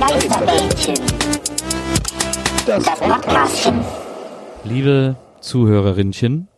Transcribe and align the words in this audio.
Geisterbällchen. 0.00 0.94
Das 2.66 2.84
Podcastchen. 2.84 3.80
Liebe 4.64 5.16
Zuhörerinnchen 5.42 6.48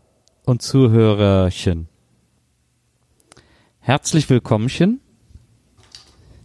und 0.46 0.62
Zuhörerchen, 0.62 1.88
herzlich 3.80 4.30
willkommenchen 4.30 5.00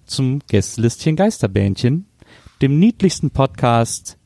zum 0.06 0.40
Gästelistchen 0.48 1.16
Geisterbähnchen, 1.16 2.08
dem 2.64 2.80
niedlichsten 2.80 3.30
Podcast 3.30 4.18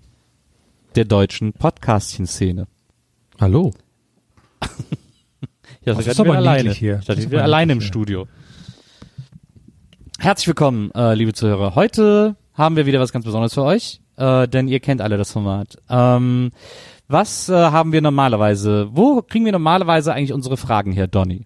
der 0.95 1.03
deutschen 1.05 1.51
Podcastchen-Szene. 1.53 2.67
Hallo. 3.39 3.71
Ja, 5.83 5.95
Das 5.95 6.05
ist 6.05 6.19
aber 6.19 6.35
alleine. 6.35 6.71
hier. 6.73 6.99
Ich 6.99 7.05
dachte, 7.05 7.21
ich 7.21 7.29
bin 7.29 7.39
alleine 7.39 7.73
im 7.73 7.79
hier. 7.79 7.87
Studio. 7.87 8.27
Herzlich 10.19 10.45
willkommen, 10.45 10.91
äh, 10.91 11.15
liebe 11.15 11.33
Zuhörer. 11.33 11.73
Heute 11.73 12.35
haben 12.61 12.75
wir 12.75 12.85
wieder 12.85 12.99
was 12.99 13.11
ganz 13.11 13.25
Besonderes 13.25 13.53
für 13.53 13.63
euch, 13.63 14.01
äh, 14.17 14.47
denn 14.47 14.67
ihr 14.67 14.79
kennt 14.79 15.01
alle 15.01 15.17
das 15.17 15.31
Format. 15.31 15.77
Ähm, 15.89 16.51
was 17.07 17.49
äh, 17.49 17.53
haben 17.53 17.91
wir 17.91 18.01
normalerweise? 18.01 18.87
Wo 18.91 19.21
kriegen 19.21 19.43
wir 19.43 19.51
normalerweise 19.51 20.13
eigentlich 20.13 20.31
unsere 20.31 20.55
Fragen 20.55 20.93
her, 20.93 21.07
Donny? 21.07 21.45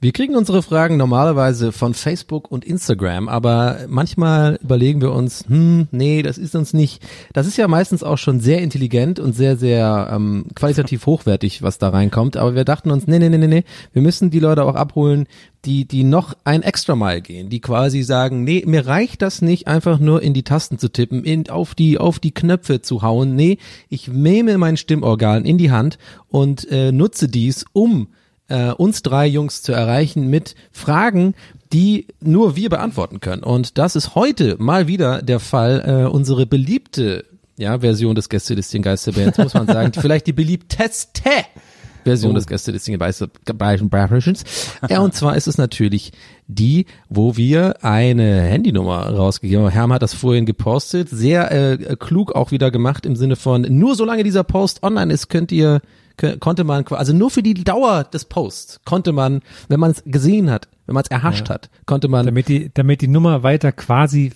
Wir 0.00 0.12
kriegen 0.12 0.36
unsere 0.36 0.62
Fragen 0.62 0.96
normalerweise 0.96 1.72
von 1.72 1.92
Facebook 1.92 2.52
und 2.52 2.64
Instagram, 2.64 3.28
aber 3.28 3.80
manchmal 3.88 4.56
überlegen 4.62 5.00
wir 5.00 5.10
uns, 5.10 5.44
hm, 5.48 5.88
nee, 5.90 6.22
das 6.22 6.38
ist 6.38 6.54
uns 6.54 6.72
nicht. 6.72 7.02
Das 7.32 7.48
ist 7.48 7.56
ja 7.56 7.66
meistens 7.66 8.04
auch 8.04 8.16
schon 8.16 8.38
sehr 8.38 8.62
intelligent 8.62 9.18
und 9.18 9.32
sehr, 9.32 9.56
sehr 9.56 10.08
ähm, 10.12 10.44
qualitativ 10.54 11.04
hochwertig, 11.06 11.62
was 11.62 11.78
da 11.78 11.88
reinkommt. 11.88 12.36
Aber 12.36 12.54
wir 12.54 12.64
dachten 12.64 12.92
uns, 12.92 13.08
nee, 13.08 13.18
nee, 13.18 13.28
nee, 13.28 13.38
nee, 13.38 13.48
nee, 13.48 13.64
wir 13.92 14.00
müssen 14.00 14.30
die 14.30 14.38
Leute 14.38 14.62
auch 14.62 14.76
abholen, 14.76 15.26
die, 15.64 15.84
die 15.84 16.04
noch 16.04 16.34
ein 16.44 16.62
extra 16.62 16.94
Mal 16.94 17.20
gehen, 17.20 17.48
die 17.48 17.60
quasi 17.60 18.04
sagen, 18.04 18.44
nee, 18.44 18.62
mir 18.64 18.86
reicht 18.86 19.20
das 19.20 19.42
nicht, 19.42 19.66
einfach 19.66 19.98
nur 19.98 20.22
in 20.22 20.32
die 20.32 20.44
Tasten 20.44 20.78
zu 20.78 20.92
tippen, 20.92 21.24
in, 21.24 21.50
auf 21.50 21.74
die, 21.74 21.98
auf 21.98 22.20
die 22.20 22.32
Knöpfe 22.32 22.82
zu 22.82 23.02
hauen. 23.02 23.34
Nee, 23.34 23.58
ich 23.88 24.06
nehme 24.06 24.58
mein 24.58 24.76
Stimmorgan 24.76 25.44
in 25.44 25.58
die 25.58 25.72
Hand 25.72 25.98
und 26.28 26.70
äh, 26.70 26.92
nutze 26.92 27.26
dies, 27.26 27.64
um 27.72 28.06
äh, 28.48 28.70
uns 28.70 29.02
drei 29.02 29.26
Jungs 29.26 29.62
zu 29.62 29.72
erreichen 29.72 30.28
mit 30.28 30.54
Fragen, 30.72 31.34
die 31.72 32.06
nur 32.20 32.56
wir 32.56 32.70
beantworten 32.70 33.20
können. 33.20 33.42
Und 33.42 33.78
das 33.78 33.96
ist 33.96 34.14
heute 34.14 34.56
mal 34.58 34.86
wieder 34.88 35.22
der 35.22 35.40
Fall. 35.40 35.84
Äh, 35.86 36.08
unsere 36.08 36.46
beliebte 36.46 37.24
ja, 37.56 37.80
Version 37.80 38.14
des 38.14 38.28
Gästelistchen 38.28 38.82
Geisterbands, 38.82 39.38
muss 39.38 39.54
man 39.54 39.66
sagen. 39.66 39.92
Vielleicht 40.00 40.26
die 40.26 40.32
beliebteste 40.32 41.30
Version 42.04 42.34
des 42.34 42.46
Gästelistchen 42.46 42.98
Geisterbands. 42.98 43.42
Ja, 44.88 45.00
und 45.00 45.14
zwar 45.14 45.36
ist 45.36 45.46
es 45.46 45.58
natürlich 45.58 46.12
die, 46.46 46.86
wo 47.10 47.36
wir 47.36 47.84
eine 47.84 48.42
Handynummer 48.42 49.10
rausgegeben 49.10 49.64
haben. 49.64 49.72
Herm 49.72 49.92
hat 49.92 50.02
das 50.02 50.14
vorhin 50.14 50.46
gepostet. 50.46 51.08
Sehr 51.10 51.50
äh, 51.50 51.96
klug 51.98 52.32
auch 52.32 52.50
wieder 52.50 52.70
gemacht 52.70 53.04
im 53.04 53.16
Sinne 53.16 53.36
von, 53.36 53.62
nur 53.62 53.94
solange 53.94 54.24
dieser 54.24 54.44
Post 54.44 54.82
online 54.82 55.12
ist, 55.12 55.28
könnt 55.28 55.52
ihr 55.52 55.82
konnte 56.40 56.64
man, 56.64 56.84
also 56.88 57.12
nur 57.12 57.30
für 57.30 57.42
die 57.42 57.54
Dauer 57.54 58.04
des 58.04 58.24
Posts 58.24 58.80
konnte 58.84 59.12
man, 59.12 59.40
wenn 59.68 59.80
man 59.80 59.92
es 59.92 60.02
gesehen 60.04 60.50
hat, 60.50 60.68
wenn 60.86 60.94
man 60.94 61.04
es 61.04 61.10
erhascht 61.10 61.48
hat, 61.48 61.70
konnte 61.86 62.08
man 62.08 62.26
damit 62.26 62.48
die, 62.48 62.70
damit 62.72 63.00
die 63.00 63.08
Nummer 63.08 63.42
weiter 63.42 63.72
quasi 63.72 64.32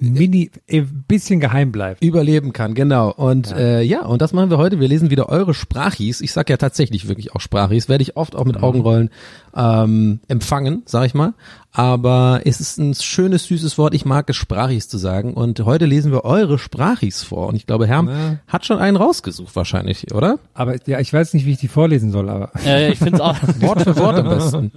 mini, 0.00 0.50
ein 0.70 1.04
bisschen 1.08 1.40
geheim 1.40 1.72
bleibt. 1.72 2.02
überleben 2.04 2.52
kann, 2.52 2.74
genau. 2.74 3.10
Und 3.12 3.50
ja. 3.50 3.56
Äh, 3.56 3.82
ja, 3.82 4.04
und 4.06 4.22
das 4.22 4.32
machen 4.32 4.50
wir 4.50 4.58
heute. 4.58 4.80
Wir 4.80 4.88
lesen 4.88 5.10
wieder 5.10 5.28
eure 5.28 5.54
Sprachis. 5.54 6.20
Ich 6.20 6.32
sag 6.32 6.48
ja 6.50 6.56
tatsächlich 6.56 7.08
wirklich 7.08 7.34
auch 7.34 7.40
Sprachis. 7.40 7.88
Werde 7.88 8.02
ich 8.02 8.16
oft 8.16 8.34
auch 8.36 8.44
mit 8.44 8.62
Augenrollen 8.62 9.10
ähm, 9.56 10.20
empfangen, 10.28 10.82
sag 10.86 11.06
ich 11.06 11.14
mal. 11.14 11.34
Aber 11.72 12.40
es 12.44 12.60
ist 12.60 12.78
ein 12.78 12.94
schönes, 12.94 13.44
süßes 13.44 13.76
Wort. 13.78 13.94
Ich 13.94 14.04
mag 14.04 14.28
es, 14.30 14.36
Sprachis 14.36 14.88
zu 14.88 14.98
sagen. 14.98 15.34
Und 15.34 15.60
heute 15.64 15.84
lesen 15.86 16.10
wir 16.12 16.24
eure 16.24 16.58
Sprachis 16.58 17.22
vor. 17.22 17.48
Und 17.48 17.56
ich 17.56 17.66
glaube, 17.66 17.86
Herm 17.86 18.08
Ja. 18.08 18.38
hat 18.48 18.64
schon 18.66 18.78
einen 18.78 18.96
rausgesucht 18.96 19.54
wahrscheinlich, 19.54 20.12
oder? 20.14 20.38
Aber 20.54 20.74
ja, 20.86 20.98
ich 20.98 21.12
weiß 21.12 21.34
nicht, 21.34 21.44
wie 21.46 21.52
ich 21.52 21.58
die 21.58 21.68
vorlesen 21.68 22.10
soll, 22.10 22.28
aber 22.30 22.50
Äh, 22.64 22.92
ich 22.92 22.98
finde 22.98 23.14
es 23.16 23.20
auch. 23.20 23.36
Wort 23.60 23.82
für 23.82 23.96
Wort 23.96 24.16
am 24.16 24.28
besten. 24.28 24.72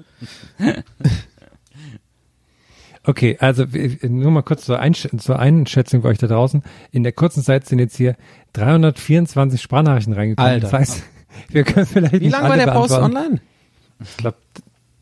okay, 3.05 3.37
also 3.39 3.65
nur 4.07 4.31
mal 4.31 4.41
kurz 4.43 4.65
zur, 4.65 4.79
Einsch 4.79 5.07
zur 5.17 5.39
Einschätzung 5.39 6.01
bei 6.01 6.09
euch 6.09 6.17
da 6.17 6.27
draußen. 6.27 6.63
In 6.91 7.03
der 7.03 7.11
kurzen 7.11 7.43
Zeit 7.43 7.67
sind 7.67 7.79
jetzt 7.79 7.97
hier 7.97 8.15
324 8.53 9.61
Sprachnachrichten 9.61 10.13
reingekommen. 10.13 10.51
Alter. 10.51 10.61
Das 10.69 10.73
heißt, 10.73 11.03
wir 11.49 11.63
können 11.63 11.85
vielleicht 11.85 12.19
Wie 12.19 12.29
lange 12.29 12.49
war 12.49 12.57
der 12.57 12.71
Post 12.71 12.93
online? 12.93 13.41
Ich 14.03 14.17
glaube 14.17 14.37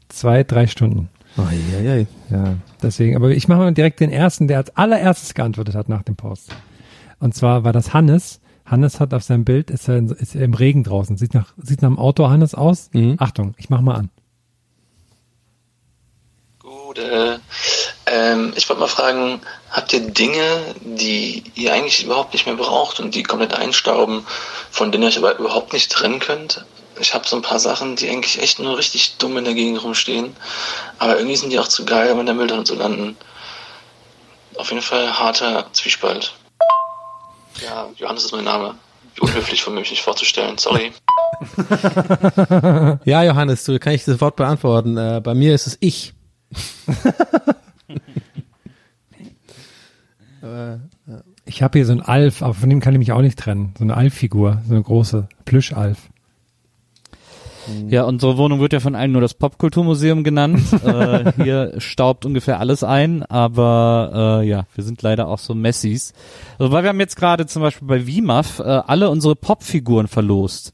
zwei, 0.09 0.43
drei 0.43 0.67
Stunden. 0.67 1.09
Oh, 1.37 1.43
ja, 1.73 1.79
ja. 1.95 2.05
Ja, 2.29 2.55
deswegen. 2.81 3.15
Aber 3.15 3.29
ich 3.29 3.47
mache 3.47 3.59
mal 3.59 3.73
direkt 3.73 3.99
den 3.99 4.11
ersten, 4.11 4.47
der 4.47 4.57
als 4.57 4.75
allererstes 4.75 5.33
geantwortet 5.33 5.75
hat 5.75 5.87
nach 5.87 6.03
dem 6.03 6.15
Post. 6.15 6.53
Und 7.19 7.33
zwar 7.35 7.63
war 7.63 7.71
das 7.73 7.93
Hannes. 7.93 8.41
Hannes 8.65 8.99
hat 8.99 9.13
auf 9.13 9.23
seinem 9.23 9.45
Bild, 9.45 9.71
ist 9.71 9.87
er, 9.87 9.97
in- 9.97 10.09
ist 10.09 10.35
er 10.35 10.43
im 10.43 10.53
Regen 10.53 10.83
draußen. 10.83 11.17
Sieht 11.17 11.33
nach, 11.33 11.53
sieht 11.57 11.81
nach 11.81 11.89
einem 11.89 11.97
Auto 11.99 12.29
Hannes 12.29 12.53
aus. 12.55 12.89
Mhm. 12.93 13.15
Achtung, 13.19 13.53
ich 13.57 13.69
mach 13.69 13.81
mal 13.81 13.95
an. 13.95 14.09
Gut, 16.59 16.99
äh, 16.99 17.37
ähm, 18.11 18.53
ich 18.55 18.67
wollte 18.69 18.81
mal 18.81 18.87
fragen, 18.87 19.41
habt 19.71 19.93
ihr 19.93 20.01
Dinge, 20.01 20.75
die 20.81 21.43
ihr 21.55 21.73
eigentlich 21.73 22.03
überhaupt 22.03 22.33
nicht 22.33 22.45
mehr 22.45 22.55
braucht 22.55 22.99
und 22.99 23.15
die 23.15 23.23
komplett 23.23 23.53
einstauben, 23.53 24.25
von 24.71 24.91
denen 24.91 25.03
ihr 25.03 25.09
euch 25.09 25.17
aber 25.17 25.37
überhaupt 25.37 25.73
nicht 25.73 25.91
trennen 25.91 26.19
könnt? 26.19 26.65
Ich 26.99 27.13
habe 27.13 27.27
so 27.27 27.35
ein 27.35 27.41
paar 27.41 27.59
Sachen, 27.59 27.95
die 27.95 28.09
eigentlich 28.09 28.41
echt 28.41 28.59
nur 28.59 28.77
richtig 28.77 29.17
dumm 29.17 29.37
in 29.37 29.45
der 29.45 29.53
Gegend 29.53 29.83
rumstehen, 29.83 30.35
aber 30.97 31.17
irgendwie 31.17 31.37
sind 31.37 31.51
die 31.51 31.59
auch 31.59 31.67
zu 31.67 31.85
geil, 31.85 32.11
um 32.11 32.19
in 32.19 32.25
der 32.25 32.35
Mülltonne 32.35 32.63
zu 32.63 32.75
landen. 32.75 33.15
Auf 34.57 34.69
jeden 34.71 34.81
Fall 34.81 35.17
harter 35.17 35.67
Zwiespalt. 35.71 36.33
Ja, 37.63 37.89
Johannes 37.95 38.25
ist 38.25 38.33
mein 38.33 38.43
Name. 38.43 38.75
Wie 39.15 39.21
unhöflich 39.21 39.63
von 39.63 39.73
mir, 39.73 39.81
mich 39.81 39.91
nicht 39.91 40.03
vorzustellen. 40.03 40.57
Sorry. 40.57 40.91
Ja, 43.05 43.23
Johannes, 43.23 43.63
du 43.63 43.79
kann 43.79 43.93
ich 43.93 44.03
sofort 44.03 44.35
beantworten. 44.35 44.97
Äh, 44.97 45.21
bei 45.23 45.33
mir 45.33 45.55
ist 45.55 45.67
es 45.67 45.77
ich. 45.79 46.13
Ich 51.45 51.61
habe 51.61 51.79
hier 51.79 51.85
so 51.85 51.91
ein 51.91 52.01
Alf, 52.01 52.41
aber 52.41 52.53
von 52.53 52.69
dem 52.69 52.79
kann 52.79 52.93
ich 52.93 52.99
mich 52.99 53.11
auch 53.11 53.21
nicht 53.21 53.37
trennen. 53.37 53.73
So 53.77 53.83
eine 53.83 53.97
Alf-Figur, 53.97 54.61
so 54.65 54.73
eine 54.73 54.83
große 54.83 55.27
Plüsch-Alf. 55.45 56.09
Ja, 57.87 58.03
unsere 58.03 58.37
Wohnung 58.37 58.59
wird 58.59 58.73
ja 58.73 58.79
von 58.79 58.95
allen 58.95 59.11
nur 59.11 59.21
das 59.21 59.33
Popkulturmuseum 59.33 60.23
genannt. 60.23 60.61
äh, 60.83 61.31
hier 61.43 61.73
staubt 61.77 62.25
ungefähr 62.25 62.59
alles 62.59 62.83
ein, 62.83 63.23
aber 63.23 64.41
äh, 64.41 64.47
ja, 64.47 64.65
wir 64.75 64.83
sind 64.83 65.01
leider 65.01 65.27
auch 65.27 65.39
so 65.39 65.53
Messis. 65.53 66.13
Also, 66.57 66.71
weil 66.71 66.83
wir 66.83 66.89
haben 66.89 66.99
jetzt 66.99 67.15
gerade 67.15 67.45
zum 67.45 67.61
Beispiel 67.61 67.87
bei 67.87 68.01
VMAF 68.01 68.59
äh, 68.59 68.63
alle 68.63 69.09
unsere 69.09 69.35
Popfiguren 69.35 70.07
verlost. 70.07 70.73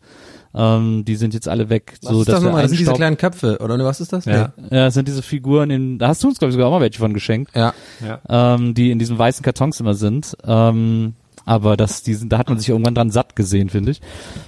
Ähm, 0.56 1.04
die 1.06 1.16
sind 1.18 1.34
jetzt 1.34 1.50
alle 1.50 1.70
weg. 1.70 1.96
Was 2.02 2.12
so, 2.12 2.20
ist 2.22 2.30
dass 2.30 2.36
das 2.36 2.44
nochmal? 2.44 2.62
Das 2.62 2.72
sind 2.72 2.80
diese 2.80 2.94
kleinen 2.94 3.18
Köpfe, 3.18 3.58
oder 3.62 3.78
was 3.84 4.00
ist 4.00 4.14
das? 4.14 4.24
Ja. 4.26 4.54
Ja, 4.72 4.86
das 4.86 4.94
sind 4.94 5.08
diese 5.08 5.22
Figuren 5.22 5.70
in, 5.70 6.00
da 6.00 6.08
hast 6.08 6.24
du 6.24 6.30
uns 6.30 6.40
glaube 6.40 6.50
ich 6.50 6.54
sogar 6.54 6.68
auch 6.68 6.72
mal 6.72 6.82
welche 6.82 7.00
von 7.00 7.14
geschenkt, 7.14 7.52
Nee. 7.54 7.60
Ja. 7.62 7.74
Ja. 8.30 8.56
ähm, 8.56 8.74
die 8.74 8.92
in 8.92 9.00
diesen 9.00 9.18
weißen 9.20 9.44
Kartons 9.44 9.80
immer 9.80 9.94
sind. 9.96 10.36
Ähm, 10.46 11.14
Aber 11.46 11.76
das, 11.78 12.02
die 12.04 12.14
sind, 12.16 12.32
da 12.32 12.38
hat 12.40 12.50
man 12.50 12.58
sich 12.58 12.70
irgendwann 12.70 12.96
dran 12.96 13.12
satt 13.12 13.36
gesehen, 13.36 13.70
finde 13.70 13.92
ich. 13.92 14.02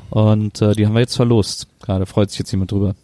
Und 0.09 0.61
äh, 0.61 0.73
die 0.73 0.85
haben 0.87 0.93
wir 0.93 1.01
jetzt 1.01 1.15
verlost. 1.15 1.67
Gerade 1.81 2.05
freut 2.05 2.29
sich 2.31 2.39
jetzt 2.39 2.51
jemand 2.51 2.71
drüber. 2.71 2.95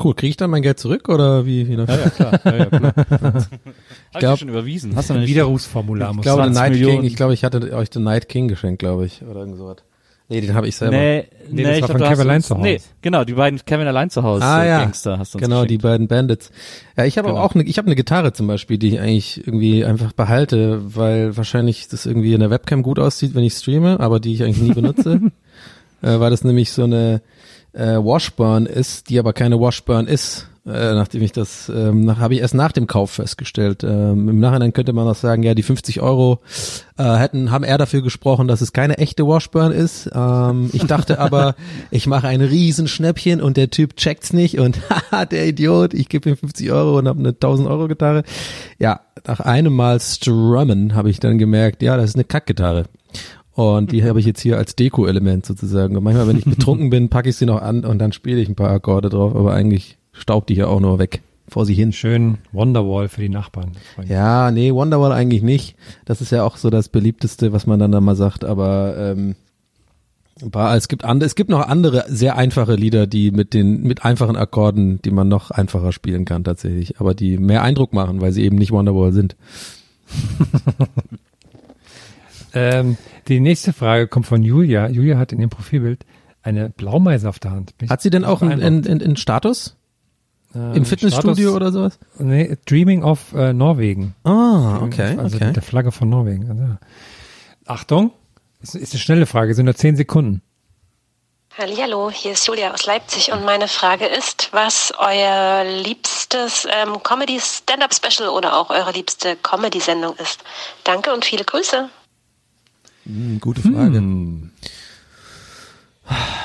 Cool, 0.00 0.14
kriege 0.14 0.30
ich 0.30 0.36
dann 0.36 0.50
mein 0.50 0.62
Geld 0.62 0.78
zurück 0.78 1.08
oder 1.08 1.44
wie? 1.44 1.66
wie 1.66 1.72
Ja, 1.74 1.84
ja, 1.84 2.10
klar. 2.10 2.40
Ja, 2.44 2.56
ja, 2.56 2.64
klar. 2.66 2.94
Du 4.12 4.18
glaub- 4.20 4.38
schon 4.38 4.48
überwiesen? 4.48 4.94
Hast 4.94 5.10
du 5.10 5.14
nicht? 5.14 5.28
Widerrufsformular 5.28 6.10
Ich 6.10 6.16
muss 6.16 6.22
glaube, 6.22 6.42
sein. 6.42 6.52
The 6.52 6.58
20 6.58 6.80
Night 6.80 6.90
King, 6.90 7.04
ich 7.04 7.16
glaube, 7.16 7.34
ich 7.34 7.42
hatte 7.44 7.72
euch 7.74 7.88
The 7.92 7.98
Night 8.00 8.28
King 8.28 8.46
geschenkt, 8.48 8.78
glaube 8.78 9.06
ich, 9.06 9.22
oder 9.22 9.40
irgend 9.40 9.56
sowas. 9.56 9.78
Nee, 10.30 10.42
den 10.42 10.54
habe 10.54 10.68
ich 10.68 10.76
selber. 10.76 10.94
Nee, 10.96 11.24
Nee, 11.50 11.62
nee, 11.62 11.62
das 11.62 11.76
ich 11.76 11.82
war 11.82 11.88
von 11.88 12.00
Kevin 12.02 12.20
allein 12.20 12.42
zu 12.42 12.54
Hause. 12.54 12.62
Nee, 12.62 12.80
genau, 13.00 13.24
die 13.24 13.32
beiden 13.32 13.64
Kevin 13.64 13.86
allein 13.86 14.10
zu 14.10 14.22
Hause 14.22 14.44
Ah, 14.44 14.62
äh, 14.62 14.68
ja. 14.68 14.80
Gangster 14.80 15.18
hast 15.18 15.32
du 15.32 15.38
uns 15.38 15.42
Genau, 15.46 15.62
die 15.62 15.78
geschenkt. 15.78 15.82
beiden 15.82 16.08
Bandits. 16.08 16.50
Ja, 16.98 17.06
ich 17.06 17.16
habe 17.16 17.28
Genau. 17.28 17.40
auch 17.40 17.54
eine, 17.54 17.64
ich 17.64 17.78
habe 17.78 17.86
eine 17.86 17.94
Gitarre 17.96 18.34
zum 18.34 18.46
Beispiel, 18.46 18.76
die 18.76 18.88
ich 18.88 19.00
eigentlich 19.00 19.46
irgendwie 19.46 19.84
einfach 19.86 20.12
behalte, 20.12 20.82
weil 20.94 21.34
wahrscheinlich 21.38 21.88
das 21.88 22.04
irgendwie 22.04 22.34
in 22.34 22.40
der 22.40 22.50
Webcam 22.50 22.82
gut 22.82 22.98
aussieht, 22.98 23.34
wenn 23.34 23.44
ich 23.44 23.54
streame, 23.54 23.98
aber 24.00 24.20
die 24.20 24.34
ich 24.34 24.42
eigentlich 24.42 24.60
nie 24.60 24.74
benutze, 24.74 25.20
äh, 26.02 26.20
weil 26.20 26.28
das 26.30 26.44
nämlich 26.44 26.72
so 26.72 26.84
eine 26.84 27.22
äh, 27.72 27.96
Washburn 27.96 28.66
ist, 28.66 29.08
die 29.08 29.18
aber 29.18 29.32
keine 29.32 29.58
Washburn 29.58 30.06
ist. 30.06 30.48
Äh, 30.68 30.94
nachdem 30.94 31.22
ich 31.22 31.32
das, 31.32 31.72
ähm, 31.74 32.04
nach, 32.04 32.18
habe 32.18 32.34
ich 32.34 32.40
erst 32.40 32.54
nach 32.54 32.72
dem 32.72 32.86
Kauf 32.86 33.12
festgestellt. 33.12 33.82
Ähm, 33.84 34.28
Im 34.28 34.38
Nachhinein 34.38 34.74
könnte 34.74 34.92
man 34.92 35.08
auch 35.08 35.14
sagen, 35.14 35.42
ja, 35.42 35.54
die 35.54 35.62
50 35.62 36.02
Euro 36.02 36.40
äh, 36.98 37.16
hätten, 37.16 37.50
haben 37.50 37.64
eher 37.64 37.78
dafür 37.78 38.02
gesprochen, 38.02 38.48
dass 38.48 38.60
es 38.60 38.74
keine 38.74 38.98
echte 38.98 39.26
Washburn 39.26 39.72
ist. 39.72 40.10
Ähm, 40.14 40.68
ich 40.74 40.84
dachte 40.84 41.18
aber, 41.20 41.54
ich 41.90 42.06
mache 42.06 42.28
ein 42.28 42.42
Riesenschnäppchen 42.42 43.40
und 43.40 43.56
der 43.56 43.70
Typ 43.70 43.96
checkt's 43.96 44.34
nicht 44.34 44.58
und 44.58 44.78
haha, 44.90 45.24
der 45.24 45.46
Idiot, 45.46 45.94
ich 45.94 46.10
gebe 46.10 46.28
ihm 46.28 46.36
50 46.36 46.70
Euro 46.70 46.98
und 46.98 47.08
habe 47.08 47.18
eine 47.18 47.30
1000 47.30 47.66
Euro 47.66 47.88
Gitarre. 47.88 48.24
Ja, 48.78 49.00
nach 49.26 49.40
einem 49.40 49.74
Mal 49.74 50.00
Strummen 50.00 50.94
habe 50.94 51.08
ich 51.08 51.18
dann 51.18 51.38
gemerkt, 51.38 51.82
ja, 51.82 51.96
das 51.96 52.10
ist 52.10 52.16
eine 52.16 52.24
Kackgitarre. 52.24 52.84
Und 53.54 53.90
die 53.90 54.04
habe 54.04 54.20
ich 54.20 54.26
jetzt 54.26 54.40
hier 54.40 54.56
als 54.56 54.76
Deko-Element 54.76 55.44
sozusagen. 55.44 55.96
Und 55.96 56.04
manchmal, 56.04 56.28
wenn 56.28 56.38
ich 56.38 56.44
betrunken 56.44 56.90
bin, 56.90 57.08
packe 57.08 57.30
ich 57.30 57.36
sie 57.36 57.46
noch 57.46 57.60
an 57.60 57.84
und 57.84 57.98
dann 57.98 58.12
spiele 58.12 58.40
ich 58.40 58.48
ein 58.48 58.54
paar 58.54 58.70
Akkorde 58.70 59.08
drauf, 59.08 59.34
aber 59.34 59.52
eigentlich 59.52 59.97
staubt 60.18 60.48
die 60.48 60.54
ja 60.54 60.66
auch 60.66 60.80
nur 60.80 60.98
weg 60.98 61.22
vor 61.48 61.64
sie 61.64 61.74
hin. 61.74 61.92
Schön 61.92 62.38
Wonderwall 62.52 63.08
für 63.08 63.22
die 63.22 63.28
Nachbarn. 63.28 63.72
Ja, 64.06 64.50
nee, 64.50 64.72
Wonderwall 64.72 65.12
eigentlich 65.12 65.42
nicht. 65.42 65.76
Das 66.04 66.20
ist 66.20 66.30
ja 66.30 66.44
auch 66.44 66.56
so 66.56 66.70
das 66.70 66.88
beliebteste, 66.88 67.52
was 67.52 67.66
man 67.66 67.78
dann 67.78 67.92
da 67.92 68.00
mal 68.00 68.16
sagt, 68.16 68.44
aber 68.44 68.96
ähm, 68.98 69.34
es 70.40 70.88
gibt 70.88 71.04
andere, 71.04 71.26
es 71.26 71.34
gibt 71.34 71.50
noch 71.50 71.66
andere 71.66 72.04
sehr 72.08 72.36
einfache 72.36 72.74
Lieder, 72.74 73.06
die 73.06 73.30
mit 73.30 73.54
den 73.54 73.82
mit 73.82 74.04
einfachen 74.04 74.36
Akkorden, 74.36 75.02
die 75.02 75.10
man 75.10 75.28
noch 75.28 75.50
einfacher 75.50 75.90
spielen 75.92 76.24
kann 76.26 76.44
tatsächlich, 76.44 77.00
aber 77.00 77.14
die 77.14 77.38
mehr 77.38 77.62
Eindruck 77.62 77.92
machen, 77.92 78.20
weil 78.20 78.32
sie 78.32 78.44
eben 78.44 78.56
nicht 78.56 78.70
Wonderwall 78.70 79.12
sind. 79.12 79.36
Ähm, 82.54 82.96
die 83.28 83.40
nächste 83.40 83.72
Frage 83.72 84.08
kommt 84.08 84.26
von 84.26 84.42
Julia. 84.42 84.88
Julia 84.88 85.18
hat 85.18 85.32
in 85.32 85.40
ihrem 85.40 85.50
Profilbild 85.50 86.04
eine 86.42 86.70
Blaumeise 86.70 87.28
auf 87.28 87.38
der 87.38 87.50
Hand. 87.50 87.76
Bin 87.78 87.86
ich 87.86 87.90
Hat 87.90 88.00
sie 88.00 88.10
denn 88.10 88.24
auch 88.24 88.42
einen, 88.42 88.62
einen, 88.62 88.86
einen 88.86 89.16
Status 89.16 89.76
Äh, 90.54 90.76
im 90.76 90.84
Fitnessstudio 90.84 91.50
Status- 91.50 91.54
oder 91.54 91.72
sowas? 91.72 91.98
Nee, 92.18 92.56
Dreaming 92.66 93.02
of 93.02 93.32
äh, 93.34 93.52
Norwegen. 93.52 94.14
Ah, 94.24 94.80
okay, 94.82 95.16
Also 95.18 95.36
okay. 95.36 95.46
mit 95.46 95.56
der 95.56 95.62
Flagge 95.62 95.92
von 95.92 96.08
Norwegen. 96.08 96.50
Also. 96.50 96.78
Achtung, 97.66 98.12
ist, 98.62 98.74
ist 98.74 98.92
eine 98.92 99.00
schnelle 99.00 99.26
Frage, 99.26 99.54
sind 99.54 99.66
nur 99.66 99.74
zehn 99.74 99.96
Sekunden. 99.96 100.42
Hallo, 101.58 102.08
hier 102.08 102.32
ist 102.32 102.46
Julia 102.46 102.72
aus 102.72 102.86
Leipzig 102.86 103.32
und 103.32 103.44
meine 103.44 103.66
Frage 103.66 104.06
ist, 104.06 104.48
was 104.52 104.92
euer 104.96 105.64
liebstes 105.64 106.68
ähm, 106.70 107.02
Comedy-Stand-Up-Special 107.02 108.28
oder 108.28 108.56
auch 108.56 108.70
eure 108.70 108.92
liebste 108.92 109.34
Comedy-Sendung 109.42 110.14
ist. 110.18 110.44
Danke 110.84 111.12
und 111.12 111.24
viele 111.24 111.44
Grüße. 111.44 111.90
Hm, 113.06 113.40
gute 113.40 113.60
Frage. 113.62 113.98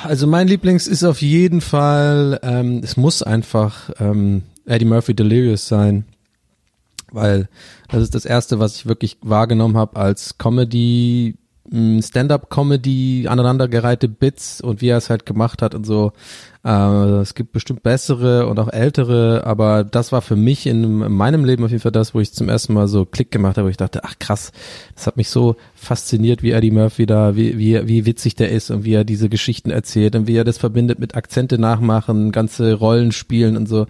Also 0.03 0.27
mein 0.27 0.47
Lieblings 0.47 0.87
ist 0.87 1.03
auf 1.03 1.21
jeden 1.21 1.61
Fall, 1.61 2.39
ähm, 2.43 2.81
es 2.83 2.97
muss 2.97 3.23
einfach 3.23 3.89
ähm, 3.99 4.43
Eddie 4.65 4.85
Murphy 4.85 5.13
Delirious 5.13 5.67
sein, 5.67 6.05
weil 7.11 7.47
das 7.89 8.03
ist 8.03 8.15
das 8.15 8.25
erste, 8.25 8.59
was 8.59 8.75
ich 8.75 8.85
wirklich 8.85 9.17
wahrgenommen 9.21 9.77
habe 9.77 9.95
als 9.95 10.37
Comedy, 10.37 11.37
Stand-up-Comedy, 11.73 13.27
aneinandergereihte 13.27 14.07
Bits 14.07 14.61
und 14.61 14.81
wie 14.81 14.89
er 14.89 14.97
es 14.97 15.09
halt 15.09 15.25
gemacht 15.25 15.61
hat 15.63 15.73
und 15.73 15.85
so. 15.85 16.13
Äh, 16.63 16.69
es 16.69 17.33
gibt 17.33 17.51
bestimmt 17.51 17.81
bessere 17.81 18.47
und 18.47 18.59
auch 18.59 18.71
ältere, 18.71 19.43
aber 19.45 19.83
das 19.83 20.11
war 20.11 20.21
für 20.21 20.35
mich 20.35 20.67
in, 20.67 21.01
in 21.01 21.11
meinem 21.11 21.45
Leben 21.45 21.63
auf 21.63 21.71
jeden 21.71 21.81
Fall 21.81 21.91
das, 21.91 22.13
wo 22.13 22.19
ich 22.19 22.31
zum 22.31 22.47
ersten 22.47 22.73
Mal 22.73 22.87
so 22.87 23.05
Klick 23.05 23.31
gemacht 23.31 23.57
habe, 23.57 23.65
wo 23.65 23.69
ich 23.69 23.77
dachte, 23.77 24.03
ach 24.03 24.19
krass, 24.19 24.51
das 24.93 25.07
hat 25.07 25.17
mich 25.17 25.29
so 25.29 25.55
fasziniert, 25.73 26.43
wie 26.43 26.51
Eddie 26.51 26.71
Murphy 26.71 27.07
da, 27.07 27.35
wie, 27.35 27.57
wie, 27.57 27.87
wie 27.87 28.05
witzig 28.05 28.35
der 28.35 28.51
ist 28.51 28.69
und 28.69 28.85
wie 28.85 28.93
er 28.93 29.03
diese 29.03 29.27
Geschichten 29.27 29.71
erzählt 29.71 30.15
und 30.15 30.27
wie 30.27 30.37
er 30.37 30.43
das 30.43 30.59
verbindet 30.59 30.99
mit 30.99 31.15
Akzente 31.15 31.57
nachmachen, 31.57 32.31
ganze 32.31 32.75
Rollen 32.75 33.11
spielen 33.11 33.57
und 33.57 33.67
so. 33.67 33.87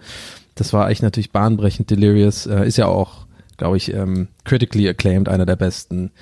Das 0.54 0.72
war 0.72 0.86
eigentlich 0.86 1.02
natürlich 1.02 1.32
bahnbrechend. 1.32 1.90
Delirious 1.90 2.46
äh, 2.46 2.66
ist 2.66 2.78
ja 2.78 2.86
auch, 2.86 3.26
glaube 3.56 3.76
ich, 3.76 3.92
ähm, 3.92 4.28
critically 4.44 4.88
acclaimed, 4.88 5.28
einer 5.28 5.46
der 5.46 5.56
besten. 5.56 6.12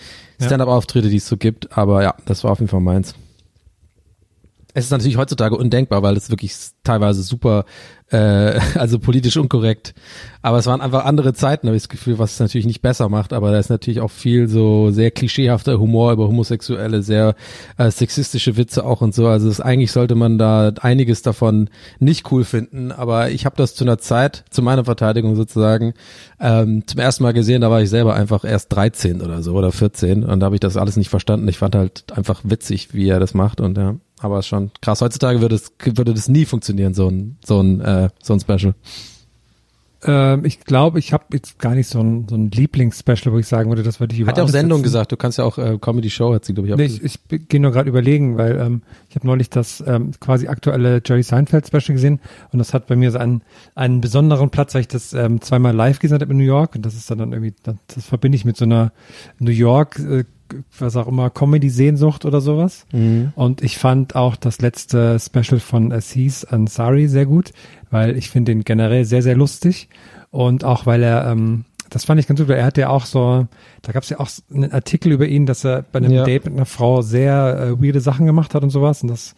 Stand-up-Auftritte, 0.42 1.08
die 1.08 1.16
es 1.16 1.26
so 1.26 1.36
gibt. 1.36 1.76
Aber 1.76 2.02
ja, 2.02 2.14
das 2.24 2.44
war 2.44 2.52
auf 2.52 2.58
jeden 2.58 2.70
Fall 2.70 2.80
meins. 2.80 3.14
Es 4.74 4.86
ist 4.86 4.90
natürlich 4.90 5.18
heutzutage 5.18 5.56
undenkbar, 5.56 6.02
weil 6.02 6.16
es 6.16 6.30
wirklich 6.30 6.54
teilweise 6.82 7.22
super, 7.22 7.66
äh, 8.10 8.58
also 8.74 8.98
politisch 8.98 9.36
unkorrekt. 9.36 9.94
Aber 10.40 10.58
es 10.58 10.66
waren 10.66 10.80
einfach 10.80 11.04
andere 11.04 11.34
Zeiten, 11.34 11.66
habe 11.66 11.76
ich 11.76 11.82
das 11.82 11.88
Gefühl, 11.88 12.18
was 12.18 12.32
es 12.32 12.40
natürlich 12.40 12.66
nicht 12.66 12.80
besser 12.80 13.08
macht. 13.08 13.32
Aber 13.32 13.52
da 13.52 13.58
ist 13.58 13.68
natürlich 13.68 14.00
auch 14.00 14.10
viel 14.10 14.48
so 14.48 14.90
sehr 14.90 15.10
klischeehafter 15.10 15.78
Humor 15.78 16.12
über 16.12 16.26
Homosexuelle, 16.26 17.02
sehr 17.02 17.34
äh, 17.76 17.90
sexistische 17.90 18.56
Witze 18.56 18.84
auch 18.84 19.02
und 19.02 19.14
so. 19.14 19.26
Also 19.28 19.48
es, 19.48 19.60
eigentlich 19.60 19.92
sollte 19.92 20.14
man 20.14 20.38
da 20.38 20.72
einiges 20.80 21.22
davon 21.22 21.68
nicht 21.98 22.32
cool 22.32 22.44
finden. 22.44 22.92
Aber 22.92 23.30
ich 23.30 23.44
habe 23.44 23.56
das 23.56 23.74
zu 23.74 23.84
einer 23.84 23.98
Zeit, 23.98 24.44
zu 24.50 24.62
meiner 24.62 24.84
Verteidigung 24.84 25.36
sozusagen, 25.36 25.92
ähm, 26.40 26.86
zum 26.86 26.98
ersten 26.98 27.22
Mal 27.22 27.32
gesehen. 27.32 27.60
Da 27.60 27.70
war 27.70 27.82
ich 27.82 27.90
selber 27.90 28.14
einfach 28.14 28.44
erst 28.44 28.72
13 28.72 29.20
oder 29.20 29.42
so 29.42 29.54
oder 29.54 29.70
14 29.70 30.24
und 30.24 30.40
da 30.40 30.46
habe 30.46 30.56
ich 30.56 30.60
das 30.60 30.76
alles 30.76 30.96
nicht 30.96 31.10
verstanden. 31.10 31.46
Ich 31.48 31.58
fand 31.58 31.74
halt 31.74 32.04
einfach 32.16 32.40
witzig, 32.42 32.94
wie 32.94 33.08
er 33.08 33.20
das 33.20 33.34
macht 33.34 33.60
und 33.60 33.76
ja. 33.76 33.96
Aber 34.22 34.42
schon 34.42 34.70
krass. 34.80 35.00
Heutzutage 35.00 35.40
würde 35.40 35.56
es 35.56 35.72
würde 35.84 36.14
das 36.14 36.28
nie 36.28 36.44
funktionieren, 36.44 36.94
so 36.94 37.08
ein 37.08 37.36
so 37.44 37.60
ein 37.60 37.80
äh, 37.80 38.08
so 38.22 38.32
ein 38.32 38.40
Special. 38.40 38.74
Ähm, 40.04 40.44
ich 40.44 40.60
glaube, 40.60 40.98
ich 40.98 41.12
habe 41.12 41.24
jetzt 41.32 41.58
gar 41.60 41.74
nicht 41.74 41.86
so 41.88 42.00
ein, 42.00 42.26
so 42.28 42.34
ein 42.34 42.50
Lieblingsspecial, 42.50 43.32
wo 43.32 43.38
ich 43.38 43.46
sagen 43.46 43.70
würde, 43.70 43.84
das 43.84 44.00
würde 44.00 44.14
ich 44.14 44.20
über 44.20 44.30
Hat 44.30 44.38
ja 44.38 44.44
auch 44.44 44.48
Sendung 44.48 44.82
gesagt. 44.82 45.12
Du 45.12 45.16
kannst 45.16 45.38
ja 45.38 45.44
auch 45.44 45.58
äh, 45.58 45.78
Comedy 45.80 46.10
Show 46.10 46.34
hat 46.34 46.44
sie 46.44 46.54
glaube 46.54 46.68
ich 46.68 46.74
auch. 46.74 46.78
Nee, 46.78 46.86
ich, 46.86 47.02
ich 47.30 47.48
gehe 47.48 47.60
nur 47.60 47.70
gerade 47.70 47.88
überlegen, 47.88 48.36
weil 48.36 48.58
ähm, 48.58 48.82
ich 49.08 49.14
habe 49.14 49.26
neulich 49.26 49.48
das 49.48 49.82
ähm, 49.86 50.10
quasi 50.18 50.48
aktuelle 50.48 51.02
Jerry 51.04 51.22
Seinfeld 51.22 51.68
Special 51.68 51.94
gesehen 51.94 52.20
und 52.52 52.58
das 52.58 52.74
hat 52.74 52.88
bei 52.88 52.96
mir 52.96 53.12
so 53.12 53.18
einen, 53.18 53.42
einen 53.76 54.00
besonderen 54.00 54.50
Platz, 54.50 54.74
weil 54.74 54.82
ich 54.82 54.88
das 54.88 55.12
ähm, 55.12 55.40
zweimal 55.40 55.74
live 55.74 56.00
gesehen 56.00 56.20
habe 56.20 56.32
in 56.32 56.38
New 56.38 56.44
York 56.44 56.74
und 56.74 56.84
das 56.84 56.94
ist 56.94 57.08
dann, 57.10 57.18
dann 57.18 57.32
irgendwie, 57.32 57.54
das, 57.62 57.76
das 57.94 58.04
verbinde 58.04 58.36
ich 58.36 58.44
mit 58.44 58.56
so 58.56 58.64
einer 58.64 58.92
New 59.38 59.52
York, 59.52 60.00
äh, 60.00 60.24
was 60.78 60.96
auch 60.96 61.08
immer, 61.08 61.30
Comedy-Sehnsucht 61.30 62.24
oder 62.24 62.40
sowas. 62.40 62.86
Und 63.34 63.62
ich 63.62 63.78
fand 63.78 64.16
auch 64.16 64.36
das 64.36 64.60
letzte 64.60 65.18
Special 65.18 65.60
von 65.60 65.92
Aziz 65.92 66.44
Ansari 66.44 67.08
sehr 67.08 67.26
gut, 67.26 67.52
weil 67.90 68.16
ich 68.16 68.30
finde 68.30 68.52
ihn 68.52 68.64
generell 68.64 69.04
sehr, 69.04 69.22
sehr 69.22 69.36
lustig 69.36 69.88
und 70.30 70.64
auch 70.64 70.86
weil 70.86 71.02
er 71.02 71.26
ähm, 71.30 71.64
das 71.92 72.06
fand 72.06 72.18
ich 72.18 72.26
ganz 72.26 72.40
super. 72.40 72.56
Er 72.56 72.64
hat 72.64 72.78
ja 72.78 72.88
auch 72.88 73.04
so, 73.04 73.46
da 73.82 73.92
gab 73.92 74.02
es 74.02 74.08
ja 74.08 74.18
auch 74.18 74.30
einen 74.52 74.72
Artikel 74.72 75.12
über 75.12 75.26
ihn, 75.26 75.44
dass 75.44 75.62
er 75.64 75.82
bei 75.82 75.98
einem 75.98 76.12
Ja. 76.12 76.24
Date 76.24 76.46
mit 76.46 76.54
einer 76.54 76.64
Frau 76.64 77.02
sehr 77.02 77.58
äh, 77.78 77.82
weirde 77.82 78.00
Sachen 78.00 78.24
gemacht 78.24 78.54
hat 78.54 78.62
und 78.62 78.70
sowas. 78.70 79.02
Und 79.02 79.08
das, 79.08 79.34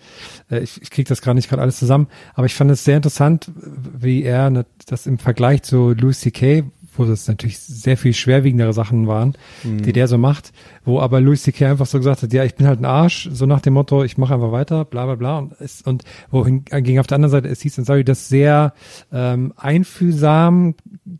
äh, 0.51 0.61
ich, 0.61 0.81
ich 0.81 0.91
kriege 0.91 1.09
das 1.09 1.21
gerade 1.21 1.35
nicht 1.35 1.49
gerade 1.49 1.63
alles 1.63 1.79
zusammen. 1.79 2.07
Aber 2.35 2.47
ich 2.47 2.55
fand 2.55 2.71
es 2.71 2.85
sehr 2.85 2.97
interessant, 2.97 3.51
wie 3.57 4.23
er 4.23 4.51
ne, 4.51 4.67
das 4.87 5.07
im 5.07 5.19
Vergleich 5.19 5.63
zu 5.65 5.95
Louis 5.95 6.21
C.K., 6.21 6.65
wo 6.97 7.05
das 7.05 7.29
natürlich 7.29 7.59
sehr 7.59 7.97
viel 7.97 8.15
schwerwiegendere 8.15 8.73
Sachen 8.73 9.07
waren, 9.07 9.35
die 9.65 9.93
der 9.93 10.09
so 10.09 10.19
macht, 10.19 10.53
wo 10.85 11.01
aber 11.01 11.21
Louis 11.21 11.43
C.K. 11.43 11.71
einfach 11.71 11.87
so 11.87 11.99
gesagt 11.99 12.23
hat, 12.23 12.33
ja, 12.33 12.45
ich 12.45 12.55
bin 12.55 12.67
halt 12.67 12.81
ein 12.81 12.85
Arsch, 12.85 13.29
so 13.33 13.47
nach 13.47 13.61
dem 13.61 13.75
Motto, 13.75 14.05
ich 14.05 14.19
mache 14.19 14.35
einfach 14.35 14.53
weiter, 14.53 14.85
bla 14.85 15.07
bla 15.07 15.15
bla. 15.15 15.39
Und, 15.39 15.55
es, 15.61 15.83
und 15.83 16.05
wohin 16.31 16.65
ging 16.65 16.99
auf 16.99 17.07
der 17.07 17.17
anderen 17.17 17.31
Seite, 17.31 17.49
es 17.49 17.61
hieß 17.63 17.77
dann, 17.77 17.85
sorry, 17.85 18.05
das 18.05 18.29
sehr 18.29 18.75
ähm, 19.13 19.53
einfühlsam, 19.57 20.75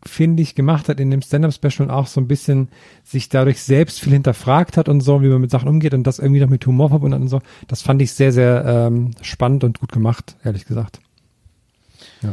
finde 0.05 0.43
ich, 0.43 0.55
gemacht 0.55 0.89
hat 0.89 0.99
in 0.99 1.11
dem 1.11 1.21
Stand-Up-Special 1.21 1.87
und 1.87 1.93
auch 1.93 2.07
so 2.07 2.21
ein 2.21 2.27
bisschen 2.27 2.69
sich 3.03 3.29
dadurch 3.29 3.61
selbst 3.61 3.99
viel 3.99 4.13
hinterfragt 4.13 4.77
hat 4.77 4.89
und 4.89 5.01
so, 5.01 5.21
wie 5.21 5.27
man 5.27 5.41
mit 5.41 5.51
Sachen 5.51 5.69
umgeht 5.69 5.93
und 5.93 6.05
das 6.05 6.19
irgendwie 6.19 6.41
noch 6.41 6.49
mit 6.49 6.65
Humor 6.65 6.89
verbunden 6.89 7.15
hat 7.15 7.21
und 7.21 7.27
so. 7.27 7.41
Das 7.67 7.81
fand 7.81 8.01
ich 8.01 8.13
sehr, 8.13 8.31
sehr 8.31 8.63
ähm, 8.65 9.11
spannend 9.21 9.63
und 9.63 9.79
gut 9.79 9.91
gemacht, 9.91 10.35
ehrlich 10.43 10.65
gesagt. 10.65 10.99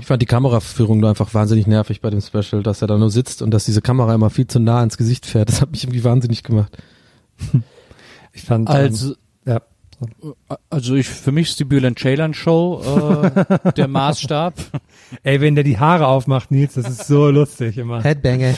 Ich 0.00 0.06
fand 0.06 0.22
die 0.22 0.26
Kameraführung 0.26 1.00
nur 1.00 1.08
einfach 1.10 1.32
wahnsinnig 1.34 1.66
nervig 1.66 2.00
bei 2.00 2.10
dem 2.10 2.20
Special, 2.20 2.62
dass 2.62 2.82
er 2.82 2.88
da 2.88 2.98
nur 2.98 3.10
sitzt 3.10 3.42
und 3.42 3.50
dass 3.50 3.64
diese 3.64 3.82
Kamera 3.82 4.14
immer 4.14 4.30
viel 4.30 4.46
zu 4.46 4.58
nah 4.60 4.82
ins 4.82 4.96
Gesicht 4.96 5.26
fährt. 5.26 5.48
Das 5.48 5.60
hat 5.60 5.70
mich 5.70 5.84
irgendwie 5.84 6.04
wahnsinnig 6.04 6.42
gemacht. 6.42 6.76
Ich 8.34 8.44
fand, 8.44 8.70
Also, 8.70 9.10
ähm, 9.10 9.16
ja, 9.44 9.60
so. 10.18 10.36
also 10.70 10.94
ich, 10.94 11.06
für 11.06 11.32
mich 11.32 11.50
ist 11.50 11.60
die 11.60 11.64
Bülent 11.64 11.98
Ceylan 11.98 12.32
Show 12.32 12.80
äh, 12.82 13.72
der 13.72 13.88
Maßstab. 13.88 14.54
Ey, 15.22 15.42
wenn 15.42 15.54
der 15.54 15.64
die 15.64 15.78
Haare 15.78 16.06
aufmacht, 16.06 16.50
Nils, 16.50 16.72
das 16.74 16.88
ist 16.88 17.06
so 17.06 17.28
lustig 17.30 17.76
immer. 17.76 18.02
Headbanger. 18.02 18.54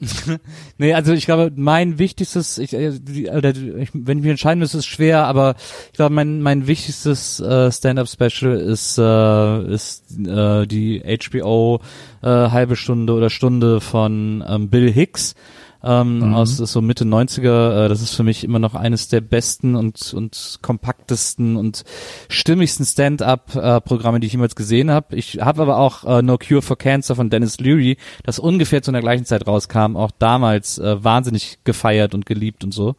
nee, 0.78 0.94
also 0.94 1.12
ich 1.12 1.24
glaube, 1.26 1.52
mein 1.56 1.98
wichtigstes, 1.98 2.58
ich, 2.58 2.72
äh, 2.72 2.92
die, 3.00 3.28
oder 3.28 3.50
ich, 3.50 3.90
wenn 3.92 4.18
ich 4.18 4.22
mich 4.22 4.30
entscheiden 4.30 4.60
müsste, 4.60 4.78
ist 4.78 4.86
schwer, 4.86 5.24
aber 5.24 5.56
ich 5.86 5.94
glaube, 5.94 6.14
mein 6.14 6.40
mein 6.40 6.68
wichtigstes 6.68 7.40
äh, 7.40 7.72
Stand-up-Special 7.72 8.56
ist 8.60 8.96
äh, 8.98 9.72
ist 9.72 10.04
äh, 10.18 10.66
die 10.66 11.02
HBO 11.02 11.80
äh, 12.22 12.26
halbe 12.28 12.76
Stunde 12.76 13.12
oder 13.12 13.28
Stunde 13.28 13.80
von 13.80 14.44
ähm, 14.48 14.68
Bill 14.68 14.90
Hicks 14.90 15.34
ähm, 15.82 16.18
mhm. 16.18 16.34
aus 16.34 16.56
so 16.56 16.82
Mitte 16.82 17.04
90er. 17.04 17.84
Äh, 17.84 17.88
das 17.88 18.02
ist 18.02 18.14
für 18.14 18.22
mich 18.22 18.44
immer 18.44 18.58
noch 18.58 18.74
eines 18.74 19.08
der 19.08 19.20
besten 19.20 19.76
und, 19.76 20.12
und 20.14 20.58
kompaktesten 20.62 21.56
und 21.56 21.84
stimmigsten 22.28 22.84
Stand-up-Programme, 22.84 24.20
die 24.20 24.26
ich 24.26 24.32
jemals 24.32 24.56
gesehen 24.56 24.90
habe. 24.90 25.16
Ich 25.16 25.40
habe 25.40 25.62
aber 25.62 25.78
auch 25.78 26.04
äh, 26.04 26.22
No 26.22 26.38
Cure 26.38 26.62
for 26.62 26.76
Cancer 26.76 27.16
von 27.16 27.30
Dennis 27.30 27.58
Leary, 27.58 27.96
das 28.24 28.38
ungefähr 28.38 28.82
zu 28.82 28.90
einer 28.90 29.00
gleichen 29.00 29.24
Zeit 29.24 29.46
rauskam, 29.46 29.96
auch 29.96 30.10
damals 30.18 30.78
äh, 30.78 31.02
wahnsinnig 31.02 31.58
gefeiert 31.64 32.14
und 32.14 32.26
geliebt 32.26 32.64
und 32.64 32.72
so. 32.72 32.96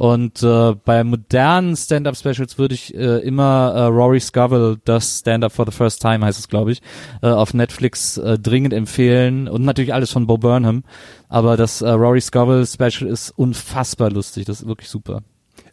Und 0.00 0.42
äh, 0.42 0.74
bei 0.82 1.04
modernen 1.04 1.76
Stand-up-Specials 1.76 2.56
würde 2.56 2.74
ich 2.74 2.94
äh, 2.94 3.18
immer 3.18 3.74
äh, 3.76 3.82
Rory 3.82 4.18
Scovel, 4.18 4.78
das 4.86 5.18
Stand-up 5.18 5.52
for 5.52 5.66
the 5.66 5.72
First 5.72 6.00
Time 6.00 6.24
heißt 6.24 6.38
es, 6.38 6.48
glaube 6.48 6.72
ich, 6.72 6.80
äh, 7.20 7.26
auf 7.26 7.52
Netflix 7.52 8.16
äh, 8.16 8.38
dringend 8.38 8.72
empfehlen. 8.72 9.46
Und 9.46 9.62
natürlich 9.62 9.92
alles 9.92 10.10
von 10.10 10.26
Bo 10.26 10.38
Burnham. 10.38 10.84
Aber 11.28 11.58
das 11.58 11.82
äh, 11.82 11.90
Rory 11.90 12.22
Scovel 12.22 12.66
Special 12.66 13.10
ist 13.10 13.28
unfassbar 13.32 14.10
lustig. 14.10 14.46
Das 14.46 14.62
ist 14.62 14.66
wirklich 14.66 14.88
super. 14.88 15.20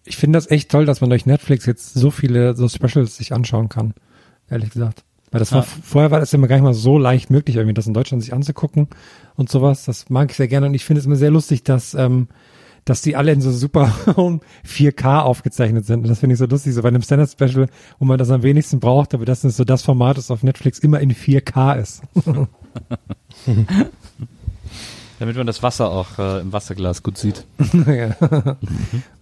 Ich 0.03 0.17
finde 0.17 0.35
das 0.35 0.51
echt 0.51 0.71
toll, 0.71 0.85
dass 0.85 0.99
man 0.99 1.09
durch 1.09 1.25
Netflix 1.25 1.65
jetzt 1.65 1.93
so 1.93 2.11
viele 2.11 2.53
so 2.53 2.67
Specials 2.67 3.15
sich 3.15 3.31
anschauen 3.31 3.69
kann. 3.69 3.93
Ehrlich 4.49 4.71
gesagt. 4.71 5.05
Weil 5.31 5.39
das 5.39 5.53
war, 5.53 5.61
ja. 5.61 5.67
vorher 5.81 6.11
war 6.11 6.19
das 6.19 6.33
immer 6.33 6.49
gar 6.49 6.57
nicht 6.57 6.65
mal 6.65 6.73
so 6.73 6.97
leicht 6.97 7.29
möglich, 7.29 7.55
irgendwie 7.55 7.73
das 7.73 7.87
in 7.87 7.93
Deutschland 7.93 8.21
sich 8.21 8.33
anzugucken 8.33 8.89
und 9.37 9.47
sowas. 9.47 9.85
Das 9.85 10.09
mag 10.09 10.31
ich 10.31 10.35
sehr 10.35 10.49
gerne. 10.49 10.67
Und 10.67 10.73
ich 10.73 10.83
finde 10.83 10.99
es 10.99 11.05
immer 11.05 11.15
sehr 11.15 11.31
lustig, 11.31 11.63
dass 11.63 11.93
ähm, 11.93 12.27
dass 12.87 13.01
die 13.01 13.15
alle 13.17 13.33
in 13.33 13.41
so 13.41 13.51
super 13.51 13.91
4K 14.65 15.19
aufgezeichnet 15.23 15.85
sind. 15.85 16.03
Und 16.03 16.09
das 16.09 16.19
finde 16.19 16.33
ich 16.33 16.39
so 16.39 16.45
lustig, 16.45 16.73
so 16.73 16.81
bei 16.81 16.87
einem 16.87 17.01
Standard 17.01 17.29
Special, 17.29 17.67
wo 17.99 18.05
man 18.05 18.17
das 18.17 18.31
am 18.31 18.43
wenigsten 18.43 18.79
braucht, 18.79 19.13
aber 19.13 19.25
das 19.25 19.43
ist 19.43 19.57
so 19.57 19.65
das 19.65 19.81
Format, 19.83 20.17
das 20.17 20.31
auf 20.31 20.41
Netflix 20.41 20.79
immer 20.79 21.01
in 21.01 21.13
4K 21.13 21.79
ist. 21.79 22.01
Damit 25.19 25.35
man 25.35 25.47
das 25.47 25.61
Wasser 25.63 25.89
auch 25.89 26.17
äh, 26.17 26.39
im 26.39 26.53
Wasserglas 26.53 27.03
gut 27.03 27.17
sieht. 27.17 27.45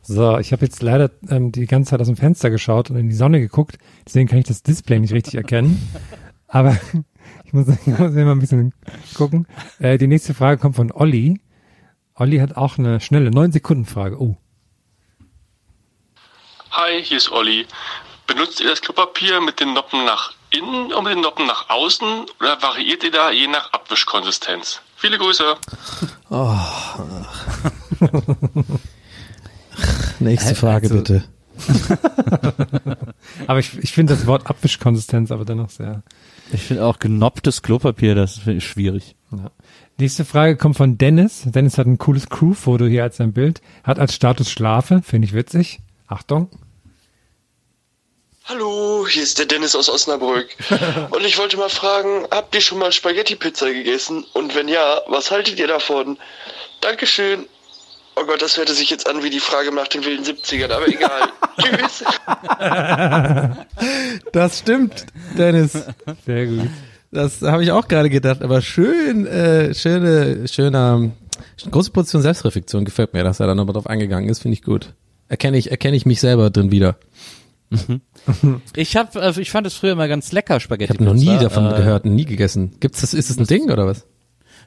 so, 0.03 0.38
ich 0.38 0.51
habe 0.51 0.65
jetzt 0.65 0.84
leider 0.84 1.10
ähm, 1.29 1.51
die 1.51 1.65
ganze 1.65 1.91
Zeit 1.91 2.01
aus 2.01 2.07
dem 2.07 2.17
Fenster 2.17 2.51
geschaut 2.51 2.91
und 2.91 2.98
in 2.98 3.10
die 3.10 3.15
Sonne 3.15 3.39
geguckt, 3.39 3.79
deswegen 4.05 4.27
kann 4.27 4.38
ich 4.38 4.45
das 4.45 4.62
Display 4.62 5.00
nicht 5.00 5.13
richtig 5.13 5.36
erkennen. 5.36 5.81
Aber 6.48 6.77
ich 7.45 7.53
muss, 7.53 7.67
ich 7.67 7.88
muss 7.88 8.13
immer 8.13 8.34
ein 8.34 8.39
bisschen 8.39 8.74
gucken. 9.15 9.48
Äh, 9.79 9.98
die 9.98 10.07
nächste 10.07 10.36
Frage 10.36 10.62
kommt 10.62 10.75
von 10.75 10.91
Olli. 10.91 11.39
Olli 12.17 12.38
hat 12.38 12.55
auch 12.55 12.77
eine 12.77 13.01
schnelle 13.01 13.29
9-Sekunden-Frage. 13.29 14.22
Oh. 14.22 14.38
Hi, 16.72 17.03
hier 17.03 17.17
ist 17.17 17.29
Olli. 17.29 17.65
Benutzt 18.25 18.62
ihr 18.62 18.69
das 18.69 18.81
Klopapier 18.81 19.41
mit 19.41 19.60
den 19.60 19.74
Noppen 19.74 20.05
nach 20.05 20.34
innen 20.50 20.93
und 20.93 21.03
mit 21.03 21.13
den 21.13 21.22
Noppen 21.22 21.45
nach 21.45 21.69
außen 21.69 22.25
oder 22.39 22.62
variiert 22.62 23.03
ihr 23.03 23.12
da 23.12 23.31
je 23.31 23.48
nach 23.48 23.74
Abwischkonsistenz? 23.74 24.81
Viele 24.95 25.17
Grüße. 25.17 25.57
Oh. 26.29 26.57
Nächste 30.19 30.55
Frage 30.55 30.88
also, 30.88 30.95
bitte. 30.95 31.25
aber 33.48 33.60
ich, 33.60 33.77
ich 33.77 33.91
finde 33.91 34.15
das 34.15 34.25
Wort 34.25 34.50
Abwischkonsistenz 34.50 35.31
aber 35.31 35.43
dennoch 35.43 35.69
sehr. 35.69 36.01
Ich 36.53 36.62
finde 36.62 36.86
auch 36.86 37.00
genopptes 37.00 37.62
Klopapier, 37.62 38.15
das 38.15 38.38
ist 38.48 38.63
schwierig. 38.63 39.15
Nächste 39.97 40.25
Frage 40.25 40.57
kommt 40.57 40.75
von 40.75 40.97
Dennis. 40.97 41.43
Dennis 41.45 41.77
hat 41.77 41.87
ein 41.87 41.97
cooles 41.97 42.29
Crew-Foto 42.29 42.85
hier 42.85 43.03
als 43.03 43.17
sein 43.17 43.31
Bild. 43.31 43.61
Hat 43.83 43.97
als 43.97 44.13
Status 44.13 44.51
Schlafe, 44.51 45.01
finde 45.01 45.27
ich 45.27 45.33
witzig. 45.33 45.79
Achtung. 46.07 46.49
Hallo, 48.43 49.07
hier 49.09 49.23
ist 49.23 49.39
der 49.39 49.45
Dennis 49.45 49.73
aus 49.73 49.89
Osnabrück. 49.89 50.49
Und 51.11 51.25
ich 51.25 51.37
wollte 51.37 51.55
mal 51.55 51.69
fragen, 51.69 52.27
habt 52.29 52.53
ihr 52.53 52.61
schon 52.61 52.77
mal 52.77 52.91
Spaghetti-Pizza 52.91 53.71
gegessen? 53.71 54.25
Und 54.33 54.53
wenn 54.53 54.67
ja, 54.67 55.01
was 55.07 55.31
haltet 55.31 55.59
ihr 55.59 55.67
davon? 55.67 56.17
Dankeschön. 56.81 57.47
Oh 58.17 58.25
Gott, 58.25 58.41
das 58.41 58.57
hörte 58.57 58.73
sich 58.73 58.89
jetzt 58.89 59.07
an 59.07 59.23
wie 59.23 59.29
die 59.29 59.39
Frage 59.39 59.73
nach 59.73 59.87
den 59.87 60.03
wilden 60.05 60.25
70ern, 60.25 60.71
aber 60.71 60.87
egal. 60.87 61.29
Tschüss. 61.61 62.03
Das 64.31 64.59
stimmt, 64.59 65.05
Dennis. 65.37 65.73
Sehr 66.25 66.45
gut. 66.47 66.69
Das 67.15 67.41
habe 67.41 67.63
ich 67.63 67.72
auch 67.72 67.88
gerade 67.88 68.10
gedacht, 68.10 68.41
aber 68.43 68.62
schön, 68.62 69.25
äh, 69.25 69.74
schöne, 69.74 70.48
schöner, 70.50 71.12
große 71.72 71.91
Portion 71.91 72.22
Selbstreflexion 72.22 72.84
gefällt 72.84 73.13
mir, 73.13 73.24
dass 73.24 73.39
er 73.39 73.48
da 73.48 73.55
nochmal 73.55 73.74
drauf 73.74 73.88
eingegangen 73.88 74.29
ist, 74.29 74.39
finde 74.39 74.55
ich 74.55 74.63
gut. 74.63 74.93
Erkenne 75.29 75.57
ich, 75.57 75.72
erkenne 75.72 75.95
ich 75.95 76.05
mich 76.05 76.19
selber 76.19 76.50
drin 76.50 76.72
wieder. 76.72 76.98
Ich 78.75 78.95
habe, 78.95 79.22
also 79.22 79.39
ich 79.39 79.51
fand 79.51 79.67
es 79.67 79.75
früher 79.75 79.91
immer 79.91 80.07
ganz 80.07 80.31
lecker 80.31 80.60
Spaghetti. 80.60 80.93
Ich 80.93 81.00
habe 81.00 81.03
noch 81.03 81.13
nie 81.13 81.38
davon 81.38 81.67
äh, 81.67 81.75
gehört, 81.77 82.05
nie 82.05 82.25
gegessen. 82.25 82.74
Gibt's 82.79 83.01
das? 83.01 83.13
Ist 83.13 83.29
das 83.29 83.38
ein 83.38 83.45
Ding 83.45 83.69
oder 83.69 83.86
was? 83.86 84.07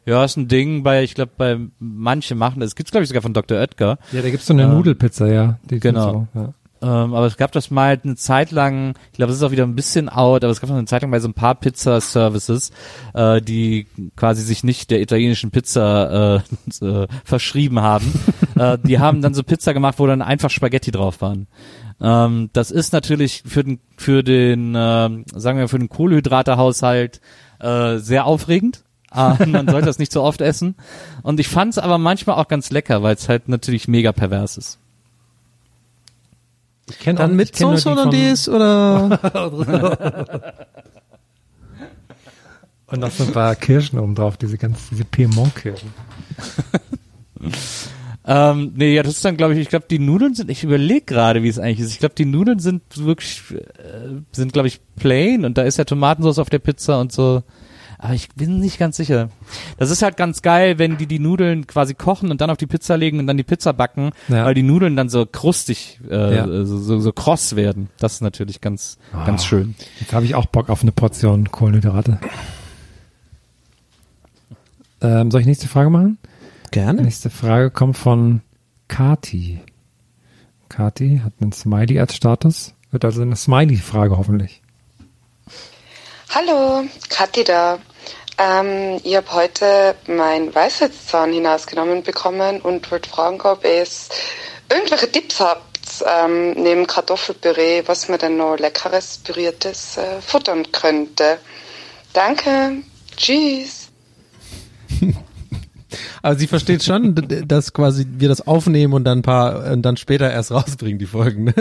Ja, 0.07 0.25
ist 0.25 0.37
ein 0.37 0.47
Ding 0.47 0.85
bei, 0.85 1.03
ich 1.03 1.15
glaube, 1.15 1.33
bei 1.37 1.59
manche 1.81 2.37
machen 2.37 2.61
das. 2.61 2.77
Gibt's 2.77 2.93
glaube 2.93 3.03
ich 3.03 3.09
sogar 3.09 3.23
von 3.23 3.35
Dr. 3.35 3.59
Oetker. 3.59 3.99
Ja, 4.13 4.23
da 4.23 4.31
gibt's 4.31 4.47
so 4.47 4.53
eine 4.53 4.63
äh, 4.63 4.69
Nudelpizza, 4.69 5.27
ja. 5.27 5.59
Die 5.69 5.81
genau. 5.81 6.29
So, 6.33 6.41
ja. 6.41 6.55
Ähm, 6.81 7.15
aber 7.15 7.27
es 7.27 7.37
gab 7.37 7.53
das 7.53 7.71
mal 7.71 7.99
eine 8.03 8.15
Zeit 8.15 8.51
lang, 8.53 8.95
ich 9.11 9.17
glaube, 9.17 9.33
es 9.33 9.39
ist 9.39 9.43
auch 9.43 9.51
wieder 9.51 9.65
ein 9.65 9.75
bisschen 9.75 10.09
out, 10.09 10.45
aber 10.45 10.53
es 10.53 10.61
gab 10.61 10.71
noch 10.71 10.77
eine 10.77 10.87
Zeit 10.87 11.03
lang 11.03 11.11
bei 11.11 11.19
so 11.19 11.29
ein 11.29 11.35
paar 11.35 11.57
Pizza-Services, 11.57 12.71
äh, 13.15 13.43
die 13.43 13.87
quasi 14.17 14.43
sich 14.43 14.63
nicht 14.63 14.91
der 14.91 15.01
italienischen 15.01 15.51
Pizza 15.51 16.43
äh, 16.81 16.85
äh, 16.85 17.09
verschrieben 17.25 17.81
haben. 17.81 18.13
äh, 18.57 18.79
die 18.79 18.99
haben 18.99 19.23
dann 19.23 19.35
so 19.35 19.43
Pizza 19.43 19.75
gemacht, 19.75 19.99
wo 19.99 20.07
dann 20.07 20.23
einfach 20.23 20.51
Spaghetti 20.51 20.91
drauf 20.91 21.21
waren. 21.21 21.49
Ähm, 22.01 22.51
das 22.53 22.71
ist 22.71 22.93
natürlich 22.93 23.43
für 23.45 23.65
den, 23.65 23.81
für 23.97 24.23
den, 24.23 24.75
äh, 24.75 25.25
sagen 25.35 25.59
wir, 25.59 25.69
für 25.69 25.79
den 25.79 25.89
Kohlenhydrate-Haushalt 25.89 27.21
äh, 27.59 27.97
sehr 27.99 28.25
aufregend. 28.25 28.85
äh, 29.13 29.47
man 29.47 29.69
sollte 29.69 29.87
das 29.87 29.99
nicht 29.99 30.13
so 30.13 30.23
oft 30.23 30.41
essen. 30.41 30.77
Und 31.23 31.41
ich 31.41 31.49
fand 31.49 31.73
es 31.73 31.79
aber 31.79 31.99
manchmal 31.99 32.37
auch 32.37 32.47
ganz 32.47 32.71
lecker, 32.71 33.03
weil 33.03 33.17
es 33.17 33.29
halt 33.29 33.49
natürlich 33.49 33.89
mega 33.89 34.13
pervers 34.13 34.57
ist. 34.57 34.79
Ich 36.89 36.99
kenn 36.99 37.17
Dann 37.17 37.33
auch, 37.33 37.35
mit 37.35 37.55
Sauce 37.57 37.87
Hollandaise 37.87 38.51
oder? 38.51 39.19
Und 42.91 43.01
noch 43.01 43.11
so 43.11 43.25
ein 43.25 43.33
paar 43.33 43.55
Kirschen 43.55 43.99
oben 43.99 44.15
drauf, 44.15 44.39
diese 44.39 44.57
ganz, 44.57 44.89
diese 44.89 45.05
Piemont-Kirschen. 45.05 45.93
ähm, 48.27 48.73
nee, 48.77 48.95
ja, 48.95 49.03
das 49.03 49.17
ist 49.17 49.25
dann, 49.25 49.37
glaube 49.37 49.53
ich, 49.55 49.61
ich 49.61 49.69
glaube, 49.69 49.85
die 49.91 49.99
Nudeln 49.99 50.35
sind, 50.35 50.51
ich 50.51 50.65
überlege 50.65 51.05
gerade, 51.05 51.43
wie 51.43 51.49
es 51.49 51.59
eigentlich 51.59 51.81
ist. 51.81 51.93
Ich 51.93 51.99
glaube, 51.99 52.15
die 52.15 52.25
Nudeln 52.25 52.61
sind 52.61 52.83
wirklich, 52.97 53.43
äh, 53.51 54.23
sind, 54.33 54.55
glaube 54.55 54.69
ich, 54.69 54.81
plain 54.97 55.45
und 55.45 55.59
da 55.59 55.63
ist 55.63 55.77
ja 55.77 55.85
Tomatensauce 55.85 56.39
auf 56.39 56.49
der 56.49 56.61
Pizza 56.61 56.99
und 56.99 57.13
so. 57.13 57.43
Aber 57.99 58.15
ich 58.15 58.29
bin 58.31 58.61
nicht 58.61 58.79
ganz 58.79 58.97
sicher. 58.97 59.29
Das 59.77 59.91
ist 59.91 60.03
halt 60.03 60.17
ganz 60.17 60.41
geil, 60.43 60.79
wenn 60.79 60.97
die 60.97 61.07
die 61.07 61.19
Nudeln 61.19 61.67
quasi 61.67 61.95
kochen 61.95 62.31
und 62.31 62.41
dann 62.41 62.49
auf 62.49 62.57
die 62.57 62.69
Pizza 62.69 62.97
legen 62.97 63.19
und 63.19 63.27
dann 63.27 63.37
die 63.37 63.43
Pizza 63.43 63.73
backen, 63.73 64.13
ja. 64.29 64.45
weil 64.45 64.55
die 64.55 64.63
Nudeln 64.63 64.95
dann 64.95 65.09
so 65.09 65.27
krustig, 65.27 65.99
äh, 66.09 66.37
ja. 66.37 66.47
so, 66.47 66.79
so, 66.79 67.01
so 67.01 67.13
kross 67.13 67.57
werden. 67.57 67.91
Das 67.99 68.15
ist 68.15 68.21
natürlich 68.21 68.61
ganz, 68.61 68.99
oh. 69.13 69.27
ganz 69.27 69.45
schön. 69.45 69.75
Jetzt 69.99 70.13
habe 70.13 70.25
ich 70.25 70.37
auch 70.37 70.47
Bock 70.47 70.71
auf 70.71 70.83
eine 70.83 70.93
Portion 70.93 71.51
Kohlenhydrate. 71.51 72.21
Ähm, 75.01 75.31
soll 75.33 75.41
ich 75.41 75.47
nächste 75.47 75.67
Frage 75.67 75.91
machen? 75.91 76.19
Gerne. 76.71 77.03
Nächste 77.03 77.31
Frage 77.31 77.71
kommt 77.71 77.97
von 77.97 78.43
Kati. 78.87 79.61
Kati 80.69 81.21
hat 81.25 81.33
einen 81.41 81.53
Smiley 81.53 81.99
als 81.99 82.15
Status. 82.15 82.75
Wird 82.93 83.05
also 83.05 83.23
eine 83.23 83.37
Smiley-Frage 83.37 84.17
hoffentlich. 84.17 84.63
Hallo, 86.35 86.85
Kathi 87.09 87.43
da. 87.43 87.79
Ähm, 88.37 89.01
ich 89.03 89.17
habe 89.17 89.33
heute 89.33 89.95
mein 90.07 90.55
Weisheitszahn 90.55 91.33
hinausgenommen 91.33 92.03
bekommen 92.03 92.61
und 92.61 92.91
wollte 92.91 93.09
fragen, 93.09 93.41
ob 93.41 93.65
es 93.65 94.11
irgendwelche 94.69 95.11
Tipps 95.11 95.41
habt 95.41 96.05
ähm, 96.07 96.51
neben 96.53 96.87
Kartoffelpüree, 96.87 97.83
was 97.87 98.11
man 98.11 98.19
denn 98.19 98.37
noch 98.37 98.59
leckeres, 98.59 99.19
püriertes 99.25 99.97
äh, 99.97 100.21
futtern 100.21 100.71
könnte. 100.71 101.39
Danke. 102.13 102.83
Tschüss. 103.17 103.89
Aber 106.23 106.37
sie 106.37 106.47
versteht 106.47 106.83
schon, 106.83 107.15
dass 107.47 107.73
quasi 107.73 108.07
wir 108.19 108.29
das 108.29 108.47
aufnehmen 108.47 108.93
und 108.93 109.05
dann 109.05 109.19
ein 109.19 109.23
paar 109.23 109.73
und 109.73 109.83
dann 109.83 109.97
später 109.97 110.31
erst 110.31 110.53
rausbringen 110.53 110.99
die 110.99 111.07
Folgen. 111.07 111.45
Ne? 111.45 111.55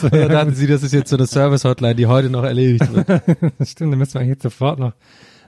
So, 0.00 0.08
Oder 0.08 0.28
dachten 0.28 0.54
sie, 0.54 0.66
das 0.66 0.82
ist 0.82 0.92
jetzt 0.92 1.10
so 1.10 1.16
eine 1.16 1.26
Service-Hotline, 1.26 1.94
die 1.94 2.06
heute 2.06 2.30
noch 2.30 2.44
erledigt 2.44 2.92
wird. 2.92 3.06
Stimmt, 3.66 3.92
dann 3.92 3.98
müssen 3.98 4.20
wir 4.20 4.26
jetzt 4.26 4.42
sofort 4.42 4.78
noch. 4.78 4.92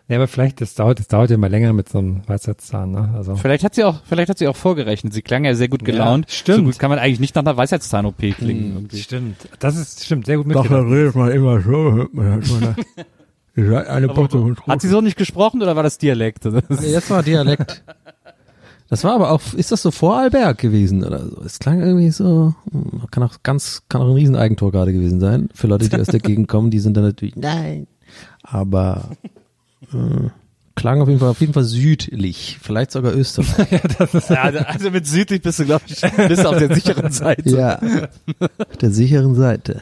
Ja, 0.09 0.17
aber 0.17 0.27
vielleicht, 0.29 0.61
das 0.61 0.75
dauert, 0.75 0.99
das 0.99 1.09
dauert 1.09 1.31
ja 1.31 1.37
mal 1.37 1.51
länger 1.51 1.73
mit 1.73 1.89
so 1.89 1.99
einem 1.99 2.23
Weisheitszahn, 2.27 2.91
ne? 2.91 3.15
Also. 3.17 3.37
Vielleicht 3.37 3.65
hat 3.65 3.75
sie 3.75 3.85
auch, 3.85 4.03
vielleicht 4.05 4.29
hat 4.31 4.39
sie 4.39 4.49
auch 4.49 4.57
vorgerechnet. 4.57 5.13
Sie 5.13 5.23
klang 5.23 5.45
ja 5.45 5.55
sehr 5.55 5.69
gut 5.69 5.85
gelaunt. 5.85 6.27
Ja, 6.29 6.35
stimmt. 6.37 6.59
So 6.59 6.65
gut 6.65 6.79
kann 6.79 6.91
man 6.91 6.99
eigentlich 6.99 7.21
nicht 7.21 7.35
nach 7.35 7.43
einer 7.43 7.57
Weisheitszahn-OP 7.57 8.19
klingen. 8.37 8.89
Hm, 8.91 8.99
stimmt. 8.99 9.37
Das 9.61 9.77
ist, 9.77 10.05
stimmt, 10.05 10.27
sehr 10.27 10.39
gut 10.39 10.47
mitgedacht. 10.47 10.71
Doch, 10.71 10.77
dann 10.77 10.93
redet 10.93 11.15
man 11.15 11.31
immer 11.31 11.61
so. 11.61 12.09
eine 13.57 14.09
Portion 14.09 14.57
Hat 14.67 14.81
sie 14.81 14.89
so 14.89 15.01
nicht 15.01 15.17
gesprochen 15.17 15.63
oder 15.63 15.77
war 15.77 15.83
das 15.83 15.99
Dialekt? 15.99 16.45
Das 16.45 17.11
war 17.11 17.23
Dialekt. 17.23 17.83
Das 18.89 19.05
war 19.05 19.15
aber 19.15 19.31
auch, 19.31 19.41
ist 19.55 19.73
das 19.73 19.81
so 19.81 19.91
vor 19.91 20.19
Alberg 20.19 20.59
gewesen 20.59 21.03
oder 21.03 21.27
so? 21.27 21.43
Es 21.45 21.59
klang 21.59 21.81
irgendwie 21.81 22.11
so, 22.11 22.55
hm, 22.71 23.03
kann 23.11 23.23
auch 23.23 23.37
ganz, 23.43 23.85
kann 23.89 24.03
auch 24.03 24.09
ein 24.09 24.13
Rieseneigentor 24.13 24.71
gerade 24.71 24.93
gewesen 24.93 25.19
sein. 25.19 25.49
Für 25.55 25.67
Leute, 25.67 25.89
die 25.89 25.99
aus 25.99 26.09
der 26.09 26.21
Gegend 26.21 26.47
kommen, 26.49 26.71
die 26.71 26.79
sind 26.79 26.97
dann 26.97 27.05
natürlich, 27.05 27.35
nein. 27.37 27.87
Aber 28.43 29.09
äh, 29.95 30.29
klang 30.75 31.01
auf 31.01 31.09
jeden 31.09 31.21
Fall, 31.21 31.31
auf 31.31 31.41
jeden 31.41 31.55
Fall 31.55 31.65
südlich. 31.65 32.59
Vielleicht 32.61 32.91
sogar 32.91 33.15
Österreich. 33.15 33.81
Ja, 34.29 34.43
also 34.43 34.91
mit 34.91 35.07
südlich 35.07 35.41
bist 35.41 35.59
du, 35.59 35.65
glaube 35.65 35.85
ich, 35.87 36.01
bist 36.29 36.45
auf 36.45 36.59
der 36.59 36.75
sicheren 36.75 37.13
Seite. 37.13 37.49
ja. 37.49 37.81
Auf 38.41 38.77
der 38.79 38.91
sicheren 38.91 39.35
Seite. 39.35 39.81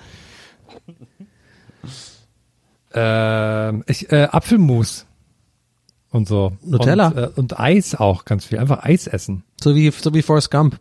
Ähm, 2.93 3.85
ich, 3.87 4.11
äh, 4.13 4.25
Apfelmus 4.31 5.07
und 6.11 6.27
so. 6.29 6.53
Nutella. 6.65 7.09
Und, 7.09 7.17
äh, 7.19 7.29
und 7.37 7.61
Eis 7.61 7.95
auch 7.95 8.25
ganz 8.25 8.45
viel. 8.47 8.59
Einfach 8.59 8.83
Eis 8.85 9.07
essen. 9.07 9.45
So 9.63 9.75
wie, 9.75 9.91
so 9.91 10.13
wie 10.15 10.23
Forrest 10.23 10.51
Gump. 10.51 10.79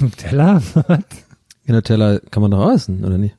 Nutella? 0.00 0.62
Ja, 1.66 1.74
Nutella 1.76 2.18
kann 2.30 2.40
man 2.42 2.50
doch 2.50 2.58
auch 2.66 2.72
essen, 2.72 3.04
oder 3.04 3.16
nicht? 3.18 3.36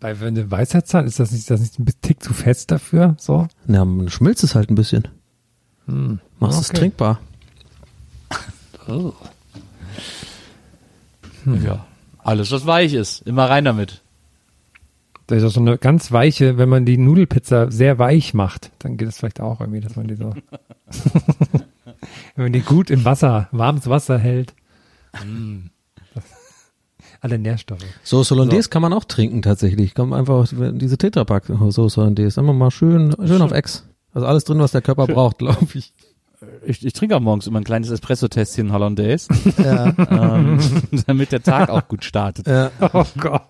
Bei 0.00 0.18
wenn 0.20 0.34
du 0.34 0.50
Weisheitszahn, 0.50 1.06
ist 1.06 1.20
das 1.20 1.32
nicht, 1.32 1.40
ist 1.40 1.50
das 1.50 1.60
nicht 1.60 1.78
ein 1.78 1.84
bisschen 1.84 2.00
Tick 2.00 2.22
zu 2.22 2.32
fest 2.32 2.70
dafür? 2.70 3.14
So? 3.18 3.46
Na, 3.66 3.84
man 3.84 4.08
schmilzt 4.08 4.42
es 4.44 4.54
halt 4.54 4.70
ein 4.70 4.74
bisschen. 4.74 5.08
Hm. 5.86 6.20
Machst 6.38 6.60
es 6.60 6.70
Okay. 6.70 6.78
trinkbar. 6.78 7.20
Oh. 8.88 9.12
Ja. 11.62 11.84
Alles, 12.18 12.52
was 12.52 12.64
weich 12.66 12.94
ist. 12.94 13.22
Immer 13.22 13.50
rein 13.50 13.64
damit. 13.64 14.01
Das 15.40 15.48
ist 15.48 15.54
so 15.54 15.60
eine 15.60 15.78
ganz 15.78 16.12
weiche, 16.12 16.58
wenn 16.58 16.68
man 16.68 16.84
die 16.84 16.98
Nudelpizza 16.98 17.70
sehr 17.70 17.98
weich 17.98 18.34
macht, 18.34 18.70
dann 18.80 18.96
geht 18.96 19.08
es 19.08 19.18
vielleicht 19.18 19.40
auch 19.40 19.60
irgendwie, 19.60 19.80
dass 19.80 19.96
man 19.96 20.08
die 20.08 20.16
so. 20.16 20.34
wenn 22.36 22.44
man 22.44 22.52
die 22.52 22.60
gut 22.60 22.90
im 22.90 23.04
Wasser, 23.04 23.48
warmes 23.52 23.88
Wasser 23.88 24.18
hält. 24.18 24.54
Mm. 25.24 25.66
Alle 27.20 27.38
Nährstoffe. 27.38 27.84
Soße 28.02 28.34
Hollandaise 28.34 28.68
kann 28.68 28.82
man 28.82 28.92
auch 28.92 29.04
trinken 29.04 29.42
tatsächlich. 29.42 29.94
Kommt 29.94 30.12
einfach 30.12 30.48
diese 30.50 30.98
Tetrapack 30.98 31.44
Soße 31.46 32.00
Hollandaise. 32.00 32.40
Einfach 32.40 32.54
mal 32.54 32.70
schön, 32.72 33.14
schön 33.24 33.42
auf 33.42 33.52
Ex. 33.52 33.86
Also 34.12 34.26
alles 34.26 34.42
drin, 34.44 34.58
was 34.58 34.72
der 34.72 34.82
Körper 34.82 35.06
braucht, 35.06 35.38
glaube 35.38 35.66
ich. 35.74 35.94
Ich, 36.66 36.84
ich 36.84 36.92
trinke 36.92 37.16
auch 37.16 37.20
morgens 37.20 37.46
immer 37.46 37.60
ein 37.60 37.64
kleines 37.64 37.90
Espresso-Tässchen 37.90 38.72
Hollandaise, 38.72 39.28
Ja. 39.62 39.94
ähm, 40.36 40.58
damit 41.06 41.30
der 41.30 41.42
Tag 41.42 41.70
auch 41.70 41.86
gut 41.86 42.04
startet. 42.04 42.48
ja. 42.48 42.72
Oh 42.92 43.04
Gott. 43.18 43.42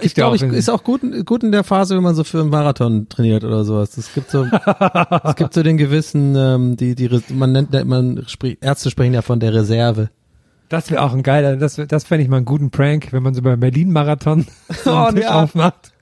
Ich 0.00 0.16
ja 0.16 0.28
glaube, 0.28 0.36
ich, 0.36 0.42
ist 0.42 0.70
auch 0.70 0.84
gut, 0.84 1.00
gut 1.26 1.42
in 1.44 1.52
der 1.52 1.64
Phase, 1.64 1.96
wenn 1.96 2.02
man 2.02 2.14
so 2.14 2.24
für 2.24 2.40
einen 2.40 2.50
Marathon 2.50 3.08
trainiert 3.08 3.44
oder 3.44 3.64
sowas. 3.64 3.96
Es 3.96 4.12
gibt 4.14 4.30
so, 4.30 4.44
es 5.24 5.36
gibt 5.36 5.52
so 5.54 5.62
den 5.62 5.76
gewissen, 5.76 6.34
ähm, 6.36 6.76
die, 6.76 6.94
die, 6.94 7.10
man 7.32 7.52
nennt, 7.52 7.72
man 7.86 8.24
spricht, 8.28 8.64
Ärzte 8.64 8.90
sprechen 8.90 9.14
ja 9.14 9.22
von 9.22 9.40
der 9.40 9.52
Reserve. 9.54 10.08
Das 10.68 10.90
wäre 10.90 11.02
auch 11.02 11.12
ein 11.12 11.22
geiler, 11.22 11.56
das, 11.56 11.76
das 11.86 12.04
fände 12.04 12.22
ich 12.24 12.30
mal 12.30 12.36
einen 12.38 12.46
guten 12.46 12.70
Prank, 12.70 13.08
wenn 13.12 13.22
man 13.22 13.34
so 13.34 13.42
beim 13.42 13.60
Berlin-Marathon 13.60 14.46
so 14.84 14.90
Oh, 14.90 15.10
Tisch 15.12 15.24
ja. 15.24 15.42
aufmacht 15.42 15.92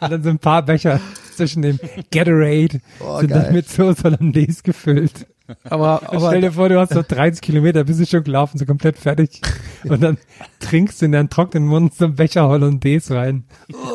und 0.00 0.10
dann 0.10 0.22
so 0.24 0.30
ein 0.30 0.38
paar 0.38 0.62
Becher 0.62 0.98
zwischen 1.36 1.62
dem 1.62 1.78
Gatorade 2.10 2.80
Oh, 3.00 3.20
sind 3.20 3.28
geil. 3.28 3.42
dann 3.44 3.52
mit 3.54 3.68
Soße 3.68 4.02
Hollandaise 4.02 4.62
gefüllt. 4.64 5.26
Aber, 5.64 6.10
Und 6.10 6.20
stell 6.26 6.40
dir 6.40 6.52
vor, 6.52 6.68
du 6.68 6.78
hast 6.78 6.92
so 6.92 7.02
30 7.06 7.40
Kilometer, 7.40 7.84
bist 7.84 8.00
du 8.00 8.06
schon 8.06 8.24
gelaufen, 8.24 8.58
so 8.58 8.66
komplett 8.66 8.98
fertig. 8.98 9.40
Und 9.84 10.02
dann 10.02 10.18
trinkst 10.60 11.00
du 11.00 11.06
in 11.06 11.12
deinen 11.12 11.30
trockenen 11.30 11.68
Mund 11.68 11.94
so 11.94 12.06
einen 12.06 12.16
Becher 12.16 12.48
Hollandaise 12.48 13.14
rein. 13.14 13.44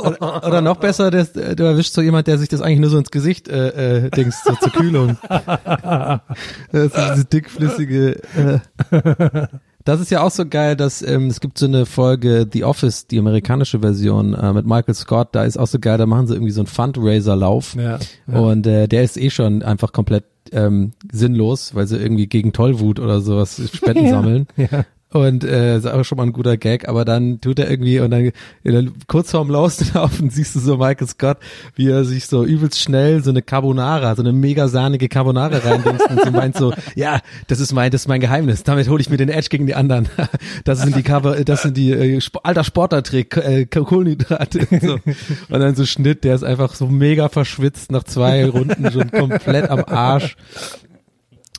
Oder, 0.04 0.46
oder 0.46 0.62
noch 0.62 0.78
besser, 0.78 1.12
das, 1.12 1.34
du 1.34 1.64
erwischst 1.64 1.94
so 1.94 2.02
jemand, 2.02 2.28
der 2.28 2.38
sich 2.38 2.50
das 2.50 2.62
eigentlich 2.62 2.80
nur 2.80 2.90
so 2.90 2.98
ins 2.98 3.12
Gesicht 3.12 3.48
äh, 3.48 4.06
äh, 4.06 4.10
dings 4.10 4.44
so 4.44 4.54
zur 4.56 4.72
Kühlung. 4.72 5.18
das 5.28 6.86
ist 6.86 6.98
diese 6.98 7.26
dickflüssige. 7.26 8.22
Äh. 8.36 9.48
Das 9.84 10.00
ist 10.00 10.12
ja 10.12 10.22
auch 10.22 10.32
so 10.32 10.46
geil, 10.46 10.76
dass 10.76 11.02
ähm, 11.02 11.28
es 11.28 11.40
gibt 11.40 11.58
so 11.58 11.66
eine 11.66 11.86
Folge 11.86 12.48
The 12.52 12.64
Office, 12.64 13.08
die 13.08 13.18
amerikanische 13.18 13.80
Version 13.80 14.34
äh, 14.34 14.54
mit 14.54 14.66
Michael 14.66 14.94
Scott. 14.94 15.30
Da 15.32 15.44
ist 15.44 15.58
auch 15.58 15.68
so 15.68 15.80
geil, 15.80 15.98
da 15.98 16.06
machen 16.06 16.28
sie 16.28 16.36
irgendwie 16.36 16.52
so 16.52 16.62
einen 16.62 16.68
Fundraiser-Lauf. 16.68 17.76
Ja, 17.76 17.98
ja. 18.28 18.40
Und 18.40 18.68
äh, 18.68 18.88
der 18.88 19.04
ist 19.04 19.18
eh 19.18 19.30
schon 19.30 19.64
einfach 19.64 19.92
komplett 19.92 20.26
ähm, 20.52 20.92
sinnlos, 21.12 21.76
weil 21.76 21.88
sie 21.88 21.98
irgendwie 21.98 22.28
gegen 22.28 22.54
Tollwut 22.54 23.00
oder 23.00 23.22
sowas 23.22 23.62
Spenden 23.74 24.06
Ja, 24.06 24.12
sammeln. 24.12 24.48
ja. 24.58 24.86
Und 25.12 25.44
äh, 25.44 25.78
ist 25.78 25.88
auch 25.88 26.06
schon 26.06 26.18
mal 26.18 26.24
ein 26.24 26.32
guter 26.32 26.56
Gag, 26.56 26.88
aber 26.88 27.04
dann 27.04 27.42
tut 27.42 27.60
er 27.60 27.70
irgendwie 27.70 28.00
und 28.00 28.12
dann, 28.12 28.32
dann 28.64 28.94
kurz 29.08 29.32
vorm 29.32 29.50
Laufen 29.52 30.30
siehst 30.30 30.56
du 30.56 30.60
so 30.60 30.78
Michael 30.78 31.08
Scott, 31.08 31.38
wie 31.76 31.90
er 31.90 32.06
sich 32.06 32.28
so 32.28 32.46
übelst 32.46 32.80
schnell 32.80 33.22
so 33.22 33.30
eine 33.30 33.42
Carbonara, 33.42 34.16
so 34.16 34.22
eine 34.22 34.32
mega 34.32 34.70
sahnige 34.70 35.10
Carbonara 35.10 35.58
reindingst 35.58 36.10
und 36.10 36.24
so 36.24 36.32
meint 36.32 36.56
so, 36.56 36.74
ja, 36.96 37.20
das 37.48 37.60
ist 37.60 37.74
mein, 37.74 37.92
das 37.92 38.02
ist 38.02 38.08
mein 38.08 38.22
Geheimnis. 38.22 38.64
Damit 38.64 38.88
hole 38.88 39.02
ich 39.02 39.10
mir 39.10 39.18
den 39.18 39.30
Edge 39.30 39.50
gegen 39.50 39.68
die 39.68 39.76
anderen. 39.76 40.08
Das 40.64 40.82
sind 40.82 40.96
die 40.96 41.04
Carbo, 41.04 41.34
das 41.44 41.64
sind 41.64 41.76
die 41.76 41.92
äh, 41.92 42.18
Sp 42.22 42.40
alter 42.44 42.64
Sportlertrick, 42.64 43.36
äh, 43.38 43.66
Kohlenhydrate. 43.66 44.68
Und, 44.70 44.82
so. 44.82 44.94
und 44.94 45.60
dann 45.60 45.76
so 45.76 45.86
Schnitt, 45.86 46.24
der 46.24 46.36
ist 46.36 46.44
einfach 46.44 46.76
so 46.76 46.88
mega 46.88 47.30
verschwitzt 47.30 47.92
nach 47.92 48.04
zwei 48.04 48.46
Runden 48.46 48.92
schon 48.92 49.12
komplett 49.12 49.70
am 49.70 49.84
Arsch. 49.86 50.36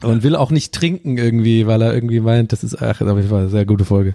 Und 0.03 0.23
will 0.23 0.37
auch 0.37 0.51
nicht 0.51 0.73
trinken 0.73 1.19
irgendwie, 1.19 1.67
weil 1.67 1.83
er 1.83 1.95
irgendwie 1.95 2.21
meint, 2.21 2.53
das 2.53 2.65
ist, 2.65 2.81
ach, 2.81 3.01
auf 3.01 3.17
jeden 3.17 3.29
Fall 3.29 3.41
eine 3.41 3.49
sehr 3.49 3.65
gute 3.65 3.85
Folge. 3.85 4.15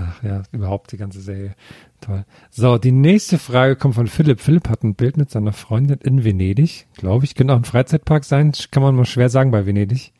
Ach 0.00 0.22
ja, 0.22 0.42
überhaupt 0.52 0.92
die 0.92 0.96
ganze 0.96 1.20
Serie. 1.20 1.54
Toll. 2.00 2.24
So, 2.50 2.78
die 2.78 2.92
nächste 2.92 3.38
Frage 3.38 3.74
kommt 3.74 3.96
von 3.96 4.06
Philipp. 4.06 4.40
Philipp 4.40 4.68
hat 4.68 4.84
ein 4.84 4.94
Bild 4.94 5.16
mit 5.16 5.30
seiner 5.30 5.52
Freundin 5.52 5.98
in 5.98 6.22
Venedig. 6.22 6.86
Glaube 6.96 7.24
ich, 7.24 7.34
könnte 7.34 7.52
auch 7.52 7.58
ein 7.58 7.64
Freizeitpark 7.64 8.24
sein. 8.24 8.52
Kann 8.70 8.82
man 8.82 8.94
mal 8.94 9.06
schwer 9.06 9.28
sagen 9.28 9.50
bei 9.50 9.66
Venedig. 9.66 10.12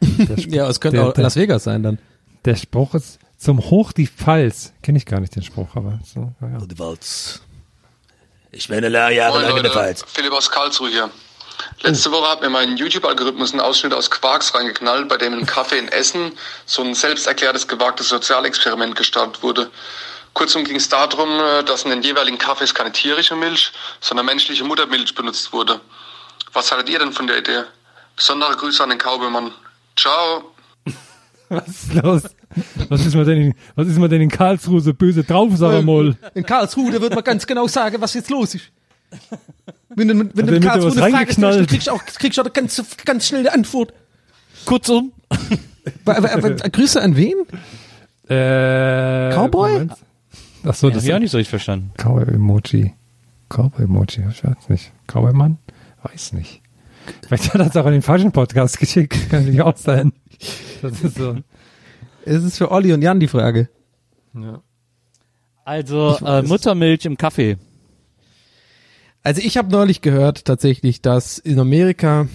Der 0.00 0.38
Ja, 0.48 0.68
es 0.68 0.80
könnte 0.80 0.98
der, 0.98 1.08
auch 1.08 1.12
der, 1.12 1.24
Las 1.24 1.36
Vegas 1.36 1.64
sein 1.64 1.82
dann. 1.82 1.98
der 2.44 2.56
Spruch 2.56 2.94
ist 2.94 3.18
zum 3.36 3.58
Hoch 3.58 3.92
die 3.92 4.06
Pfalz. 4.06 4.72
Kenne 4.82 4.96
ich 4.96 5.04
gar 5.04 5.20
nicht 5.20 5.36
den 5.36 5.42
Spruch, 5.42 5.76
aber 5.76 6.00
so, 6.04 6.32
ja, 6.40 6.48
ja. 6.48 6.58
Die 6.66 6.78
Walz. 6.78 7.42
Ich 8.50 8.68
bin 8.68 8.82
eine 8.82 9.14
Jahre 9.14 9.40
Moin 9.40 9.62
Leute, 9.62 10.04
Philipp 10.06 10.32
aus 10.32 10.50
Karlsruhe 10.50 10.88
hier. 10.88 11.10
Letzte 11.82 12.10
Woche 12.12 12.28
hat 12.28 12.40
mir 12.40 12.50
mein 12.50 12.76
YouTube-Algorithmus 12.76 13.52
einen 13.52 13.60
Ausschnitt 13.60 13.94
aus 13.94 14.10
Quarks 14.10 14.54
reingeknallt, 14.54 15.08
bei 15.08 15.16
dem 15.16 15.32
im 15.32 15.46
Café 15.46 15.76
in 15.76 15.88
Essen 15.88 16.32
so 16.66 16.82
ein 16.82 16.94
selbsterklärtes 16.94 17.68
gewagtes 17.68 18.08
Sozialexperiment 18.08 18.96
gestartet 18.96 19.42
wurde. 19.42 19.70
Kurzum 20.34 20.64
ging 20.64 20.76
es 20.76 20.88
darum, 20.88 21.28
äh, 21.40 21.64
dass 21.64 21.82
in 21.82 21.90
den 21.90 22.02
jeweiligen 22.02 22.38
Kaffees 22.38 22.74
keine 22.74 22.92
tierische 22.92 23.34
Milch, 23.34 23.72
sondern 24.00 24.26
menschliche 24.26 24.64
Muttermilch 24.64 25.14
benutzt 25.14 25.52
wurde. 25.52 25.80
Was 26.52 26.70
haltet 26.70 26.90
ihr 26.90 26.98
denn 26.98 27.12
von 27.12 27.26
der 27.26 27.38
Idee? 27.38 27.62
Besondere 28.14 28.56
Grüße 28.56 28.82
an 28.82 28.90
den 28.90 28.98
Kaubelmann. 28.98 29.52
Ciao. 29.96 30.54
Was 31.48 31.68
ist 31.68 31.94
los? 31.94 32.22
Was 32.88 33.06
ist 33.06 33.14
man 33.14 33.26
denn 33.26 33.40
in, 33.42 33.54
was 33.74 33.88
ist 33.88 33.98
man 33.98 34.08
denn 34.08 34.20
in 34.22 34.30
Karlsruhe 34.30 34.80
so 34.80 34.92
böse 34.92 35.22
drauf, 35.22 35.50
sag 35.54 35.82
mal? 35.82 36.16
In 36.34 36.44
Karlsruhe, 36.44 36.90
da 36.90 37.00
wird 37.00 37.14
man 37.14 37.24
ganz 37.24 37.46
genau 37.46 37.66
sagen, 37.66 38.00
was 38.00 38.14
jetzt 38.14 38.30
los 38.30 38.54
ist. 38.54 38.70
Wenn 39.90 40.08
du, 40.08 40.18
wenn 40.18 40.46
du 40.46 40.54
in 40.54 40.60
mit 40.60 40.62
Karlsruhe 40.62 41.02
eine 41.02 41.16
Frage 41.16 41.32
stellst, 41.32 41.68
kriegst 41.70 41.86
du 41.86 41.90
auch, 41.92 42.04
kriegst 42.04 42.38
du 42.38 42.42
auch 42.42 42.52
ganz, 42.52 42.82
ganz 43.04 43.26
schnell 43.26 43.40
eine 43.40 43.52
Antwort. 43.52 43.92
Kurzum, 44.64 45.12
Aber, 46.04 46.16
aber, 46.16 46.32
aber, 46.32 46.50
Grüße 46.50 47.00
an 47.00 47.16
wen? 47.16 47.34
Äh, 48.28 49.34
Cowboy? 49.34 49.72
Moment. 49.72 49.92
Ach 50.64 50.74
so, 50.74 50.90
das 50.90 50.98
habe 50.98 51.06
ich 51.06 51.14
auch 51.14 51.18
nicht 51.18 51.30
so 51.30 51.38
richtig 51.38 51.50
verstanden. 51.50 51.92
Cowboy-Emoji. 51.96 52.94
Cowboy-Emoji, 53.48 54.24
ich 54.30 54.44
weiß 54.44 54.68
nicht. 54.68 54.92
Cowboy-Mann? 55.06 55.58
Weiß 56.02 56.32
nicht. 56.32 56.62
Vielleicht 57.26 57.54
hat 57.54 57.60
er 57.60 57.68
es 57.68 57.76
auch 57.76 57.86
in 57.86 57.92
den 57.92 58.02
falschen 58.02 58.32
Podcast 58.32 58.78
geschickt. 58.78 59.14
Kann 59.30 59.40
natürlich 59.40 59.62
auch 59.62 59.76
sein. 59.76 60.12
Das 60.82 61.00
ist 61.00 61.16
so. 61.16 61.36
Es 62.24 62.44
ist 62.44 62.58
für 62.58 62.70
Olli 62.70 62.92
und 62.92 63.02
Jan 63.02 63.20
die 63.20 63.28
Frage. 63.28 63.68
Ja. 64.34 64.60
Also 65.64 66.18
äh. 66.24 66.42
Muttermilch 66.42 67.06
im 67.06 67.16
Kaffee. 67.16 67.56
Also 69.28 69.42
ich 69.44 69.58
habe 69.58 69.70
neulich 69.70 70.00
gehört 70.00 70.46
tatsächlich, 70.46 71.02
dass 71.02 71.36
in 71.36 71.60
Amerika, 71.60 72.28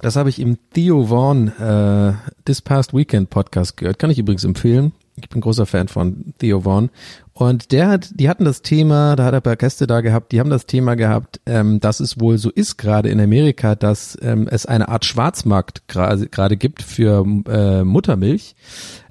das 0.00 0.14
habe 0.14 0.28
ich 0.28 0.38
im 0.38 0.56
Theo 0.72 1.06
Vaughn 1.06 1.48
äh, 1.48 2.12
This 2.44 2.62
Past 2.62 2.94
Weekend 2.94 3.28
Podcast 3.28 3.76
gehört, 3.76 3.98
kann 3.98 4.08
ich 4.08 4.20
übrigens 4.20 4.44
empfehlen. 4.44 4.92
Ich 5.16 5.28
bin 5.28 5.40
großer 5.40 5.66
Fan 5.66 5.88
von 5.88 6.32
Theo 6.38 6.60
Vaughn. 6.60 6.90
Und 7.32 7.72
der 7.72 7.88
hat, 7.88 8.10
die 8.14 8.28
hatten 8.28 8.44
das 8.44 8.62
Thema, 8.62 9.16
da 9.16 9.24
hat 9.24 9.34
er 9.34 9.40
ein 9.40 9.42
paar 9.42 9.56
Gäste 9.56 9.88
da 9.88 10.00
gehabt, 10.00 10.30
die 10.30 10.38
haben 10.38 10.48
das 10.48 10.66
Thema 10.66 10.94
gehabt, 10.94 11.40
ähm, 11.44 11.80
dass 11.80 11.98
es 11.98 12.20
wohl 12.20 12.38
so 12.38 12.50
ist 12.50 12.76
gerade 12.76 13.08
in 13.08 13.20
Amerika, 13.20 13.74
dass 13.74 14.16
ähm, 14.22 14.46
es 14.48 14.64
eine 14.64 14.90
Art 14.90 15.04
Schwarzmarkt 15.04 15.88
gerade 15.88 16.56
gibt 16.56 16.82
für 16.82 17.26
äh, 17.48 17.82
Muttermilch, 17.82 18.54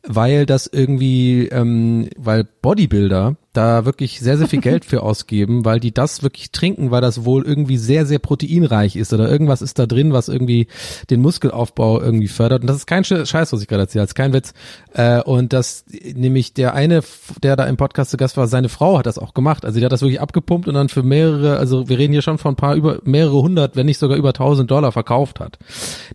weil 0.04 0.46
das 0.46 0.68
irgendwie, 0.68 1.48
ähm, 1.48 2.10
weil 2.18 2.44
Bodybuilder 2.62 3.36
da 3.54 3.86
wirklich 3.86 4.20
sehr, 4.20 4.38
sehr 4.38 4.48
viel 4.48 4.62
Geld 4.62 4.86
für 4.86 5.04
ausgeben, 5.04 5.66
weil 5.66 5.80
die 5.80 5.94
das 5.94 6.24
wirklich 6.24 6.52
trinken, 6.52 6.90
weil 6.90 7.02
das 7.02 7.26
wohl 7.26 7.44
irgendwie 7.46 7.78
sehr, 7.78 8.06
sehr 8.06 8.20
proteinreich 8.20 8.96
ist 8.96 9.14
oder 9.14 9.30
irgendwas 9.30 9.62
ist 9.62 9.78
da 9.78 9.86
drin, 9.86 10.14
was 10.14 10.30
irgendwie 10.30 10.68
den 11.10 11.22
Muskelaufbau 11.22 12.02
irgendwie 12.02 12.30
fördert. 12.30 12.62
Und 12.62 12.68
das 12.68 12.78
ist 12.78 12.88
kein 12.88 13.04
Sch- 13.04 13.26
Scheiß, 13.26 13.52
was 13.54 13.62
ich 13.62 13.68
gerade 13.68 13.84
erzähle, 13.84 14.04
das 14.04 14.12
ist 14.12 14.16
kein 14.16 14.34
Witz. 14.34 14.54
Äh, 14.94 15.22
und 15.22 15.54
das, 15.54 15.86
nämlich 16.14 16.54
der 16.54 16.74
eine, 16.74 17.02
der 17.44 17.56
da 17.56 17.66
im 17.66 17.78
Podcast 17.78 18.12
zu 18.12 18.18
Gast 18.18 18.38
war, 18.38 18.48
seine 18.48 18.70
Frau 18.70 18.98
hat 18.98 19.06
das 19.06 19.20
auch 19.20 19.34
gemacht. 19.34 19.66
Also 19.66 19.80
die 19.80 19.86
hat 19.86 19.92
das 19.92 20.02
wirklich 20.02 20.22
abgepumpt 20.22 20.68
und 20.68 20.74
dann 20.74 20.90
für 20.90 21.04
mehrere, 21.04 21.58
also 21.58 21.90
wir 21.90 21.98
reden 22.00 22.14
hier 22.14 22.22
schon 22.22 22.38
von 22.38 22.54
ein 22.54 22.58
paar 22.58 22.76
über, 22.76 23.00
mehrere 23.04 23.42
hundert, 23.42 23.76
wenn 23.76 23.86
nicht 23.86 24.00
sogar 24.00 24.18
über 24.18 24.34
tausend 24.34 24.72
Dollar 24.72 24.92
verkauft 24.94 25.40
hat. 25.40 25.60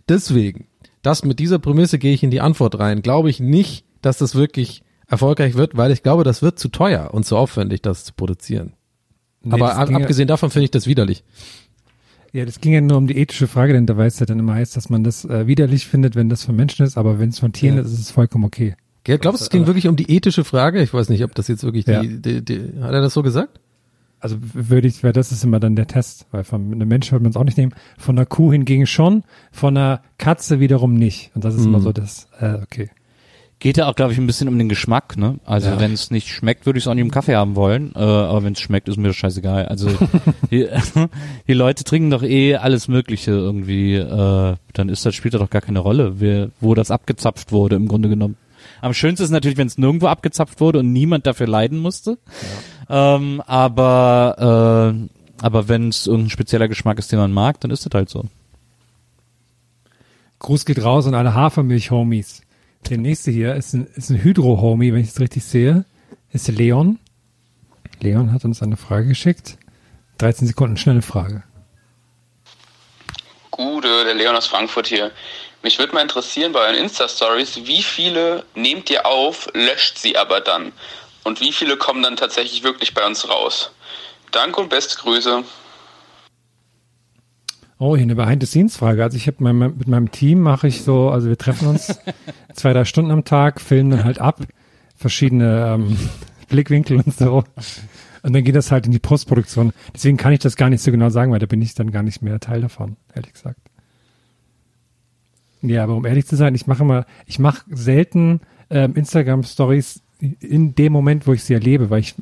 Deswegen, 0.09 0.65
das 1.07 1.23
mit 1.23 1.39
dieser 1.39 1.57
Prämisse 1.59 1.97
gehe 1.97 2.13
ich 2.13 2.21
in 2.23 2.31
die 2.31 2.41
Antwort 2.41 2.77
rein, 2.79 3.01
glaube 3.01 3.29
ich 3.29 3.39
nicht, 3.39 3.85
dass 4.01 4.17
das 4.19 4.35
wirklich 4.35 4.83
erfolgreich 5.07 5.55
wird, 5.55 5.75
weil 5.77 5.91
ich 5.91 6.03
glaube, 6.03 6.23
das 6.23 6.41
wird 6.41 6.59
zu 6.59 6.67
teuer 6.69 7.13
und 7.13 7.25
zu 7.25 7.37
aufwendig, 7.37 7.81
das 7.81 8.03
zu 8.05 8.13
produzieren. 8.13 8.73
Nee, 9.41 9.53
Aber 9.53 9.67
das 9.67 9.77
ab- 9.77 9.87
ging 9.87 9.97
ja- 9.97 10.01
abgesehen 10.03 10.27
davon 10.27 10.49
finde 10.51 10.65
ich 10.65 10.71
das 10.71 10.85
widerlich. 10.85 11.23
Ja, 12.33 12.43
das 12.45 12.59
ging 12.59 12.73
ja 12.73 12.81
nur 12.81 12.97
um 12.97 13.07
die 13.07 13.17
ethische 13.17 13.47
Frage, 13.47 13.71
denn 13.73 13.85
da 13.85 13.95
weiß 13.95 14.19
ja 14.19 14.25
dann 14.25 14.37
immer 14.37 14.53
heißt, 14.55 14.75
dass 14.75 14.89
man 14.89 15.03
das 15.03 15.23
äh, 15.25 15.47
widerlich 15.47 15.87
findet, 15.87 16.15
wenn 16.15 16.27
das 16.29 16.43
von 16.43 16.55
Menschen 16.55 16.85
ist, 16.85 16.97
aber 16.97 17.19
wenn 17.19 17.29
es 17.29 17.39
von 17.39 17.53
Tieren 17.53 17.77
Ja. 17.77 17.81
ist, 17.83 17.93
ist 17.93 17.99
es 17.99 18.11
vollkommen 18.11 18.43
okay. 18.43 18.75
Gell, 19.05 19.17
glaubst 19.17 19.39
du, 19.41 19.43
es 19.45 19.49
ging 19.49 19.65
wirklich 19.65 19.87
um 19.87 19.95
die 19.95 20.11
ethische 20.11 20.43
Frage? 20.43 20.81
Ich 20.81 20.93
weiß 20.93 21.07
nicht, 21.07 21.23
ob 21.23 21.33
das 21.33 21.47
jetzt 21.47 21.63
wirklich 21.63 21.87
Ja. 21.87 22.01
die, 22.01 22.21
die, 22.21 22.43
die, 22.43 22.59
hat 22.81 22.91
er 22.93 23.01
das 23.01 23.13
so 23.13 23.23
gesagt? 23.23 23.61
Also 24.19 24.37
würde 24.41 24.87
ich, 24.87 25.03
weil 25.03 25.13
das 25.13 25.31
ist 25.31 25.43
immer 25.43 25.59
dann 25.59 25.75
der 25.75 25.87
Test, 25.87 26.25
weil 26.31 26.43
von 26.43 26.73
einem 26.73 26.87
Menschen 26.87 27.11
würde 27.11 27.23
man 27.23 27.29
es 27.31 27.37
auch 27.37 27.43
nicht 27.43 27.57
nehmen. 27.57 27.73
Von 27.97 28.17
einer 28.17 28.25
Kuh 28.25 28.51
hingegen 28.51 28.87
schon, 28.87 29.23
von 29.51 29.77
einer 29.77 30.01
Katze 30.17 30.59
wiederum 30.59 30.95
nicht. 30.95 31.31
Und 31.35 31.45
das 31.45 31.53
ist 31.55 31.65
immer 31.65 31.77
Mhm. 31.79 31.83
so 31.83 31.91
das, 31.93 32.27
äh, 32.39 32.55
okay. 32.63 32.89
Geht 33.59 33.77
ja 33.77 33.87
auch, 33.87 33.95
glaube 33.95 34.13
ich, 34.13 34.19
ein 34.19 34.27
bisschen 34.27 34.47
um 34.47 34.57
den 34.59 34.69
Geschmack, 34.69 35.17
ne? 35.17 35.39
Also 35.43 35.69
Ja. 35.69 35.79
wenn 35.79 35.91
es 35.91 36.11
nicht 36.11 36.29
schmeckt, 36.29 36.65
würde 36.67 36.77
ich 36.77 36.83
es 36.83 36.87
auch 36.87 36.93
nicht 36.93 37.01
im 37.05 37.09
Kaffee 37.11 37.35
haben 37.35 37.55
wollen. 37.55 37.91
Äh, 37.95 37.99
aber 37.99 38.43
wenn 38.43 38.53
es 38.53 38.59
schmeckt, 38.59 38.87
ist 38.87 38.97
mir 38.97 39.07
das 39.07 39.15
scheißegal. 39.17 39.65
Also 39.67 39.89
die, 40.51 40.67
die 41.47 41.53
Leute 41.53 41.83
trinken 41.83 42.09
doch 42.11 42.21
eh 42.23 42.55
alles 42.55 42.87
Mögliche 42.87 43.31
irgendwie. 43.31 43.95
Äh, 43.95 44.55
dann 44.73 44.89
ist 44.89 45.05
das 45.05 45.15
spielt 45.15 45.33
das 45.35 45.41
doch 45.41 45.49
gar 45.49 45.61
keine 45.61 45.79
Rolle, 45.79 46.19
wer, 46.19 46.49
wo 46.59 46.73
das 46.75 46.91
abgezapft 46.91 47.51
wurde 47.51 47.75
im 47.75 47.87
Grunde 47.87 48.09
genommen. 48.09 48.35
Am 48.81 48.93
schönsten 48.93 49.23
ist 49.23 49.31
natürlich, 49.31 49.57
wenn 49.57 49.67
es 49.67 49.77
nirgendwo 49.79 50.05
abgezapft 50.07 50.59
wurde 50.59 50.79
und 50.79 50.91
niemand 50.93 51.25
dafür 51.25 51.47
leiden 51.47 51.79
musste. 51.79 52.19
Ähm, 52.89 53.41
aber 53.45 54.93
äh, 54.95 55.17
aber 55.41 55.67
wenn 55.67 55.89
es 55.89 56.07
irgendein 56.07 56.29
spezieller 56.29 56.67
Geschmack 56.67 56.97
ist, 56.99 57.11
den 57.11 57.19
man 57.19 57.31
mag, 57.31 57.59
dann 57.61 57.71
ist 57.71 57.85
das 57.85 57.93
halt 57.93 58.09
so. 58.09 58.25
Gruß 60.39 60.65
geht 60.65 60.83
raus 60.83 61.07
an 61.07 61.15
alle 61.15 61.33
Hafermilch-Homies. 61.33 62.41
Der 62.89 62.97
nächste 62.97 63.31
hier 63.31 63.55
ist 63.55 63.73
ein, 63.73 63.87
ist 63.95 64.09
ein 64.09 64.23
Hydro-Homie, 64.23 64.93
wenn 64.93 65.01
ich 65.01 65.09
es 65.09 65.19
richtig 65.19 65.43
sehe. 65.43 65.85
Ist 66.31 66.47
Leon. 66.47 66.99
Leon 67.99 68.31
hat 68.31 68.45
uns 68.45 68.61
eine 68.61 68.77
Frage 68.77 69.07
geschickt. 69.07 69.57
13 70.19 70.47
Sekunden, 70.47 70.77
schnelle 70.77 71.01
Frage. 71.01 71.43
Gude, 73.51 74.05
der 74.05 74.13
Leon 74.13 74.35
aus 74.35 74.47
Frankfurt 74.47 74.87
hier. 74.87 75.11
Mich 75.63 75.79
würde 75.79 75.93
mal 75.93 76.01
interessieren 76.01 76.51
bei 76.51 76.59
euren 76.59 76.75
Insta-Stories, 76.75 77.65
wie 77.65 77.81
viele 77.81 78.45
nehmt 78.53 78.89
ihr 78.89 79.05
auf, 79.05 79.49
löscht 79.53 79.97
sie 79.97 80.17
aber 80.17 80.39
dann? 80.41 80.71
Und 81.27 81.41
wie 81.41 81.51
viele 81.51 81.75
kommen 81.75 82.01
dann 82.03 82.15
tatsächlich 82.15 82.63
wirklich 82.63 82.93
bei 82.93 83.05
uns 83.05 83.29
raus? 83.29 83.71
Danke 84.31 84.61
und 84.61 84.69
beste 84.69 84.97
Grüße. 84.97 85.43
Oh, 87.79 87.97
hier 87.97 88.03
eine 88.03 88.15
Behind-the-Scenes-Frage. 88.15 89.03
Also 89.03 89.17
ich 89.17 89.27
habe 89.27 89.43
mein, 89.43 89.57
mit 89.57 89.89
meinem 89.89 90.09
Team 90.09 90.39
mache 90.39 90.69
ich 90.69 90.83
so, 90.83 91.09
also 91.09 91.27
wir 91.27 91.37
treffen 91.37 91.67
uns 91.67 91.99
zwei, 92.53 92.71
drei 92.71 92.85
Stunden 92.85 93.11
am 93.11 93.25
Tag, 93.25 93.59
filmen 93.59 93.89
dann 93.91 94.03
halt 94.05 94.19
ab, 94.19 94.39
verschiedene 94.95 95.73
ähm, 95.75 95.97
Blickwinkel 96.47 97.01
und 97.05 97.13
so. 97.13 97.43
Und 98.23 98.33
dann 98.33 98.45
geht 98.45 98.55
das 98.55 98.71
halt 98.71 98.85
in 98.85 98.93
die 98.93 98.99
Postproduktion. 98.99 99.73
Deswegen 99.93 100.15
kann 100.15 100.31
ich 100.31 100.39
das 100.39 100.55
gar 100.55 100.69
nicht 100.69 100.81
so 100.81 100.91
genau 100.91 101.09
sagen, 101.09 101.33
weil 101.33 101.39
da 101.39 101.45
bin 101.45 101.61
ich 101.61 101.75
dann 101.75 101.91
gar 101.91 102.03
nicht 102.03 102.21
mehr 102.21 102.39
Teil 102.39 102.61
davon, 102.61 102.95
ehrlich 103.13 103.33
gesagt. 103.33 103.59
Ja, 105.61 105.83
aber 105.83 105.95
um 105.95 106.05
ehrlich 106.05 106.25
zu 106.25 106.37
sein, 106.37 106.55
ich 106.55 106.67
mache 106.67 106.83
immer, 106.83 107.05
ich 107.25 107.37
mache 107.37 107.63
selten 107.67 108.39
ähm, 108.69 108.95
Instagram-Stories 108.95 110.03
in 110.19 110.75
dem 110.75 110.93
Moment, 110.93 111.27
wo 111.27 111.33
ich 111.33 111.43
sie 111.43 111.53
erlebe, 111.53 111.89
weil 111.89 111.99
ich, 111.99 112.15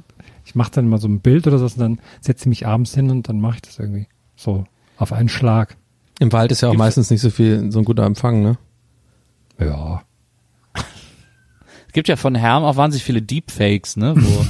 ich 0.45 0.55
mache 0.55 0.71
dann 0.71 0.87
mal 0.89 0.99
so 0.99 1.07
ein 1.07 1.19
Bild 1.21 1.47
oder 1.47 1.57
so 1.57 1.65
und 1.65 1.79
dann 1.79 1.99
setze 2.21 2.43
ich 2.43 2.47
mich 2.47 2.67
abends 2.67 2.93
hin 2.93 3.09
und 3.09 3.29
dann 3.29 3.39
mache 3.39 3.55
ich 3.55 3.61
das 3.61 3.79
irgendwie 3.79 4.07
so 4.35 4.65
auf 4.97 5.13
einen 5.13 5.29
Schlag. 5.29 5.77
Im 6.19 6.31
Wald 6.31 6.51
ist 6.51 6.61
ja 6.61 6.69
auch 6.69 6.73
Gibt's- 6.73 6.79
meistens 6.79 7.09
nicht 7.11 7.21
so 7.21 7.29
viel, 7.29 7.71
so 7.71 7.79
ein 7.79 7.85
guter 7.85 8.03
Empfang, 8.03 8.41
ne? 8.41 8.57
Ja. 9.59 10.03
Es 11.87 11.93
gibt 11.93 12.09
ja 12.09 12.17
von 12.17 12.35
Herm 12.35 12.63
auch 12.65 12.75
wahnsinnig 12.75 13.05
viele 13.05 13.21
Deepfakes, 13.21 13.95
ne, 13.95 14.15
wo, 14.17 14.45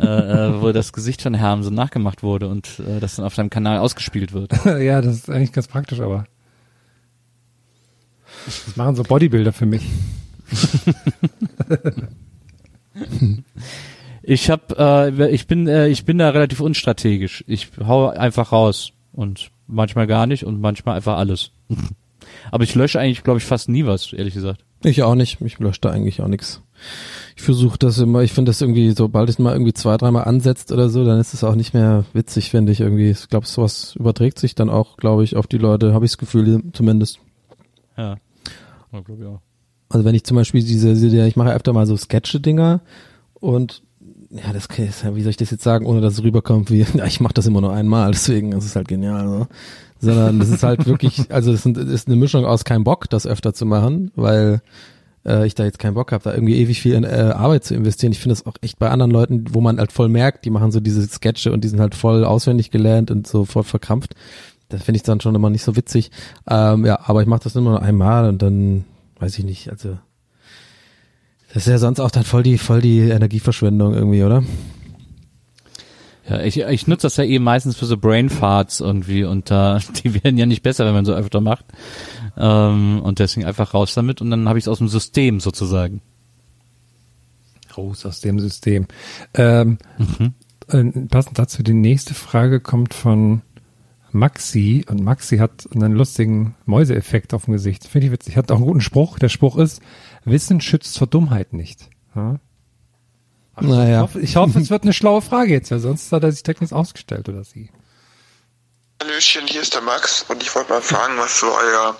äh, 0.04 0.06
äh, 0.06 0.62
wo 0.62 0.70
das 0.70 0.92
Gesicht 0.92 1.20
von 1.20 1.34
Herm 1.34 1.64
so 1.64 1.70
nachgemacht 1.70 2.22
wurde 2.22 2.48
und 2.48 2.78
äh, 2.78 3.00
das 3.00 3.16
dann 3.16 3.24
auf 3.24 3.34
deinem 3.34 3.50
Kanal 3.50 3.78
ausgespielt 3.78 4.32
wird. 4.32 4.52
ja, 4.64 5.00
das 5.02 5.16
ist 5.16 5.28
eigentlich 5.30 5.50
ganz 5.52 5.66
praktisch, 5.66 5.98
aber 6.00 6.26
das 8.44 8.76
machen 8.76 8.94
so 8.94 9.02
Bodybuilder 9.02 9.52
für 9.52 9.66
mich. 9.66 9.84
Ich 14.28 14.50
hab, 14.50 14.76
äh, 14.76 15.28
ich 15.28 15.46
bin, 15.46 15.68
äh, 15.68 15.86
ich 15.86 16.04
bin 16.04 16.18
da 16.18 16.30
relativ 16.30 16.58
unstrategisch. 16.58 17.44
Ich 17.46 17.68
hau 17.78 18.08
einfach 18.08 18.50
raus 18.50 18.92
und 19.12 19.52
manchmal 19.68 20.08
gar 20.08 20.26
nicht 20.26 20.44
und 20.44 20.60
manchmal 20.60 20.96
einfach 20.96 21.16
alles. 21.16 21.52
Aber 22.50 22.64
ich 22.64 22.74
lösche 22.74 22.98
eigentlich, 22.98 23.22
glaube 23.22 23.38
ich, 23.38 23.44
fast 23.44 23.68
nie 23.68 23.86
was, 23.86 24.12
ehrlich 24.12 24.34
gesagt. 24.34 24.64
Ich 24.82 25.04
auch 25.04 25.14
nicht. 25.14 25.40
Ich 25.42 25.60
lösche 25.60 25.80
da 25.80 25.90
eigentlich 25.90 26.20
auch 26.22 26.26
nichts. 26.26 26.60
Ich 27.36 27.42
versuche 27.42 27.78
das 27.78 27.98
immer, 27.98 28.22
ich 28.22 28.32
finde 28.32 28.50
das 28.50 28.60
irgendwie, 28.60 28.90
sobald 28.90 29.28
es 29.28 29.38
mal 29.38 29.52
irgendwie 29.52 29.74
zwei, 29.74 29.96
dreimal 29.96 30.24
ansetzt 30.24 30.72
oder 30.72 30.88
so, 30.88 31.04
dann 31.04 31.20
ist 31.20 31.32
es 31.32 31.44
auch 31.44 31.54
nicht 31.54 31.72
mehr 31.72 32.04
witzig, 32.12 32.50
finde 32.50 32.72
ich 32.72 32.80
irgendwie. 32.80 33.10
Ich 33.10 33.28
glaube, 33.28 33.46
sowas 33.46 33.94
überträgt 33.94 34.40
sich 34.40 34.56
dann 34.56 34.70
auch, 34.70 34.96
glaube 34.96 35.22
ich, 35.22 35.36
auf 35.36 35.46
die 35.46 35.58
Leute, 35.58 35.94
habe 35.94 36.04
ich 36.04 36.10
das 36.10 36.18
Gefühl 36.18 36.64
zumindest. 36.72 37.20
Ja. 37.96 38.16
Ja, 38.92 39.00
ich 39.06 39.24
auch. 39.24 39.40
Also 39.88 40.04
wenn 40.04 40.14
ich 40.14 40.24
zum 40.24 40.36
Beispiel 40.36 40.62
diese, 40.62 40.94
diese 40.94 41.26
ich 41.26 41.36
mache 41.36 41.52
öfter 41.52 41.72
mal 41.72 41.86
so 41.86 41.96
Sketche-Dinger 41.96 42.80
und 43.34 43.82
ja, 44.30 44.52
das 44.52 44.68
wie 44.68 45.22
soll 45.22 45.30
ich 45.30 45.36
das 45.36 45.50
jetzt 45.50 45.62
sagen, 45.62 45.86
ohne 45.86 46.00
dass 46.00 46.14
es 46.14 46.22
rüberkommt 46.22 46.70
wie, 46.70 46.84
ja, 46.94 47.06
ich 47.06 47.20
mache 47.20 47.34
das 47.34 47.46
immer 47.46 47.60
nur 47.60 47.72
einmal, 47.72 48.10
deswegen 48.10 48.52
ist 48.52 48.64
es 48.64 48.76
halt 48.76 48.88
genial, 48.88 49.28
so. 49.28 49.46
Sondern 49.98 50.38
das 50.38 50.50
ist 50.50 50.62
halt 50.62 50.86
wirklich, 50.86 51.30
also 51.32 51.52
es 51.52 51.64
ist 51.64 52.06
eine 52.06 52.16
Mischung 52.16 52.44
aus 52.44 52.64
kein 52.64 52.84
Bock, 52.84 53.08
das 53.08 53.26
öfter 53.26 53.54
zu 53.54 53.64
machen, 53.64 54.10
weil 54.14 54.60
äh, 55.24 55.46
ich 55.46 55.54
da 55.54 55.64
jetzt 55.64 55.78
keinen 55.78 55.94
Bock 55.94 56.12
habe, 56.12 56.24
da 56.24 56.34
irgendwie 56.34 56.56
ewig 56.56 56.80
viel 56.80 56.94
in 56.94 57.04
äh, 57.04 57.32
Arbeit 57.34 57.64
zu 57.64 57.74
investieren. 57.74 58.12
Ich 58.12 58.20
finde 58.20 58.34
das 58.34 58.44
auch 58.44 58.56
echt 58.60 58.78
bei 58.78 58.90
anderen 58.90 59.10
Leuten, 59.10 59.44
wo 59.50 59.60
man 59.60 59.78
halt 59.78 59.92
voll 59.92 60.08
merkt, 60.08 60.44
die 60.44 60.50
machen 60.50 60.70
so 60.70 60.80
diese 60.80 61.06
Sketche 61.06 61.50
und 61.50 61.64
die 61.64 61.68
sind 61.68 61.80
halt 61.80 61.94
voll 61.94 62.24
auswendig 62.24 62.70
gelernt 62.70 63.10
und 63.10 63.26
so 63.26 63.46
voll 63.46 63.64
verkrampft. 63.64 64.14
Das 64.68 64.82
finde 64.82 64.96
ich 64.96 65.02
dann 65.02 65.20
schon 65.20 65.34
immer 65.34 65.48
nicht 65.48 65.64
so 65.64 65.76
witzig. 65.76 66.10
Ähm, 66.48 66.84
ja, 66.84 67.00
aber 67.04 67.22
ich 67.22 67.28
mache 67.28 67.44
das 67.44 67.56
immer 67.56 67.70
nur 67.70 67.82
einmal 67.82 68.28
und 68.28 68.42
dann 68.42 68.84
weiß 69.18 69.38
ich 69.38 69.44
nicht, 69.44 69.70
also 69.70 69.98
das 71.48 71.66
ist 71.66 71.70
ja 71.70 71.78
sonst 71.78 72.00
auch 72.00 72.10
dann 72.10 72.24
voll 72.24 72.42
die 72.42 72.58
voll 72.58 72.80
die 72.80 73.00
Energieverschwendung 73.00 73.94
irgendwie, 73.94 74.22
oder? 74.22 74.42
Ja, 76.28 76.40
ich, 76.40 76.58
ich 76.58 76.86
nutze 76.88 77.06
das 77.06 77.16
ja 77.16 77.24
eh 77.24 77.38
meistens 77.38 77.76
für 77.76 77.86
so 77.86 77.96
Brainfarts 77.96 78.80
irgendwie 78.80 79.24
und 79.24 79.50
da, 79.50 79.78
die 80.04 80.22
werden 80.22 80.38
ja 80.38 80.46
nicht 80.46 80.62
besser, 80.62 80.84
wenn 80.84 80.94
man 80.94 81.04
so 81.04 81.14
öfter 81.14 81.40
macht. 81.40 81.64
Ähm, 82.36 83.00
und 83.02 83.20
deswegen 83.20 83.46
einfach 83.46 83.74
raus 83.74 83.94
damit 83.94 84.20
und 84.20 84.30
dann 84.30 84.48
habe 84.48 84.58
ich 84.58 84.64
es 84.64 84.68
aus 84.68 84.78
dem 84.78 84.88
System 84.88 85.40
sozusagen. 85.40 86.02
Raus 87.76 88.04
aus 88.06 88.20
dem 88.20 88.40
System. 88.40 88.86
Ähm, 89.34 89.78
äh, 90.68 90.84
passend 91.08 91.38
dazu, 91.38 91.62
die 91.62 91.74
nächste 91.74 92.14
Frage 92.14 92.60
kommt 92.60 92.92
von 92.94 93.42
Maxi 94.12 94.84
und 94.88 95.02
Maxi 95.02 95.38
hat 95.38 95.68
einen 95.74 95.92
lustigen 95.94 96.54
Mäuseeffekt 96.64 97.34
auf 97.34 97.44
dem 97.46 97.52
Gesicht. 97.52 97.86
Finde 97.86 98.06
ich 98.06 98.12
witzig. 98.12 98.36
Hat 98.36 98.50
auch 98.50 98.56
einen 98.56 98.66
guten 98.66 98.80
Spruch. 98.80 99.18
Der 99.18 99.28
Spruch 99.28 99.56
ist, 99.56 99.80
Wissen 100.24 100.60
schützt 100.60 100.96
vor 100.98 101.06
Dummheit 101.06 101.52
nicht. 101.52 101.90
Ja? 102.14 102.36
Ach, 103.56 103.62
Ich, 103.62 103.68
Naja. 103.68 104.00
hoffe, 104.02 104.20
ich 104.20 104.36
hoffe, 104.36 104.58
es 104.58 104.70
wird 104.70 104.82
eine 104.84 104.92
schlaue 104.92 105.22
Frage 105.22 105.52
jetzt, 105.52 105.70
weil 105.70 105.80
sonst 105.80 106.10
hat 106.12 106.22
er 106.22 106.32
sich 106.32 106.42
direkt 106.42 106.60
nichts 106.60 106.72
ausgestellt 106.72 107.28
oder 107.28 107.44
sie. 107.44 107.70
Hallöchen, 109.02 109.46
hier 109.46 109.60
ist 109.60 109.74
der 109.74 109.82
Max 109.82 110.24
und 110.28 110.42
ich 110.42 110.54
wollte 110.54 110.72
mal 110.72 110.80
fragen, 110.80 111.18
was 111.18 111.40
so 111.40 111.46
euer 111.46 111.96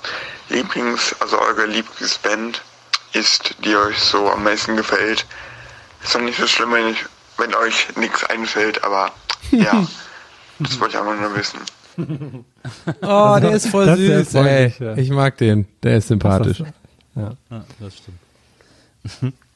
Lieblings, 0.48 1.14
also 1.20 1.38
eure 1.38 1.66
Lieblingsband 1.66 2.62
ist, 3.12 3.54
die 3.64 3.76
euch 3.76 3.98
so 3.98 4.30
am 4.30 4.44
meisten 4.44 4.76
gefällt. 4.76 5.26
Ist 6.02 6.14
doch 6.14 6.20
nicht 6.20 6.38
so 6.38 6.46
schlimm, 6.46 6.72
wenn, 6.72 6.88
ich, 6.88 7.04
wenn 7.36 7.54
euch 7.54 7.94
nichts 7.96 8.24
einfällt, 8.24 8.82
aber 8.82 9.12
ja, 9.50 9.86
das 10.58 10.80
wollte 10.80 10.96
ich 10.96 11.00
einfach 11.02 11.20
nur 11.20 11.34
wissen. 11.36 11.60
Oh, 13.02 13.38
der 13.40 13.52
ist 13.52 13.68
voll 13.68 13.86
Das 13.86 13.98
ist 13.98 14.32
süß, 14.32 14.34
ey. 14.42 14.72
ja. 14.78 14.96
Ich 14.96 15.10
mag 15.10 15.36
den. 15.38 15.66
Der 15.82 15.96
ist 15.98 16.08
sympathisch. 16.08 16.62
Ja. 17.14 17.36
Ja, 17.50 17.64
das 17.80 17.94
stimmt. 17.96 19.34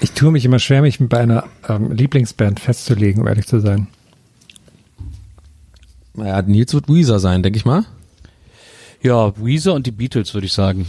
Ich 0.00 0.10
tue 0.10 0.32
mich 0.32 0.44
immer 0.44 0.58
schwer, 0.58 0.82
mich 0.82 0.98
bei 0.98 1.20
einer 1.20 1.44
ähm, 1.68 1.92
Lieblingsband 1.92 2.58
festzulegen, 2.58 3.22
um 3.22 3.28
ehrlich 3.28 3.46
zu 3.46 3.60
sein. 3.60 3.86
Ja, 6.16 6.42
Nils 6.42 6.74
wird 6.74 6.88
Weezer 6.88 7.20
sein, 7.20 7.44
denke 7.44 7.58
ich 7.58 7.64
mal. 7.64 7.84
Ja, 9.02 9.32
Weezer 9.36 9.74
und 9.74 9.86
die 9.86 9.92
Beatles 9.92 10.34
würde 10.34 10.46
ich 10.46 10.52
sagen. 10.52 10.86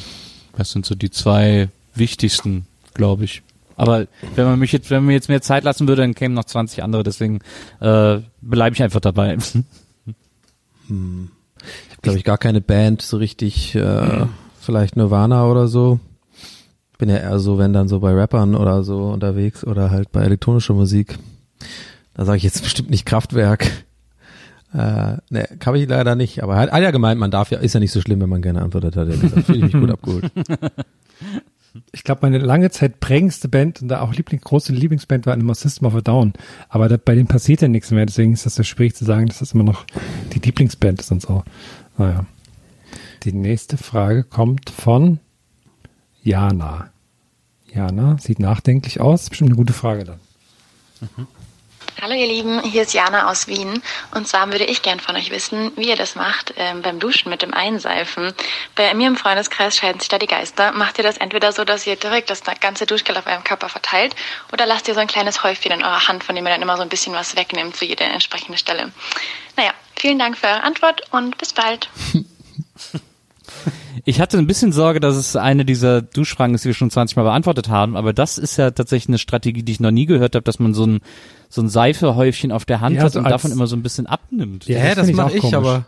Das 0.58 0.72
sind 0.72 0.88
so 0.88 0.96
die 0.96 1.12
zwei 1.12 1.70
wichtigsten, 1.94 2.66
glaube 2.96 3.26
ich. 3.26 3.44
Aber 3.76 4.08
wenn 4.36 4.46
man 4.46 4.60
mich 4.60 4.72
jetzt, 4.72 4.90
wenn 4.90 4.98
man 4.98 5.06
mir 5.08 5.14
jetzt 5.14 5.30
mehr 5.30 5.42
Zeit 5.42 5.64
lassen 5.64 5.88
würde, 5.88 6.02
dann 6.02 6.16
kämen 6.16 6.34
noch 6.36 6.46
20 6.46 6.84
andere, 6.84 7.04
deswegen 7.04 7.40
äh, 7.80 8.18
bleibe 8.42 8.76
ich 8.76 8.84
einfach 8.84 9.00
dabei. 9.02 9.38
Hm. 10.90 11.30
Ich 11.62 11.92
habe, 11.92 12.02
glaube 12.02 12.18
ich, 12.18 12.24
gar 12.24 12.38
keine 12.38 12.62
Band 12.62 13.02
so 13.02 13.18
richtig, 13.18 13.76
äh, 13.76 14.26
vielleicht 14.60 14.96
Nirvana 14.96 15.46
oder 15.46 15.68
so. 15.68 16.00
Bin 16.98 17.10
ja 17.10 17.18
eher 17.18 17.40
so, 17.40 17.58
wenn 17.58 17.74
dann 17.74 17.88
so 17.88 18.00
bei 18.02 18.14
Rappern 18.14 18.56
oder 18.56 18.84
so 18.84 19.08
unterwegs 19.08 19.64
oder 19.64 19.90
halt 19.90 20.12
bei 20.12 20.22
elektronischer 20.22 20.74
Musik. 20.74 21.18
Da 22.14 22.26
sage 22.26 22.38
ich 22.38 22.44
jetzt 22.44 22.64
bestimmt 22.64 22.90
nicht 22.90 23.06
Kraftwerk. 23.06 23.72
Äh, 24.74 25.18
ne, 25.30 25.48
habe 25.66 25.80
ich 25.80 25.90
leider 25.90 26.16
nicht, 26.16 26.44
aber 26.44 26.56
er 26.56 26.72
hat, 26.72 26.82
ja 26.82 26.92
gemeint, 26.92 27.20
man 27.20 27.32
darf 27.32 27.50
ja, 27.50 27.60
ist 27.60 27.74
ja 27.74 27.80
nicht 27.80 27.92
so 27.92 28.02
schlimm, 28.02 28.22
wenn 28.22 28.30
man 28.30 28.42
gerne 28.42 28.62
antwortet 28.62 28.96
hat. 28.96 29.10
Gesagt, 29.10 29.46
fühle 29.46 29.58
ich 29.58 29.64
mich 29.64 29.74
gut 29.74 29.90
abgeholt. 29.92 30.32
Ich 31.92 32.04
glaube, 32.04 32.22
meine 32.24 32.38
lange 32.38 32.72
Zeit 32.72 33.00
prägendste 33.00 33.48
Band 33.48 33.82
und 33.82 33.88
da 33.88 34.02
auch 34.02 34.14
Liebling, 34.14 34.42
große 34.42 34.74
Lieblingsband 34.74 35.26
war 35.26 35.34
immer 35.34 35.56
System 35.56 35.88
of 35.88 35.96
a 35.96 36.02
Down. 36.02 36.34
Aber 36.70 36.90
da, 36.90 36.98
bei 36.98 37.16
denen 37.16 37.28
passiert 37.28 37.62
ja 37.62 37.68
nichts 37.68 37.92
mehr, 37.92 38.06
deswegen 38.06 38.34
ist 38.34 38.46
das 38.46 38.56
so 38.56 38.64
schwierig 38.64 38.96
zu 38.96 39.06
sagen, 39.06 39.28
dass 39.28 39.40
das 39.40 39.54
immer 39.54 39.64
noch 39.64 39.86
die 40.34 40.40
Lieblingsband 40.40 41.00
ist 41.00 41.12
und 41.12 41.22
so. 41.22 41.44
Naja. 41.98 42.26
Die 43.24 43.34
nächste 43.34 43.78
Frage 43.78 44.24
kommt 44.24 44.70
von 44.70 45.20
Jana. 46.24 46.90
Jana 47.74 48.18
sieht 48.20 48.40
nachdenklich 48.40 49.02
aus, 49.02 49.30
bestimmt 49.30 49.52
eine 49.52 49.58
gute 49.58 49.74
Frage 49.74 50.06
dann. 50.06 50.20
Hallo 52.02 52.14
ihr 52.14 52.28
Lieben, 52.28 52.64
hier 52.64 52.84
ist 52.84 52.94
Jana 52.94 53.30
aus 53.30 53.48
Wien 53.48 53.84
und 54.16 54.26
zwar 54.26 54.50
würde 54.52 54.64
ich 54.64 54.82
gern 54.82 55.02
von 55.02 55.18
euch 55.18 55.32
wissen, 55.32 55.74
wie 55.76 55.90
ihr 55.90 55.98
das 55.98 56.16
macht 56.16 56.54
ähm, 56.56 56.82
beim 56.82 56.98
Duschen 56.98 57.30
mit 57.30 57.42
dem 57.42 57.54
Einseifen. 57.54 58.34
Bei 58.76 58.94
mir 58.94 59.08
im 59.08 59.18
Freundeskreis 59.18 59.76
scheiden 59.76 60.00
sich 60.00 60.08
da 60.08 60.18
die 60.18 60.26
Geister. 60.28 60.72
Macht 60.72 60.98
ihr 60.98 61.04
das 61.04 61.18
entweder 61.18 61.52
so, 61.52 61.66
dass 61.66 61.86
ihr 61.86 61.98
direkt 61.98 62.30
das 62.30 62.42
ganze 62.62 62.86
Duschgel 62.86 63.18
auf 63.18 63.28
eurem 63.28 63.44
Körper 63.44 63.68
verteilt 63.68 64.16
oder 64.54 64.66
lasst 64.66 64.88
ihr 64.88 64.94
so 64.94 65.02
ein 65.02 65.08
kleines 65.08 65.44
Häufchen 65.44 65.74
in 65.74 65.84
eurer 65.84 66.08
Hand, 66.08 66.24
von 66.24 66.36
dem 66.36 66.46
ihr 66.46 66.52
dann 66.52 66.62
immer 66.62 66.78
so 66.78 66.84
ein 66.84 66.90
bisschen 66.90 67.14
was 67.14 67.36
wegnimmt 67.36 67.76
für 67.76 67.86
jede 67.86 68.06
entsprechende 68.06 68.58
Stelle? 68.58 68.94
Naja, 69.58 69.74
vielen 69.98 70.20
Dank 70.20 70.38
für 70.38 70.48
eure 70.48 70.64
Antwort 70.64 71.02
und 71.12 71.38
bis 71.38 71.52
bald. 71.52 71.90
Ich 74.06 74.22
hatte 74.22 74.38
ein 74.38 74.48
bisschen 74.48 74.72
Sorge, 74.72 75.00
dass 75.00 75.16
es 75.16 75.36
eine 75.36 75.66
dieser 75.66 76.02
Duschfragen 76.02 76.56
ist, 76.56 76.64
die 76.64 76.70
wir 76.70 76.74
schon 76.74 76.90
20 76.92 77.18
Mal 77.18 77.24
beantwortet 77.24 77.70
haben, 77.70 77.98
aber 77.98 78.14
das 78.14 78.38
ist 78.38 78.58
ja 78.58 78.72
tatsächlich 78.72 79.10
eine 79.10 79.18
Strategie, 79.18 79.64
die 79.64 79.72
ich 79.74 79.80
noch 79.80 79.92
nie 79.92 80.06
gehört 80.06 80.36
habe, 80.36 80.44
dass 80.44 80.60
man 80.60 80.74
so 80.74 80.86
ein, 80.86 81.00
so 81.50 81.62
ein 81.62 81.70
Seifehäufchen 81.70 82.52
auf 82.52 82.66
der 82.66 82.80
Hand 82.82 82.96
Ja, 82.96 83.04
hat 83.04 83.12
so 83.14 83.20
und 83.20 83.26
als- 83.26 83.34
davon 83.34 83.52
immer 83.52 83.68
so 83.68 83.76
ein 83.76 83.84
bisschen 83.84 84.08
abnimmt. 84.08 84.66
Ja, 84.68 84.96
das 84.96 85.06
find 85.08 85.18
mache 85.18 85.34
ich, 85.36 85.42
komisch. 85.42 85.54
aber 85.56 85.86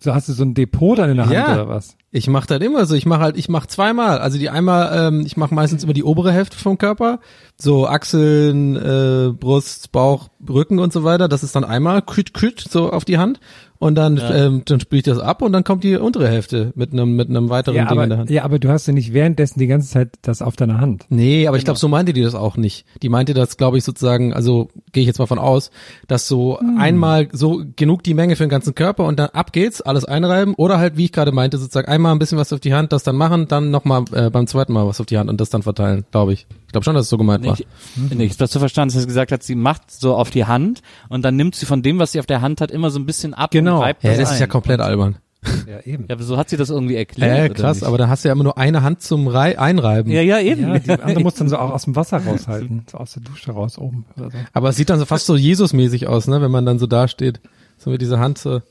So 0.00 0.14
hast 0.14 0.28
du 0.28 0.32
so 0.32 0.42
ein 0.44 0.54
Depot 0.54 0.98
dann 0.98 1.10
in 1.10 1.16
der 1.16 1.26
Hand 1.26 1.34
Ja. 1.34 1.52
oder 1.54 1.68
was? 1.68 1.96
ich 2.10 2.28
mache 2.28 2.46
das 2.46 2.60
immer 2.60 2.86
so. 2.86 2.94
Ich 2.94 3.06
mache 3.06 3.20
halt, 3.20 3.36
ich 3.36 3.48
mache 3.48 3.66
zweimal. 3.68 4.18
Also 4.18 4.38
die 4.38 4.48
einmal, 4.50 5.08
ähm, 5.08 5.22
ich 5.26 5.36
mache 5.36 5.52
meistens 5.54 5.82
immer 5.82 5.94
die 5.94 6.04
obere 6.04 6.30
Hälfte 6.32 6.56
vom 6.56 6.78
Körper, 6.78 7.18
so 7.56 7.86
Achseln, 7.88 8.76
äh, 8.76 9.32
Brust, 9.32 9.90
Bauch, 9.92 10.28
Rücken 10.48 10.78
und 10.78 10.92
so 10.92 11.02
weiter. 11.04 11.26
Das 11.28 11.42
ist 11.42 11.56
dann 11.56 11.64
einmal 11.64 12.02
küt 12.02 12.34
küt 12.34 12.60
so 12.60 12.90
auf 12.90 13.04
die 13.04 13.18
Hand 13.18 13.40
und 13.84 13.96
dann 13.96 14.18
ähm, 14.32 14.62
dann 14.64 14.80
spüle 14.80 15.00
ich 15.00 15.04
das 15.04 15.18
ab 15.18 15.42
und 15.42 15.52
dann 15.52 15.62
kommt 15.62 15.84
die 15.84 15.94
untere 15.96 16.26
Hälfte 16.26 16.72
mit 16.74 16.94
einem 16.94 17.16
mit 17.16 17.28
einem 17.28 17.50
weiteren 17.50 17.76
Ja 17.76 17.84
Ding 17.84 18.00
in 18.00 18.08
der 18.08 18.16
aber, 18.16 18.20
Hand. 18.20 18.30
ja, 18.30 18.42
aber 18.42 18.58
du 18.58 18.70
hast 18.70 18.86
ja 18.86 18.94
nicht 18.94 19.12
währenddessen 19.12 19.58
die 19.58 19.66
ganze 19.66 19.90
Zeit 19.90 20.08
das 20.22 20.40
auf 20.40 20.56
deiner 20.56 20.80
Hand. 20.80 21.04
Nee, 21.10 21.46
aber 21.46 21.58
ich 21.58 21.66
glaube, 21.66 21.78
so 21.78 21.86
meinte 21.86 22.14
die 22.14 22.22
das 22.22 22.34
auch 22.34 22.56
nicht. 22.56 22.86
Die 23.02 23.10
meinte 23.10 23.34
das, 23.34 23.58
glaube 23.58 23.76
ich, 23.76 23.84
sozusagen, 23.84 24.32
also 24.32 24.68
gehe 24.92 25.02
ich 25.02 25.06
jetzt 25.06 25.18
mal 25.18 25.26
von 25.26 25.38
aus, 25.38 25.70
dass 26.08 26.26
so 26.26 26.58
einmal 26.78 27.28
so 27.32 27.62
genug 27.76 28.02
die 28.04 28.14
Menge 28.14 28.36
für 28.36 28.44
den 28.44 28.48
ganzen 28.48 28.74
Körper 28.74 29.04
und 29.04 29.18
dann 29.18 29.28
ab 29.34 29.52
geht's, 29.52 29.82
alles 29.82 30.06
einreiben 30.06 30.54
oder 30.54 30.78
halt, 30.78 30.96
wie 30.96 31.04
ich 31.04 31.12
gerade 31.12 31.32
meinte, 31.32 31.58
sozusagen 31.58 31.88
einmal 31.88 32.12
ein 32.12 32.18
bisschen 32.18 32.38
was 32.38 32.54
auf 32.54 32.60
die 32.60 32.72
Hand, 32.72 32.90
das 32.90 33.02
dann 33.02 33.16
machen, 33.16 33.48
dann 33.48 33.70
nochmal 33.70 34.04
äh, 34.14 34.30
beim 34.30 34.46
zweiten 34.46 34.72
Mal 34.72 34.86
was 34.86 34.98
auf 34.98 35.06
die 35.06 35.18
Hand 35.18 35.28
und 35.28 35.42
das 35.42 35.50
dann 35.50 35.62
verteilen, 35.62 36.06
glaube 36.10 36.32
ich. 36.32 36.46
Ich 36.74 36.76
glaube 36.76 36.84
schon, 36.86 36.94
dass 36.96 37.04
es 37.04 37.10
so 37.10 37.16
gemeint 37.18 37.42
Nee, 37.42 37.48
war. 37.50 38.28
hab 38.28 38.36
das 38.38 38.50
so 38.50 38.58
verstanden, 38.58 38.92
dass 38.94 39.02
sie 39.02 39.06
gesagt 39.06 39.30
hat, 39.30 39.44
sie 39.44 39.54
macht 39.54 39.92
so 39.92 40.16
auf 40.16 40.30
die 40.30 40.44
Hand 40.44 40.82
und 41.08 41.24
dann 41.24 41.36
nimmt 41.36 41.54
sie 41.54 41.66
von 41.66 41.82
dem, 41.82 42.00
was 42.00 42.10
sie 42.10 42.18
auf 42.18 42.26
der 42.26 42.40
Hand 42.42 42.60
hat, 42.60 42.72
immer 42.72 42.90
so 42.90 42.98
ein 42.98 43.06
bisschen 43.06 43.32
ab 43.32 43.52
Genau. 43.52 43.76
und 43.76 43.82
reibt 43.82 44.02
Ja, 44.02 44.10
das, 44.10 44.18
das 44.18 44.32
ist 44.32 44.40
ja 44.40 44.46
ein. 44.46 44.50
komplett 44.50 44.80
albern. 44.80 45.16
Ja, 45.68 45.78
eben. 45.84 46.06
Ja, 46.08 46.14
aber 46.16 46.24
so 46.24 46.36
hat 46.36 46.48
sie 46.48 46.56
das 46.56 46.70
irgendwie 46.70 46.96
erklärt. 46.96 47.36
Ja, 47.38 47.44
oder 47.44 47.54
krass, 47.54 47.76
nicht? 47.76 47.86
aber 47.86 47.96
da 47.98 48.08
hast 48.08 48.24
du 48.24 48.28
ja 48.28 48.32
immer 48.32 48.42
nur 48.44 48.58
eine 48.58 48.82
Hand 48.82 49.02
zum 49.02 49.28
Rei 49.28 49.58
Einreiben. 49.58 50.10
Ja, 50.10 50.20
ja, 50.22 50.40
eben. 50.40 50.62
Ja, 50.62 50.78
die 50.78 50.90
andere 51.02 51.20
muss 51.20 51.34
dann 51.34 51.48
so 51.48 51.58
auch 51.58 51.70
aus 51.70 51.84
dem 51.84 51.94
Wasser 51.96 52.16
raushalten, 52.24 52.84
so 52.90 52.98
aus 52.98 53.12
der 53.12 53.22
Dusche 53.22 53.52
raus 53.52 53.78
oben 53.78 54.04
oder 54.16 54.30
so. 54.30 54.38
Aber 54.52 54.70
es 54.70 54.76
sieht 54.76 54.90
dann 54.90 54.98
so 54.98 55.04
fast 55.04 55.26
so 55.26 55.36
Jesus-mäßig 55.36 56.06
aus, 56.08 56.26
ne, 56.28 56.40
wenn 56.42 56.50
man 56.50 56.66
dann 56.66 56.78
so 56.80 56.86
dasteht. 56.86 57.40
So 57.78 57.90
mit 57.90 58.00
dieser 58.00 58.18
Hand, 58.18 58.38
so, 58.38 58.62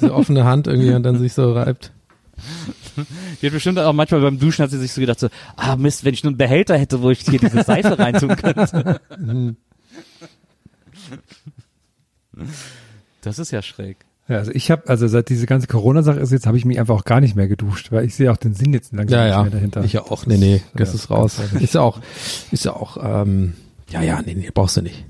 diese 0.00 0.14
offene 0.14 0.44
Hand 0.44 0.66
irgendwie 0.66 0.92
und 0.94 1.02
dann 1.02 1.18
sich 1.18 1.32
so 1.34 1.52
reibt. 1.52 1.90
Die 3.40 3.46
hat 3.46 3.52
bestimmt 3.52 3.78
auch 3.78 3.92
manchmal 3.92 4.20
beim 4.20 4.38
Duschen 4.38 4.62
hat 4.62 4.70
sie 4.70 4.78
sich 4.78 4.92
so 4.92 5.00
gedacht 5.00 5.20
so, 5.20 5.28
ah 5.56 5.76
Mist, 5.76 6.04
wenn 6.04 6.14
ich 6.14 6.22
nur 6.24 6.30
einen 6.30 6.38
Behälter 6.38 6.76
hätte, 6.78 7.02
wo 7.02 7.10
ich 7.10 7.20
hier 7.20 7.38
diese 7.38 7.62
Seife 7.62 7.98
reintun 7.98 8.36
könnte. 8.36 9.00
das 13.22 13.38
ist 13.38 13.50
ja 13.50 13.62
schräg. 13.62 13.96
Ja, 14.28 14.36
also 14.38 14.52
ich 14.52 14.70
habe, 14.70 14.88
also 14.88 15.08
seit 15.08 15.28
diese 15.28 15.46
ganze 15.46 15.66
Corona-Sache 15.66 16.20
ist 16.20 16.30
jetzt, 16.30 16.46
habe 16.46 16.56
ich 16.56 16.64
mich 16.64 16.78
einfach 16.78 16.94
auch 16.94 17.04
gar 17.04 17.20
nicht 17.20 17.34
mehr 17.34 17.48
geduscht, 17.48 17.90
weil 17.90 18.04
ich 18.04 18.14
sehe 18.14 18.30
auch 18.30 18.36
den 18.36 18.54
Sinn 18.54 18.72
jetzt 18.72 18.92
langsam 18.92 19.18
Ja, 19.18 19.24
nicht 19.24 19.34
ja. 19.34 19.42
mehr 19.42 19.50
dahinter. 19.50 19.84
Ich 19.84 19.92
ja 19.92 20.02
auch. 20.02 20.24
Nee, 20.26 20.36
nee, 20.36 20.62
das 20.74 20.90
Ja, 20.90 20.94
ist 20.94 21.10
raus. 21.10 21.38
Ist 21.58 21.74
ja 21.74 21.80
auch, 21.80 21.98
ist 22.52 22.64
ja 22.64 22.72
auch, 22.74 22.96
ähm, 23.02 23.54
ja, 23.90 24.02
ja, 24.02 24.22
nee, 24.22 24.34
nee, 24.34 24.50
brauchst 24.54 24.76
du 24.76 24.82
nicht. 24.82 25.04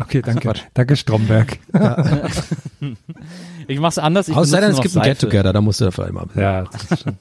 Okay, 0.00 0.22
danke. 0.22 0.40
Quatsch. 0.42 0.62
Danke, 0.74 0.96
Stromberg. 0.96 1.58
Ich 3.66 3.80
mach's 3.80 3.98
anders. 3.98 4.28
Ich 4.28 4.36
Außer 4.36 4.56
benutze 4.60 4.60
denn, 4.60 4.70
es 4.76 4.80
gibt 4.80 4.96
ein. 4.96 5.02
Get-Together, 5.10 5.52
da 5.52 5.60
musst 5.60 5.80
du 5.80 5.84
dafür 5.86 6.06
einmal. 6.06 6.26
ja, 6.36 6.64
das 6.88 7.00
stimmt. 7.00 7.18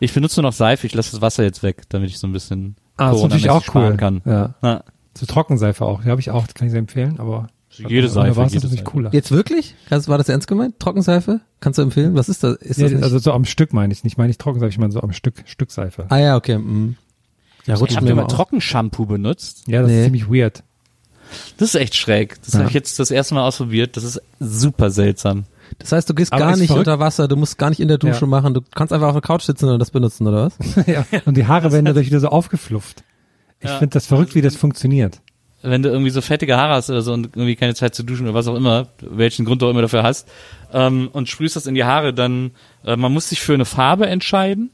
Ich 0.00 0.12
benutze 0.12 0.40
nur 0.40 0.50
noch 0.50 0.56
Seife. 0.56 0.86
Ich 0.86 0.94
lasse 0.94 1.12
das 1.12 1.20
Wasser 1.20 1.44
jetzt 1.44 1.62
weg, 1.62 1.82
damit 1.90 2.10
ich 2.10 2.18
so 2.18 2.26
ein 2.26 2.32
bisschen 2.32 2.76
Ah, 2.96 3.08
das 3.10 3.18
ist 3.18 3.22
natürlich 3.24 3.50
auch 3.50 3.56
cool. 3.60 3.62
sparen 3.62 3.96
kann. 3.96 4.22
Ja. 4.24 4.54
Ja. 4.62 4.82
So 5.16 5.26
Trockenseife 5.26 5.84
auch, 5.84 6.02
die 6.02 6.10
habe 6.10 6.20
ich 6.20 6.30
auch, 6.30 6.44
das 6.46 6.54
kann 6.54 6.66
ich 6.66 6.72
sehr 6.72 6.80
empfehlen, 6.80 7.20
aber 7.20 7.46
Jede 7.70 7.94
ohne 8.06 8.08
Seife, 8.08 8.36
Wasser 8.36 8.42
jede 8.46 8.56
ist 8.56 8.62
natürlich 8.64 8.78
Seife. 8.80 8.90
cooler. 8.90 9.12
Jetzt 9.14 9.30
wirklich? 9.30 9.74
Kannst, 9.88 10.08
war 10.08 10.18
das 10.18 10.28
ernst 10.28 10.48
gemeint? 10.48 10.78
Trockenseife? 10.80 11.40
Kannst 11.60 11.78
du 11.78 11.82
empfehlen? 11.82 12.14
Was 12.16 12.28
ist 12.28 12.42
das? 12.42 12.56
Ist 12.56 12.78
Nee, 12.78 12.90
das 12.90 13.02
also 13.02 13.18
so 13.18 13.32
am 13.32 13.44
Stück 13.44 13.72
meine 13.72 13.92
ich 13.92 14.02
nicht, 14.04 14.16
meine 14.18 14.30
ich 14.30 14.38
Trockenseife, 14.38 14.70
ich 14.70 14.78
meine 14.78 14.92
so 14.92 15.00
am 15.02 15.12
Stück, 15.12 15.42
Stück 15.46 15.70
Seife. 15.70 16.06
ah 16.08 16.18
ja, 16.18 16.36
okay. 16.36 16.58
Mm. 16.58 16.96
Ja, 17.66 17.74
Ich 17.74 17.80
rutscht 17.80 17.96
habe 17.96 18.06
mir 18.06 18.12
immer 18.12 18.22
mal. 18.22 18.28
Trockenshampoo 18.28 19.06
benutzt. 19.06 19.64
Ja, 19.68 19.80
das 19.82 19.90
Nee. 19.90 19.98
ist 20.00 20.04
ziemlich 20.04 20.28
weird. 20.28 20.62
Das 21.58 21.68
ist 21.68 21.80
echt 21.80 21.94
schräg. 21.94 22.36
Das 22.44 22.54
Ja. 22.54 22.60
habe 22.60 22.68
ich 22.68 22.74
jetzt 22.74 22.98
das 22.98 23.10
erste 23.10 23.34
Mal 23.34 23.42
ausprobiert. 23.46 23.96
Das 23.96 24.04
ist 24.04 24.20
super 24.40 24.90
seltsam. 24.90 25.44
Das 25.78 25.92
heißt, 25.92 26.08
du 26.08 26.14
gehst 26.14 26.32
Aber 26.32 26.44
gar 26.44 26.56
nicht 26.56 26.68
verrückt. 26.68 26.86
unter 26.88 27.00
Wasser, 27.00 27.26
du 27.26 27.36
musst 27.36 27.58
gar 27.58 27.70
nicht 27.70 27.80
in 27.80 27.88
der 27.88 27.98
Dusche 27.98 28.20
Ja. 28.22 28.26
machen, 28.26 28.54
du 28.54 28.60
kannst 28.74 28.92
einfach 28.92 29.08
auf 29.08 29.14
der 29.14 29.22
Couch 29.22 29.42
sitzen 29.42 29.68
und 29.68 29.78
das 29.78 29.90
benutzen, 29.90 30.26
oder 30.26 30.46
was? 30.46 30.86
ja. 30.86 31.04
Und 31.24 31.36
die 31.36 31.46
Haare 31.46 31.72
werden 31.72 31.86
dadurch 31.86 32.06
wieder 32.06 32.20
so 32.20 32.28
aufgeflufft. 32.28 33.02
Ich 33.60 33.70
Ja. 33.70 33.78
finde 33.78 33.94
das 33.94 34.06
verrückt, 34.06 34.34
wie 34.34 34.42
das 34.42 34.56
funktioniert. 34.56 35.20
Wenn 35.62 35.82
du 35.82 35.88
irgendwie 35.88 36.10
so 36.10 36.20
fettige 36.20 36.58
Haare 36.58 36.74
hast 36.74 36.90
oder 36.90 37.00
so 37.00 37.14
und 37.14 37.28
irgendwie 37.36 37.56
keine 37.56 37.74
Zeit 37.74 37.94
zu 37.94 38.02
duschen 38.02 38.26
oder 38.26 38.34
was 38.34 38.46
auch 38.46 38.54
immer, 38.54 38.88
welchen 39.00 39.46
Grund 39.46 39.62
du 39.62 39.66
auch 39.66 39.70
immer 39.70 39.80
dafür 39.80 40.02
hast, 40.02 40.28
ähm, 40.74 41.08
und 41.12 41.28
sprühst 41.30 41.56
das 41.56 41.66
in 41.66 41.74
die 41.74 41.84
Haare, 41.84 42.12
dann, 42.12 42.50
äh, 42.84 42.96
man 42.96 43.10
muss 43.12 43.30
sich 43.30 43.40
für 43.40 43.54
eine 43.54 43.64
Farbe 43.64 44.06
entscheiden, 44.06 44.70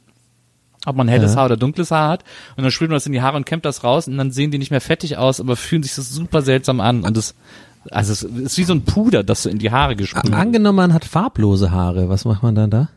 ob 0.86 0.96
man 0.96 1.08
helles 1.08 1.32
Ja. 1.32 1.38
Haar 1.40 1.46
oder 1.46 1.56
dunkles 1.56 1.90
Haar 1.90 2.08
hat, 2.10 2.24
und 2.56 2.62
dann 2.62 2.70
sprüht 2.70 2.88
man 2.90 2.96
das 2.96 3.06
in 3.06 3.12
die 3.12 3.22
Haare 3.22 3.36
und 3.36 3.46
kämmt 3.46 3.64
das 3.64 3.84
raus 3.84 4.08
und 4.08 4.16
dann 4.18 4.30
sehen 4.30 4.50
die 4.50 4.58
nicht 4.58 4.70
mehr 4.70 4.80
fettig 4.80 5.16
aus, 5.18 5.40
aber 5.40 5.56
fühlen 5.56 5.82
sich 5.82 5.92
so 5.92 6.02
super 6.02 6.42
seltsam 6.42 6.80
an 6.80 7.02
und 7.04 7.16
das, 7.16 7.34
also 7.90 8.12
es 8.12 8.22
ist 8.22 8.58
wie 8.58 8.64
so 8.64 8.72
ein 8.74 8.84
Puder, 8.84 9.22
das 9.22 9.42
so 9.44 9.50
in 9.50 9.58
die 9.58 9.70
Haare 9.70 9.96
gesprüht 9.96 10.24
wird. 10.24 10.34
Angenommen, 10.34 10.76
man 10.76 10.94
hat 10.94 11.04
farblose 11.04 11.70
Haare, 11.70 12.08
was 12.08 12.24
macht 12.24 12.42
man 12.42 12.54
dann 12.54 12.70
da? 12.70 12.88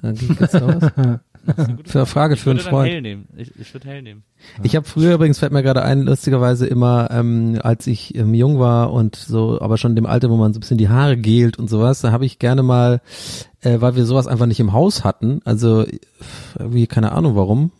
Dann 0.00 0.14
geht's 0.14 0.52
da 0.52 0.80
was? 0.80 0.92
Für 1.86 1.98
eine 2.00 2.06
Frage 2.06 2.36
für 2.36 2.50
einen 2.50 2.58
Ich 2.58 2.66
würde 2.66 2.76
dann 2.76 2.84
hell 2.84 2.90
Freund. 2.92 3.02
nehmen. 3.02 3.28
Ich, 3.38 3.58
ich 3.58 3.72
würde 3.72 3.88
hell 3.88 4.02
nehmen. 4.02 4.22
Ich 4.62 4.76
habe 4.76 4.86
früher 4.86 5.14
übrigens, 5.14 5.38
fällt 5.38 5.52
mir 5.52 5.62
gerade 5.62 5.82
ein, 5.82 6.02
lustigerweise 6.02 6.66
immer, 6.66 7.10
ähm, 7.10 7.58
als 7.62 7.86
ich 7.86 8.14
ähm, 8.14 8.34
jung 8.34 8.58
war 8.58 8.92
und 8.92 9.16
so, 9.16 9.60
aber 9.60 9.78
schon 9.78 9.92
in 9.92 9.96
dem 9.96 10.06
Alter, 10.06 10.30
wo 10.30 10.36
man 10.36 10.52
so 10.52 10.58
ein 10.58 10.60
bisschen 10.60 10.78
die 10.78 10.88
Haare 10.88 11.16
gelt 11.16 11.58
und 11.58 11.68
sowas, 11.68 12.00
da 12.00 12.12
habe 12.12 12.24
ich 12.24 12.38
gerne 12.38 12.62
mal, 12.62 13.00
äh, 13.60 13.80
weil 13.80 13.96
wir 13.96 14.04
sowas 14.04 14.26
einfach 14.26 14.46
nicht 14.46 14.60
im 14.60 14.72
Haus 14.72 15.04
hatten, 15.04 15.40
also 15.44 15.84
irgendwie 16.58 16.86
keine 16.86 17.12
Ahnung 17.12 17.36
warum. 17.36 17.72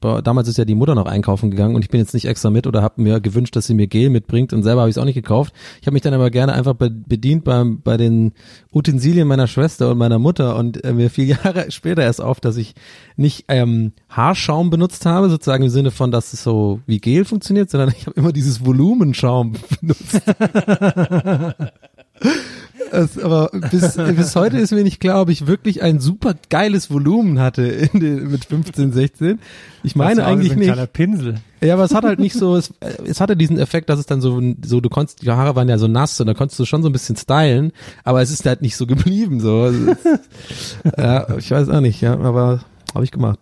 Damals 0.00 0.48
ist 0.48 0.58
ja 0.58 0.64
die 0.64 0.74
Mutter 0.74 0.94
noch 0.94 1.06
einkaufen 1.06 1.50
gegangen 1.50 1.74
und 1.74 1.82
ich 1.82 1.90
bin 1.90 2.00
jetzt 2.00 2.14
nicht 2.14 2.26
extra 2.26 2.50
mit 2.50 2.66
oder 2.66 2.82
habe 2.82 3.02
mir 3.02 3.20
gewünscht, 3.20 3.54
dass 3.56 3.66
sie 3.66 3.74
mir 3.74 3.86
Gel 3.86 4.10
mitbringt 4.10 4.52
und 4.52 4.62
selber 4.62 4.82
habe 4.82 4.90
ich 4.90 4.96
es 4.96 4.98
auch 5.00 5.04
nicht 5.04 5.14
gekauft. 5.14 5.52
Ich 5.80 5.86
habe 5.86 5.94
mich 5.94 6.02
dann 6.02 6.14
aber 6.14 6.30
gerne 6.30 6.52
einfach 6.52 6.74
be 6.74 6.90
bedient 6.90 7.44
beim, 7.44 7.80
bei 7.82 7.96
den 7.96 8.32
Utensilien 8.72 9.26
meiner 9.26 9.46
Schwester 9.46 9.90
und 9.90 9.98
meiner 9.98 10.18
Mutter 10.18 10.56
und 10.56 10.82
äh, 10.84 10.92
mir 10.92 11.10
fiel 11.10 11.28
Jahre 11.44 11.70
später 11.70 12.02
erst 12.02 12.20
auf, 12.20 12.40
dass 12.40 12.56
ich 12.56 12.74
nicht 13.16 13.44
ähm, 13.48 13.92
Haarschaum 14.08 14.70
benutzt 14.70 15.06
habe, 15.06 15.28
sozusagen 15.30 15.64
im 15.64 15.70
Sinne 15.70 15.90
von, 16.00 16.10
dass 16.10 16.32
es 16.32 16.42
so 16.42 16.80
wie 16.86 16.98
Gel 16.98 17.26
funktioniert, 17.26 17.68
sondern 17.68 17.90
ich 17.94 18.06
habe 18.06 18.18
immer 18.18 18.32
dieses 18.32 18.64
Volumenschaum 18.64 19.52
benutzt. 19.82 20.22
Es, 22.90 23.18
aber 23.18 23.50
bis, 23.70 23.96
bis 23.96 24.34
heute 24.34 24.56
ist 24.58 24.72
mir 24.72 24.82
nicht 24.82 24.98
klar, 24.98 25.20
ob 25.20 25.28
ich 25.28 25.46
wirklich 25.46 25.82
ein 25.82 26.00
super 26.00 26.34
geiles 26.48 26.90
Volumen 26.90 27.38
hatte 27.38 27.88
den, 27.88 28.30
mit 28.30 28.46
15, 28.46 28.92
16. 28.92 29.40
Ich 29.82 29.94
meine 29.94 30.22
Das 30.22 30.26
eigentlich 30.26 30.56
nicht. 30.56 30.92
Pinsel. 30.94 31.34
Ja, 31.60 31.74
aber 31.74 31.84
es 31.84 31.94
hat 31.94 32.04
halt 32.04 32.18
nicht 32.18 32.32
so, 32.32 32.56
es, 32.56 32.72
es 33.04 33.20
hatte 33.20 33.36
diesen 33.36 33.58
Effekt, 33.58 33.90
dass 33.90 34.00
es 34.00 34.06
dann 34.06 34.22
so, 34.22 34.40
so, 34.64 34.80
du 34.80 34.88
konntest, 34.88 35.20
die 35.20 35.30
Haare 35.30 35.54
waren 35.54 35.68
ja 35.68 35.76
so 35.76 35.86
nass 35.86 36.18
und 36.18 36.28
da 36.28 36.32
konntest 36.32 36.58
du 36.58 36.64
schon 36.64 36.82
so 36.82 36.88
ein 36.88 36.92
bisschen 36.92 37.16
stylen, 37.16 37.72
aber 38.04 38.22
es 38.22 38.30
ist 38.30 38.46
halt 38.46 38.62
nicht 38.62 38.76
so 38.76 38.86
geblieben, 38.86 39.38
so. 39.40 39.70
Ja, 40.96 41.36
ich 41.36 41.50
weiß 41.50 41.68
auch 41.68 41.82
nicht, 41.82 42.00
ja, 42.00 42.14
aber 42.18 42.60
habe 42.94 43.04
ich 43.04 43.10
gemacht. 43.10 43.38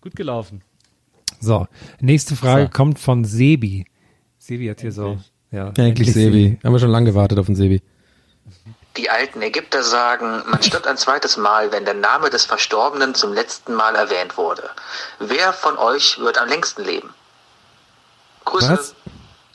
Gut 0.00 0.16
gelaufen. 0.16 0.62
So, 1.40 1.66
nächste 2.00 2.36
Frage 2.36 2.64
So. 2.64 2.70
kommt 2.70 2.98
von 2.98 3.24
Sebi. 3.24 3.86
Sebi 4.38 4.68
hat 4.68 4.80
hier 4.80 4.92
so, 4.92 5.18
ja. 5.50 5.72
Eigentlich 5.78 6.12
Sebi. 6.12 6.58
Haben 6.64 6.72
wir 6.72 6.78
schon 6.78 6.90
lange 6.90 7.06
gewartet 7.10 7.38
auf 7.38 7.46
den 7.46 7.56
Sebi. 7.56 7.82
Die 8.96 9.08
alten 9.08 9.40
Ägypter 9.40 9.82
sagen, 9.84 10.42
man 10.50 10.62
stirbt 10.62 10.86
ein 10.86 10.96
zweites 10.96 11.36
Mal, 11.36 11.70
wenn 11.72 11.84
der 11.84 11.94
Name 11.94 12.28
des 12.28 12.44
Verstorbenen 12.44 13.14
zum 13.14 13.32
letzten 13.32 13.74
Mal 13.74 13.94
erwähnt 13.94 14.36
wurde. 14.36 14.68
Wer 15.20 15.52
von 15.52 15.78
euch 15.78 16.18
wird 16.18 16.38
am 16.38 16.48
längsten 16.48 16.84
leben? 16.84 17.10
Grüße, 18.44 18.68
Was? 18.72 18.94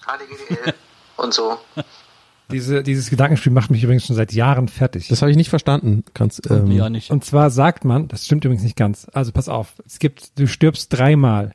HDGDL 0.06 0.74
und 1.18 1.34
so. 1.34 1.60
Diese, 2.52 2.84
dieses 2.84 3.10
Gedankenspiel 3.10 3.52
macht 3.52 3.72
mich 3.72 3.84
übrigens 3.84 4.06
schon 4.06 4.16
seit 4.16 4.34
Jahren 4.34 4.68
fertig. 4.68 5.08
Das 5.08 5.22
habe 5.22 5.32
ich 5.32 5.38
nicht 5.38 5.50
verstanden. 5.50 6.04
Kannst, 6.14 6.50
ähm, 6.50 6.72
Ja, 6.72 6.90
nicht. 6.90 7.12
Und 7.12 7.26
zwar 7.26 7.50
sagt 7.50 7.86
man, 7.86 8.08
das 8.08 8.26
stimmt 8.26 8.46
übrigens 8.46 8.64
nicht 8.64 8.76
ganz. 8.76 9.08
Also 9.14 9.32
pass 9.32 9.50
auf, 9.50 9.74
es 9.86 10.00
gibt, 10.00 10.38
du 10.40 10.48
stirbst 10.48 10.94
dreimal. 10.94 11.54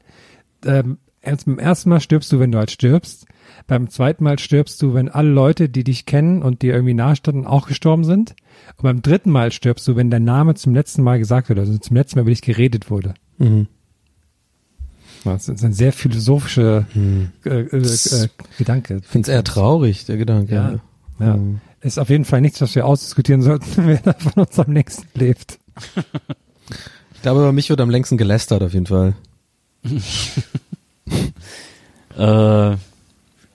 Ähm, 0.64 0.98
erst, 1.22 1.46
beim 1.46 1.59
ersten 1.59 1.90
Mal 1.90 2.00
stirbst 2.00 2.33
du, 2.33 2.40
wenn 2.40 2.53
du 2.53 2.59
halt 2.59 2.70
stirbst. 2.70 3.26
Beim 3.66 3.88
zweiten 3.88 4.24
Mal 4.24 4.38
stirbst 4.38 4.81
du, 4.83 4.94
wenn 4.94 5.09
alle 5.09 5.31
Leute, 5.31 5.68
die 5.68 5.85
dich 5.85 6.07
kennen 6.07 6.42
und 6.42 6.62
dir 6.62 6.74
irgendwie 6.74 6.94
nahestanden, 6.94 7.46
auch 7.46 7.68
gestorben 7.68 8.05
sind. 8.05 8.35
Und 8.76 8.83
beim 8.83 9.03
dritten 9.03 9.31
Mal 9.31 9.53
stirbst 9.53 9.87
du, 9.87 9.96
wenn 9.96 10.11
dein 10.11 10.24
Name 10.24 10.55
zum 10.55 10.74
letzten 10.74 11.03
Mal 11.03 11.18
gesagt 11.18 11.48
wird, 11.48 11.59
also 11.59 11.76
zum 11.79 11.96
letzten 11.96 12.18
Mal 12.18 12.22
über 12.22 12.31
dich 12.31 12.42
geredet 12.42 12.90
wurde. 12.90 13.14
Mhm. 13.38 13.68
Das 15.24 15.48
ist 15.48 15.64
ein 15.64 15.72
sehr 15.72 15.92
philosophischer 15.92 16.87
äh, 17.44 17.48
äh, 17.48 17.76
äh, 17.76 18.28
Gedanke. 18.59 19.00
Ich 19.02 19.06
finde 19.06 19.30
es 19.30 19.35
eher 19.35 19.44
traurig, 19.44 20.06
der 20.06 20.16
Gedanke. 20.16 20.54
Ja. 20.54 20.80
Ja. 21.18 21.37
Mhm. 21.37 21.61
Ist 21.83 21.98
auf 21.98 22.11
jeden 22.11 22.24
Fall 22.24 22.40
nichts, 22.40 22.61
was 22.61 22.74
wir 22.74 22.87
ausdiskutieren 22.87 23.42
sollten, 23.42 23.66
wer 23.87 23.98
da 23.98 24.14
von 24.14 24.44
uns 24.44 24.59
am 24.59 24.72
längsten 24.72 25.06
lebt. 25.18 25.59
Ich 27.14 27.22
glaube, 27.22 27.40
über 27.40 27.52
mich 27.52 27.70
wird 27.70 27.80
am 27.80 27.90
längsten 27.90 28.16
gelästert, 28.16 28.62
auf 28.62 28.72
jeden 28.72 28.87
Fall. 28.87 29.14
Äh, 32.18 32.76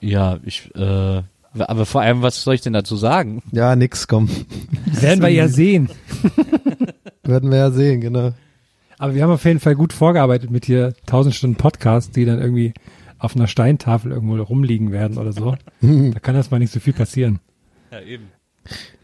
ja, 0.00 0.38
ich, 0.44 0.74
äh, 0.74 1.22
aber 1.58 1.86
vor 1.86 2.00
allem, 2.00 2.22
was 2.22 2.42
soll 2.42 2.54
ich 2.54 2.62
denn 2.62 2.72
dazu 2.72 2.96
sagen? 2.96 3.42
Ja, 3.52 3.76
nix, 3.76 4.08
komm. 4.08 4.28
Werden 4.86 5.22
wir 5.22 5.28
ja 5.28 5.48
sehen. 5.48 5.88
Werden 7.22 7.50
wir 7.50 7.58
ja 7.58 7.70
sehen, 7.70 8.00
genau. 8.00 8.32
Aber 8.98 9.14
wir 9.14 9.22
haben 9.22 9.30
auf 9.30 9.44
jeden 9.44 9.60
Fall 9.60 9.74
gut 9.74 9.92
vorgearbeitet 9.92 10.50
mit 10.50 10.64
hier 10.64 10.94
1000 11.02 11.34
Stunden 11.34 11.56
Podcast, 11.56 12.16
die 12.16 12.24
dann 12.24 12.40
irgendwie 12.40 12.72
auf 13.18 13.36
einer 13.36 13.46
Steintafel 13.46 14.12
irgendwo 14.12 14.36
rumliegen 14.36 14.92
werden 14.92 15.18
oder 15.18 15.32
so. 15.32 15.56
da 15.80 16.18
kann 16.20 16.34
das 16.34 16.50
mal 16.50 16.58
nicht 16.58 16.72
so 16.72 16.80
viel 16.80 16.92
passieren. 16.92 17.40
Ja, 17.90 18.00
eben. 18.00 18.28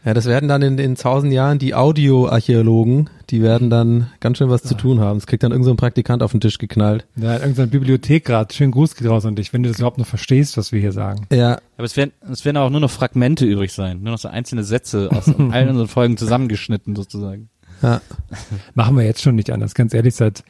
Ja, 0.05 0.13
das 0.13 0.25
werden 0.25 0.49
dann 0.49 0.61
in, 0.61 0.77
in 0.77 0.95
tausend 0.95 1.31
Jahren 1.31 1.59
die 1.59 1.73
Audioarchäologen, 1.73 3.09
die 3.29 3.41
werden 3.41 3.69
dann 3.69 4.09
ganz 4.19 4.37
schön 4.37 4.49
was 4.49 4.61
zu 4.61 4.75
tun 4.75 4.99
haben. 4.99 5.17
Das 5.17 5.27
kriegt 5.27 5.43
dann 5.43 5.51
irgend 5.51 5.63
so 5.63 5.71
ein 5.71 5.77
Praktikant 5.77 6.21
auf 6.21 6.31
den 6.31 6.41
Tisch 6.41 6.57
geknallt. 6.57 7.07
Ja, 7.15 7.35
in 7.35 7.41
irgendeiner 7.41 7.67
Bibliothek 7.67 8.25
gerade. 8.25 8.53
Schönen 8.53 8.71
Gruß 8.71 8.95
geht 8.95 9.07
raus 9.07 9.25
an 9.25 9.35
dich, 9.35 9.53
wenn 9.53 9.63
du 9.63 9.69
das 9.69 9.77
überhaupt 9.77 9.97
noch 9.97 10.05
verstehst, 10.05 10.57
was 10.57 10.73
wir 10.73 10.81
hier 10.81 10.91
sagen. 10.91 11.27
Ja. 11.31 11.59
Aber 11.77 11.85
es 11.85 11.95
werden, 11.95 12.11
es 12.29 12.43
werden 12.43 12.57
auch 12.57 12.69
nur 12.69 12.81
noch 12.81 12.91
Fragmente 12.91 13.45
übrig 13.45 13.71
sein. 13.71 14.01
Nur 14.03 14.11
noch 14.11 14.19
so 14.19 14.27
einzelne 14.27 14.65
Sätze 14.65 15.09
aus 15.09 15.27
allen 15.51 15.69
unseren 15.69 15.87
Folgen 15.87 16.17
zusammengeschnitten 16.17 16.95
sozusagen. 16.95 17.49
Ja. 17.83 18.01
Machen 18.73 18.97
wir 18.97 19.03
jetzt 19.03 19.21
schon 19.21 19.35
nicht 19.35 19.51
anders. 19.51 19.75
Ganz 19.75 19.93
ehrlich, 19.93 20.15
seit 20.15 20.43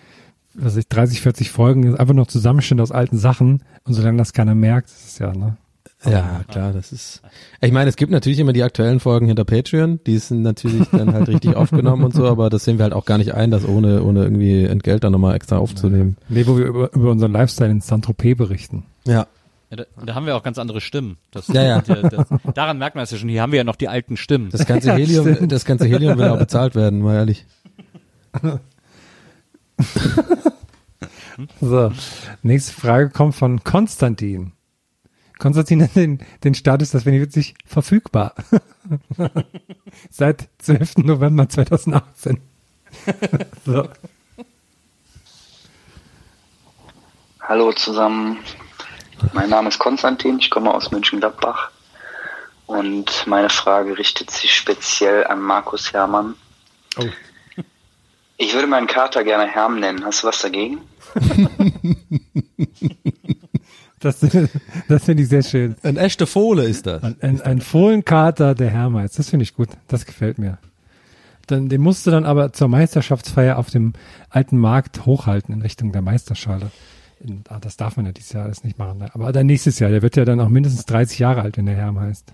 was 0.53 0.77
ich, 0.77 0.87
30, 0.87 1.21
40 1.21 1.51
Folgen 1.51 1.83
ist 1.83 1.99
einfach 1.99 2.13
noch 2.13 2.27
Zusammenschnitt 2.27 2.79
aus 2.79 2.91
alten 2.91 3.17
Sachen. 3.17 3.63
Und 3.85 3.93
solange 3.93 4.19
das 4.19 4.33
keiner 4.33 4.55
merkt, 4.55 4.89
ist 4.89 5.07
es 5.07 5.19
ja, 5.19 5.33
ne? 5.33 5.57
Ja, 6.05 6.41
klar, 6.49 6.73
das 6.73 6.91
ist. 6.91 7.21
Ich 7.61 7.71
meine, 7.71 7.89
es 7.89 7.95
gibt 7.95 8.11
natürlich 8.11 8.39
immer 8.39 8.51
die 8.51 8.63
aktuellen 8.63 8.99
Folgen 8.99 9.27
hinter 9.27 9.45
Patreon, 9.45 10.01
die 10.05 10.17
sind 10.17 10.41
natürlich 10.41 10.87
dann 10.89 11.13
halt 11.13 11.29
richtig 11.29 11.55
aufgenommen 11.55 12.03
und 12.03 12.13
so, 12.13 12.27
aber 12.27 12.49
das 12.49 12.65
sehen 12.65 12.77
wir 12.77 12.83
halt 12.83 12.93
auch 12.93 13.05
gar 13.05 13.17
nicht 13.17 13.33
ein, 13.33 13.51
das 13.51 13.65
ohne, 13.65 14.03
ohne 14.03 14.23
irgendwie 14.23 14.65
Entgelt 14.65 15.03
dann 15.03 15.13
nochmal 15.13 15.35
extra 15.35 15.57
aufzunehmen. 15.57 16.17
Nee, 16.27 16.45
wo 16.45 16.57
wir 16.57 16.65
über, 16.65 16.93
über 16.93 17.11
unseren 17.11 17.31
Lifestyle 17.31 17.71
in 17.71 17.79
Saint-Tropez 17.79 18.37
berichten. 18.37 18.83
Ja. 19.05 19.27
Ja, 19.73 19.77
da, 19.77 20.05
da 20.05 20.13
haben 20.13 20.27
wir 20.27 20.35
auch 20.35 20.43
ganz 20.43 20.59
andere 20.59 20.81
Stimmen. 20.81 21.17
Das, 21.31 21.47
Ja, 21.47 21.63
ja. 21.63 21.81
Das, 21.81 22.27
daran 22.53 22.77
merkt 22.77 22.95
man 22.95 23.05
es 23.05 23.11
ja 23.11 23.17
schon. 23.17 23.27
Hier 23.27 23.41
haben 23.41 23.51
wir 23.51 23.57
ja 23.57 23.63
noch 23.63 23.75
die 23.75 23.87
alten 23.87 24.17
Stimmen. 24.17 24.51
Das 24.51 24.67
ganze 24.67 24.93
Helium, 24.93 25.47
das 25.47 25.65
ganze 25.65 25.87
Helium 25.87 26.15
will 26.19 26.27
auch 26.27 26.37
bezahlt 26.37 26.75
werden, 26.75 27.01
mal 27.01 27.15
ehrlich. 27.15 27.45
So, 31.59 31.91
nächste 32.43 32.73
Frage 32.73 33.09
kommt 33.09 33.33
von 33.33 33.63
Konstantin. 33.63 34.51
Konstantin 35.39 35.81
hat 35.81 35.95
den, 35.95 36.19
den 36.43 36.53
Status, 36.53 36.91
das 36.91 37.03
finde 37.03 37.17
ich 37.17 37.23
witzig, 37.23 37.55
verfügbar. 37.65 38.35
Seit 40.11 40.47
12. 40.59 40.97
November 40.97 41.49
2018. 41.49 42.39
so. 43.65 43.89
Hallo 47.41 47.71
zusammen, 47.71 48.37
mein 49.31 49.49
Name 49.49 49.69
ist 49.69 49.79
Konstantin, 49.79 50.39
ich 50.39 50.49
komme 50.49 50.73
aus 50.73 50.91
München-Gladbach 50.91 51.71
und 52.65 53.25
meine 53.27 53.49
Frage 53.49 53.97
richtet 53.97 54.31
sich 54.31 54.53
speziell 54.53 55.25
an 55.27 55.39
Markus 55.39 55.93
Hermann. 55.93 56.35
Oh. 56.97 57.05
Ich 58.37 58.53
würde 58.53 58.67
meinen 58.67 58.87
Kater 58.87 59.23
gerne 59.23 59.47
Herm 59.47 59.79
nennen, 59.79 60.03
hast 60.03 60.23
du 60.23 60.27
was 60.27 60.41
dagegen? 60.41 60.81
Das, 64.03 64.19
das 64.89 65.05
finde 65.05 65.23
ich 65.23 65.29
sehr 65.29 65.43
schön. 65.43 65.77
Ein 65.81 65.95
echter 65.95 66.27
Fohle 66.27 66.65
ist 66.65 66.85
das. 66.85 67.01
Ein, 67.03 67.15
ein, 67.21 67.41
ein 67.41 67.61
Fohlenkater, 67.61 68.53
der 68.53 68.69
Hermeiz. 68.69 69.15
Das 69.15 69.29
finde 69.29 69.43
ich 69.43 69.53
gut. 69.53 69.69
Das 69.87 70.05
gefällt 70.05 70.39
mir. 70.39 70.57
Dann, 71.47 71.69
den 71.69 71.79
musst 71.79 72.05
du 72.05 72.11
dann 72.11 72.25
aber 72.25 72.51
zur 72.51 72.67
Meisterschaftsfeier 72.67 73.57
auf 73.57 73.69
dem 73.69 73.93
alten 74.29 74.57
Markt 74.57 75.05
hochhalten 75.05 75.53
in 75.53 75.61
Richtung 75.61 75.93
der 75.93 76.01
Meisterschale. 76.01 76.69
In, 77.25 77.41
ah, 77.47 77.57
das 77.59 77.77
darf 77.77 77.95
man 77.95 78.05
ja 78.05 78.11
dieses 78.11 78.33
Jahr 78.33 78.43
alles 78.45 78.63
nicht 78.65 78.77
machen. 78.77 78.97
Ne? 78.97 79.09
Aber 79.13 79.31
dann 79.31 79.45
nächstes 79.47 79.79
Jahr, 79.79 79.89
der 79.89 80.01
wird 80.01 80.15
ja 80.17 80.25
dann 80.25 80.39
auch 80.41 80.49
mindestens 80.49 80.85
30 80.85 81.19
Jahre 81.19 81.41
alt, 81.41 81.57
wenn 81.57 81.65
der 81.65 81.75
Herm 81.75 81.97
heißt. 81.99 82.33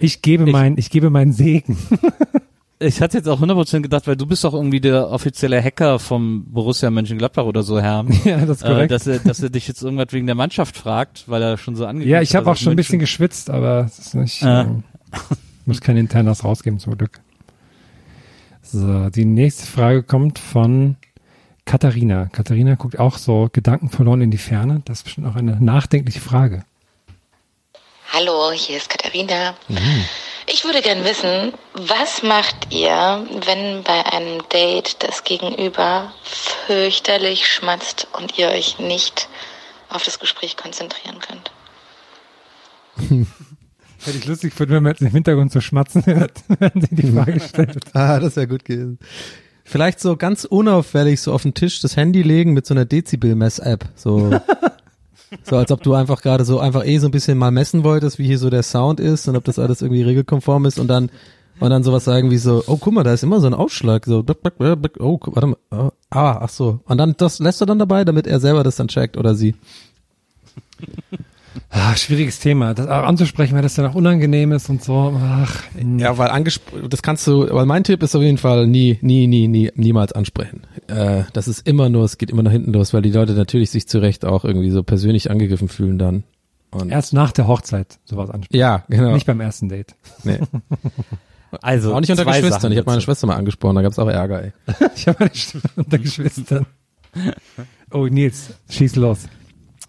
Ich 0.00 0.22
gebe 0.22 0.46
mein, 0.46 0.76
ich 0.76 0.90
gebe 0.90 1.10
meinen 1.10 1.32
Segen. 1.32 1.76
Ich 2.80 3.02
hatte 3.02 3.16
jetzt 3.16 3.28
auch 3.28 3.42
100% 3.42 3.80
gedacht, 3.80 4.06
weil 4.06 4.14
du 4.14 4.24
bist 4.24 4.44
doch 4.44 4.54
irgendwie 4.54 4.80
der 4.80 5.10
offizielle 5.10 5.60
Hacker 5.60 5.98
vom 5.98 6.44
Borussia 6.44 6.90
Mönchengladbach 6.92 7.42
oder 7.42 7.64
so, 7.64 7.80
Herr. 7.80 8.06
Ja, 8.24 8.46
das 8.46 8.58
ist 8.58 8.62
Äh, 8.62 8.68
korrekt. 8.68 8.92
dass, 8.92 9.04
er, 9.08 9.18
dass 9.18 9.42
er 9.42 9.50
dich 9.50 9.66
jetzt 9.66 9.82
irgendwas 9.82 10.12
wegen 10.12 10.26
der 10.26 10.36
Mannschaft 10.36 10.76
fragt, 10.76 11.24
weil 11.28 11.42
er 11.42 11.58
schon 11.58 11.74
so 11.74 11.86
angekündigt 11.86 12.12
Ja, 12.12 12.22
ich 12.22 12.36
habe 12.36 12.46
hat, 12.46 12.52
auch 12.52 12.56
schon 12.56 12.72
ein 12.74 12.76
bisschen 12.76 13.00
geschwitzt, 13.00 13.50
aber 13.50 13.80
es 13.86 13.98
ist 13.98 14.14
nicht, 14.14 14.44
Ah. 14.44 14.60
ähm, 14.60 14.84
muss 15.66 15.80
kein 15.80 15.96
internes 15.96 16.44
rausgeben 16.44 16.78
zum 16.78 16.96
Glück. 16.96 17.18
So, 18.62 19.10
die 19.10 19.24
nächste 19.24 19.66
Frage 19.66 20.04
kommt 20.04 20.38
von 20.38 20.94
Katharina. 21.68 22.30
Katharina 22.32 22.76
guckt 22.76 22.98
auch 22.98 23.18
so 23.18 23.50
Gedanken 23.52 23.90
verloren 23.90 24.22
in 24.22 24.30
die 24.30 24.38
Ferne. 24.38 24.80
Das 24.86 25.00
ist 25.00 25.04
bestimmt 25.04 25.26
auch 25.26 25.36
eine 25.36 25.62
nachdenkliche 25.62 26.18
Frage. 26.18 26.64
Hallo, 28.10 28.52
hier 28.52 28.78
ist 28.78 28.88
Katharina. 28.88 29.54
Ich 30.46 30.64
würde 30.64 30.80
gern 30.80 31.04
wissen, 31.04 31.52
was 31.74 32.22
macht 32.22 32.72
ihr, 32.72 33.22
wenn 33.44 33.82
bei 33.82 34.02
einem 34.06 34.40
Date 34.50 35.02
das 35.02 35.24
Gegenüber 35.24 36.10
fürchterlich 36.66 37.46
schmatzt 37.46 38.08
und 38.14 38.38
ihr 38.38 38.48
euch 38.48 38.78
nicht 38.78 39.28
auf 39.90 40.02
das 40.02 40.18
Gespräch 40.18 40.56
konzentrieren 40.56 41.18
könnt? 41.20 41.52
Hätte 44.04 44.16
ich 44.16 44.24
lustig 44.24 44.52
gefunden, 44.52 44.72
wenn 44.72 44.84
man 44.84 44.92
jetzt 44.92 45.02
im 45.02 45.08
Hintergrund 45.08 45.52
so 45.52 45.60
schmatzen 45.60 46.06
hört, 46.06 46.32
wenn 46.48 46.80
sie 46.80 46.94
die 46.94 47.12
Frage 47.12 47.40
stellt. 47.40 47.94
ah, 47.94 48.18
das 48.18 48.36
wäre 48.36 48.48
gut 48.48 48.64
gewesen. 48.64 48.98
Vielleicht 49.68 50.00
so 50.00 50.16
ganz 50.16 50.46
unauffällig 50.46 51.20
so 51.20 51.30
auf 51.30 51.42
den 51.42 51.52
Tisch 51.52 51.82
das 51.82 51.94
Handy 51.94 52.22
legen 52.22 52.54
mit 52.54 52.64
so 52.64 52.72
einer 52.72 52.86
Dezibel-Mess-App. 52.86 53.84
So, 53.94 54.30
so 55.42 55.56
als 55.56 55.70
ob 55.70 55.82
du 55.82 55.92
einfach 55.92 56.22
gerade 56.22 56.46
so 56.46 56.58
einfach 56.58 56.86
eh 56.86 56.96
so 56.96 57.06
ein 57.06 57.10
bisschen 57.10 57.36
mal 57.36 57.50
messen 57.50 57.84
wolltest, 57.84 58.18
wie 58.18 58.24
hier 58.24 58.38
so 58.38 58.48
der 58.48 58.62
Sound 58.62 58.98
ist 58.98 59.28
und 59.28 59.36
ob 59.36 59.44
das 59.44 59.58
alles 59.58 59.82
irgendwie 59.82 60.00
regelkonform 60.00 60.64
ist 60.64 60.78
und 60.78 60.88
dann 60.88 61.10
und 61.60 61.68
dann 61.68 61.82
sowas 61.82 62.04
sagen 62.04 62.30
wie 62.30 62.38
so, 62.38 62.64
oh 62.66 62.78
guck 62.78 62.94
mal, 62.94 63.02
da 63.02 63.12
ist 63.12 63.24
immer 63.24 63.40
so 63.40 63.46
ein 63.46 63.52
Ausschlag, 63.52 64.06
so, 64.06 64.20
oh, 64.20 65.20
warte 65.26 65.46
mal, 65.48 65.56
oh, 65.70 65.90
ah, 66.08 66.38
ach 66.40 66.48
so. 66.48 66.80
Und 66.86 66.96
dann 66.96 67.14
das 67.18 67.38
lässt 67.38 67.60
du 67.60 67.66
dann 67.66 67.78
dabei, 67.78 68.06
damit 68.06 68.26
er 68.26 68.40
selber 68.40 68.62
das 68.62 68.76
dann 68.76 68.88
checkt 68.88 69.18
oder 69.18 69.34
sie. 69.34 69.54
Ah, 71.70 71.94
schwieriges 71.96 72.38
Thema. 72.38 72.74
Das 72.74 72.86
auch 72.86 73.04
anzusprechen, 73.04 73.54
weil 73.54 73.62
das 73.62 73.74
dann 73.74 73.86
auch 73.86 73.94
unangenehm 73.94 74.52
ist 74.52 74.68
und 74.70 74.82
so. 74.82 75.14
Ach, 75.20 75.62
Ja, 75.98 76.16
weil 76.18 76.28
angesprochen, 76.28 76.88
das 76.90 77.02
kannst 77.02 77.26
du, 77.26 77.52
weil 77.52 77.66
mein 77.66 77.84
Tipp 77.84 78.02
ist 78.02 78.14
auf 78.14 78.22
jeden 78.22 78.38
Fall 78.38 78.66
nie, 78.66 78.98
nie, 79.02 79.26
nie, 79.26 79.48
nie, 79.48 79.70
niemals 79.74 80.12
ansprechen. 80.12 80.62
Äh, 80.88 81.24
das 81.32 81.48
ist 81.48 81.66
immer 81.66 81.88
nur, 81.88 82.04
es 82.04 82.18
geht 82.18 82.30
immer 82.30 82.42
nach 82.42 82.52
hinten 82.52 82.72
los, 82.72 82.94
weil 82.94 83.02
die 83.02 83.10
Leute 83.12 83.32
natürlich 83.32 83.70
sich 83.70 83.88
zu 83.88 83.98
Recht 83.98 84.24
auch 84.24 84.44
irgendwie 84.44 84.70
so 84.70 84.82
persönlich 84.82 85.30
angegriffen 85.30 85.68
fühlen 85.68 85.98
dann. 85.98 86.24
Und 86.70 86.90
erst 86.90 87.12
nach 87.14 87.32
der 87.32 87.46
Hochzeit 87.48 87.98
sowas 88.04 88.30
ansprechen. 88.30 88.60
ja, 88.60 88.84
genau. 88.88 89.12
Nicht 89.12 89.26
beim 89.26 89.40
ersten 89.40 89.68
Date. 89.68 89.94
Nee. 90.24 90.38
Also, 91.62 91.94
auch 91.94 92.00
nicht 92.00 92.10
unter 92.10 92.26
Geschwistern. 92.26 92.60
Sachen 92.60 92.72
Ich 92.72 92.78
habe 92.78 92.90
meine. 92.90 93.00
Schwester 93.00 93.26
mal 93.26 93.36
angesprochen, 93.36 93.74
da 93.76 93.80
gab's 93.80 93.98
auch 93.98 94.08
Ärger, 94.08 94.42
ey. 94.42 94.52
ich 94.94 95.08
habe 95.08 95.20
eine 95.20 95.30
Stimme 95.34 95.62
unter 95.76 95.98
Geschwistern. 95.98 96.66
Oh, 97.90 98.06
Nils, 98.06 98.50
schieß 98.68 98.96
los. 98.96 99.20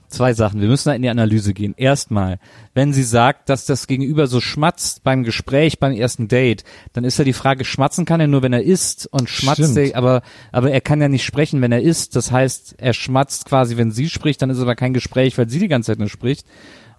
Zwei 0.10 0.34
Sachen. 0.34 0.60
Wir 0.60 0.68
müssen 0.68 0.90
da 0.90 0.96
in 0.96 1.04
die 1.04 1.10
Analyse 1.10 1.54
gehen. 1.54 1.76
Erstmal, 1.78 2.40
wenn 2.74 2.94
sie 2.94 3.04
sagt, 3.04 3.48
dass 3.48 3.66
das 3.66 3.86
Gegenüber 3.86 4.26
so 4.26 4.42
schmatzt 4.42 5.04
beim 5.04 5.24
Gespräch, 5.24 5.78
beim 5.80 5.94
ersten 5.94 6.28
Date, 6.28 6.64
dann 6.94 7.04
ist 7.04 7.20
ja 7.20 7.24
die 7.24 7.34
Frage, 7.34 7.64
schmatzen 7.64 8.06
kann 8.06 8.20
er 8.20 8.26
nur, 8.26 8.42
wenn 8.42 8.52
er 8.52 8.64
isst 8.64 9.08
und 9.12 9.30
schmatzt 9.30 9.78
er, 9.78 9.96
aber, 9.96 10.24
aber 10.52 10.72
er 10.72 10.82
kann 10.82 11.00
ja 11.00 11.10
nicht 11.10 11.24
sprechen, 11.26 11.62
wenn 11.62 11.72
er 11.72 11.84
isst. 11.84 12.16
Das 12.16 12.32
heißt, 12.32 12.76
er 12.80 12.94
schmatzt 12.94 13.46
quasi, 13.46 13.78
wenn 13.78 13.92
sie 13.92 14.10
spricht, 14.10 14.42
dann 14.42 14.50
ist 14.50 14.60
aber 14.60 14.76
kein 14.76 14.94
Gespräch, 14.94 15.38
weil 15.38 15.48
sie 15.48 15.60
die 15.60 15.68
ganze 15.68 15.92
Zeit 15.92 16.00
nur 16.00 16.10
spricht. 16.10 16.48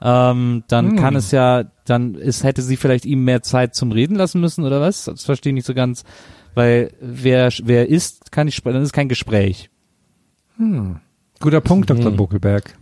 Ähm, 0.01 0.63
dann 0.69 0.91
Hm. 0.91 0.97
kann 0.97 1.17
es 1.17 1.33
ja, 1.33 1.65
dann 1.85 2.15
ist, 2.15 2.45
hätte 2.45 2.63
sie 2.63 2.77
vielleicht 2.77 3.05
ihm 3.07 3.25
mehr 3.25 3.43
Zeit 3.43 3.75
zum 3.75 3.91
Reden 3.91 4.15
lassen 4.15 4.41
müssen 4.41 4.65
oder 4.65 4.81
was? 4.81 5.05
Das 5.07 5.25
verstehe 5.25 5.51
ich 5.51 5.55
nicht 5.55 5.67
so 5.67 5.75
ganz. 5.75 6.05
Weil 6.55 6.93
wer, 7.01 7.51
wer 7.63 7.89
isst, 7.89 8.31
kann 8.33 8.47
nicht 8.47 8.57
sprechen, 8.57 8.75
dann 8.75 8.83
ist 8.85 8.93
kein 8.93 9.09
Gespräch. 9.09 9.69
Hm. 10.59 11.01
Guter 11.41 11.61
Punkt, 11.61 11.91
Dr. 11.91 12.11
Mhm. 12.11 12.17
Buckelberg. 12.17 12.77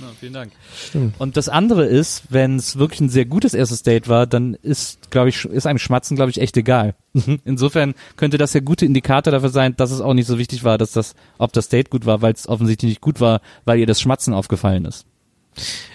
Ja, 0.00 0.06
vielen 0.18 0.32
Dank. 0.32 0.52
Stimmt. 0.74 1.14
Und 1.18 1.36
das 1.36 1.48
andere 1.48 1.84
ist, 1.84 2.24
wenn 2.30 2.56
es 2.56 2.78
wirklich 2.78 3.00
ein 3.00 3.08
sehr 3.08 3.26
gutes 3.26 3.54
erstes 3.54 3.82
Date 3.82 4.08
war, 4.08 4.26
dann 4.26 4.54
ist, 4.54 5.10
glaube 5.10 5.28
ich, 5.28 5.44
ist 5.44 5.66
einem 5.66 5.78
Schmatzen, 5.78 6.16
glaube 6.16 6.30
ich, 6.30 6.40
echt 6.40 6.56
egal. 6.56 6.94
Insofern 7.44 7.94
könnte 8.16 8.38
das 8.38 8.54
ja 8.54 8.60
gute 8.60 8.86
Indikator 8.86 9.30
dafür 9.32 9.50
sein, 9.50 9.76
dass 9.76 9.90
es 9.90 10.00
auch 10.00 10.14
nicht 10.14 10.26
so 10.26 10.38
wichtig 10.38 10.64
war, 10.64 10.78
dass 10.78 10.92
das, 10.92 11.14
ob 11.38 11.52
das 11.52 11.68
Date 11.68 11.90
gut 11.90 12.06
war, 12.06 12.22
weil 12.22 12.32
es 12.32 12.48
offensichtlich 12.48 12.90
nicht 12.90 13.00
gut 13.00 13.20
war, 13.20 13.40
weil 13.64 13.78
ihr 13.78 13.86
das 13.86 14.00
Schmatzen 14.00 14.32
aufgefallen 14.32 14.84
ist. 14.84 15.06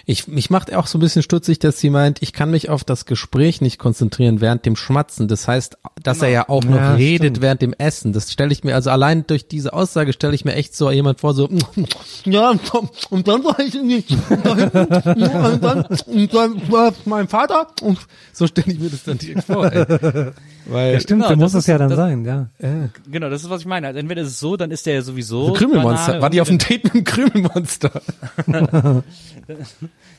Ich, 0.08 0.28
mich 0.28 0.50
macht 0.50 0.72
auch 0.72 0.86
so 0.86 0.98
ein 0.98 1.00
bisschen 1.00 1.22
stutzig, 1.22 1.58
dass 1.58 1.80
sie 1.80 1.90
meint, 1.90 2.22
ich 2.22 2.32
kann 2.32 2.50
mich 2.50 2.68
auf 2.70 2.84
das 2.84 3.06
Gespräch 3.06 3.60
nicht 3.60 3.78
konzentrieren 3.78 4.40
während 4.40 4.64
dem 4.64 4.76
Schmatzen. 4.76 5.26
Das 5.26 5.48
heißt, 5.48 5.78
dass 6.02 6.22
er 6.22 6.28
ja 6.28 6.48
auch 6.48 6.62
noch 6.62 6.76
Ja, 6.76 6.94
redet 6.94 7.26
stimmt. 7.32 7.40
während 7.40 7.62
dem 7.62 7.72
Essen. 7.72 8.12
Das 8.12 8.30
stelle 8.30 8.52
ich 8.52 8.62
mir, 8.62 8.74
also 8.76 8.90
allein 8.90 9.26
durch 9.26 9.48
diese 9.48 9.72
Aussage 9.72 10.12
stelle 10.12 10.34
ich 10.34 10.44
mir 10.44 10.54
echt 10.54 10.76
so 10.76 10.90
jemand 10.90 11.18
vor, 11.20 11.34
so, 11.34 11.48
ja, 12.24 12.50
und 12.50 12.60
dann- 12.72 12.88
und 13.10 13.26
dann 13.26 13.42
war 13.42 13.58
ich 13.58 13.74
irgendwie, 13.74 14.04
ja, 15.16 15.46
und 15.48 15.64
dann, 15.64 15.84
und 16.06 16.34
dann 16.34 16.70
war 16.72 16.92
mein 17.04 17.26
Vater, 17.26 17.66
und 17.82 17.98
so 18.32 18.46
stelle 18.46 18.72
ich 18.72 18.78
mir 18.78 18.90
das 18.90 19.02
dann 19.04 19.18
direkt 19.18 19.44
vor, 19.44 19.72
ey. 19.72 20.30
Weil, 20.68 20.94
Ja, 20.94 21.00
stimmt, 21.00 21.22
Genau, 21.22 21.34
so 21.34 21.36
muss 21.40 21.54
es 21.54 21.66
ja 21.66 21.78
dann 21.78 21.88
das- 21.88 21.96
sein, 21.96 22.24
ja. 22.24 22.48
ja. 22.60 22.88
Genau, 23.10 23.30
das 23.30 23.44
ist, 23.44 23.50
was 23.50 23.60
ich 23.60 23.66
meine. 23.66 23.86
Also 23.86 23.98
entweder 24.00 24.22
ist 24.22 24.28
es 24.28 24.40
so, 24.40 24.56
dann 24.56 24.70
ist 24.70 24.84
der 24.86 24.94
ja 24.94 25.02
sowieso. 25.02 25.46
so 25.48 25.52
Krümelmonster. 25.52 26.20
War 26.20 26.30
die 26.30 26.40
auf 26.40 26.48
dem 26.48 26.58
Date 26.58 26.84
mit 26.84 26.94
dem 26.94 27.04
Krümelmonster? 27.04 27.90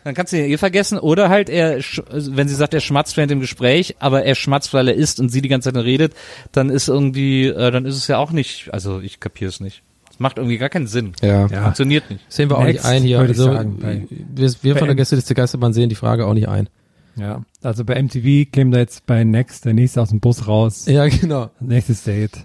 Dann 0.04 0.14
kannst 0.16 0.32
du 0.32 0.38
ihn 0.38 0.46
eh 0.52 0.58
vergessen. 0.58 1.00
Oder 1.00 1.28
halt, 1.30 1.50
er, 1.50 1.82
also 2.12 2.36
wenn 2.38 2.48
sie 2.48 2.56
sagt, 2.56 2.74
er 2.74 2.80
schmatzt 2.80 3.18
während 3.18 3.30
dem 3.32 3.42
Gespräch, 3.42 3.96
aber 4.00 4.24
er 4.24 4.36
schmatzt, 4.36 4.74
weil 4.74 4.88
er 4.88 4.94
isst 4.96 5.20
und 5.20 5.30
sie 5.30 5.42
die 5.42 5.50
ganze 5.50 5.74
Zeit 5.74 5.84
redet, 5.84 6.14
dann 6.54 6.70
ist 6.70 6.88
irgendwie, 6.88 7.48
äh, 7.48 7.72
dann 7.72 7.86
ist 7.86 7.96
es 7.98 8.08
ja 8.08 8.18
auch 8.18 8.32
nicht, 8.32 8.74
also 8.74 9.02
ich 9.02 9.20
kapiere 9.20 9.50
es 9.50 9.60
nicht. 9.60 9.84
Es 10.10 10.20
macht 10.20 10.38
irgendwie 10.38 10.58
gar 10.58 10.70
keinen 10.70 10.88
Sinn. 10.88 11.12
Ja. 11.22 11.48
Funktioniert 11.50 12.10
nicht. 12.10 12.22
Sehen 12.32 12.50
wir 12.50 12.58
auch 12.58 12.64
Next, 12.64 12.86
nicht 12.86 12.92
ein 12.94 13.04
hier. 13.04 13.20
würde 13.20 13.34
ich 13.34 13.40
Also, 13.40 13.52
wir, 13.52 14.52
wir 14.62 14.76
von 14.78 14.88
der 14.88 14.96
Gäste 14.96 15.16
des 15.18 15.28
Geisterbahn 15.28 15.74
sehen 15.74 15.90
die 15.90 15.96
Frage 15.96 16.26
auch 16.26 16.34
nicht 16.34 16.48
ein. 16.48 16.70
Ja, 17.18 17.44
also 17.64 17.84
bei 17.84 18.02
MTV 18.02 18.52
käme 18.52 18.72
da 18.72 18.78
jetzt 18.78 19.06
bei 19.06 19.24
Next 19.24 19.66
der 19.66 19.74
nächste 19.74 20.02
aus 20.02 20.10
dem 20.10 20.20
Bus 20.20 20.48
raus. 20.48 20.86
Ja, 20.86 21.08
genau. 21.08 21.50
Nächstes 21.60 22.04
Date. 22.04 22.44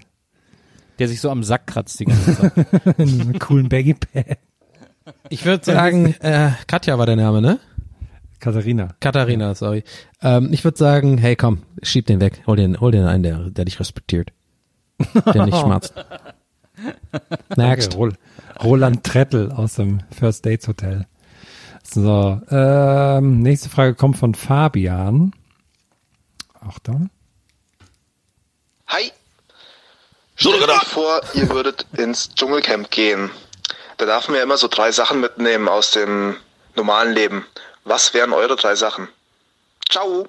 Der 0.99 1.07
sich 1.07 1.21
so 1.21 1.29
am 1.29 1.43
Sack 1.43 1.67
kratzt 1.67 1.99
die 1.99 2.05
ganze 2.05 2.35
Zeit. 2.35 2.97
In 2.97 3.07
so 3.07 3.21
einem 3.21 3.39
coolen 3.39 3.69
Baggy 3.69 3.93
Pad. 3.93 4.37
Ich 5.29 5.45
würde 5.45 5.65
sagen, 5.65 6.15
äh, 6.21 6.51
Katja 6.67 6.97
war 6.97 7.05
der 7.05 7.15
Name, 7.15 7.41
ne? 7.41 7.59
Katharina. 8.39 8.89
Katharina, 8.99 9.55
sorry. 9.55 9.83
Ähm, 10.21 10.49
ich 10.51 10.63
würde 10.63 10.77
sagen, 10.77 11.17
hey 11.17 11.35
komm, 11.35 11.59
schieb 11.81 12.07
den 12.07 12.19
weg, 12.19 12.41
hol 12.45 12.57
den, 12.57 12.79
hol 12.79 12.91
den 12.91 13.05
einen, 13.05 13.23
der, 13.23 13.49
der 13.49 13.65
dich 13.65 13.79
respektiert. 13.79 14.33
Der 15.33 15.45
nicht 15.45 15.57
schmatzt. 15.61 15.93
Next. 17.55 17.93
Okay, 17.93 17.97
Rol 17.97 18.13
Roland 18.63 19.03
Trettel 19.03 19.51
aus 19.51 19.75
dem 19.75 20.01
First 20.11 20.45
Dates 20.45 20.67
Hotel. 20.67 21.05
So, 21.93 22.41
ähm, 22.49 23.43
nächste 23.43 23.69
Frage 23.69 23.93
kommt 23.93 24.17
von 24.17 24.33
Fabian. 24.33 25.31
Achtung. 26.59 27.11
Hi. 28.87 29.11
Stellt 30.35 30.67
euch 30.67 30.83
vor, 30.85 31.21
ihr 31.35 31.49
würdet 31.51 31.85
ins 31.95 32.33
Dschungelcamp 32.33 32.89
gehen. 32.89 33.29
Da 33.97 34.07
darf 34.07 34.27
man 34.27 34.37
ja 34.37 34.43
immer 34.43 34.57
so 34.57 34.67
drei 34.67 34.91
Sachen 34.91 35.19
mitnehmen 35.19 35.67
aus 35.67 35.91
dem 35.91 36.35
normalen 36.75 37.13
Leben. 37.13 37.45
Was 37.83 38.15
wären 38.15 38.33
eure 38.33 38.55
drei 38.55 38.73
Sachen? 38.75 39.07
Ciao. 39.87 40.27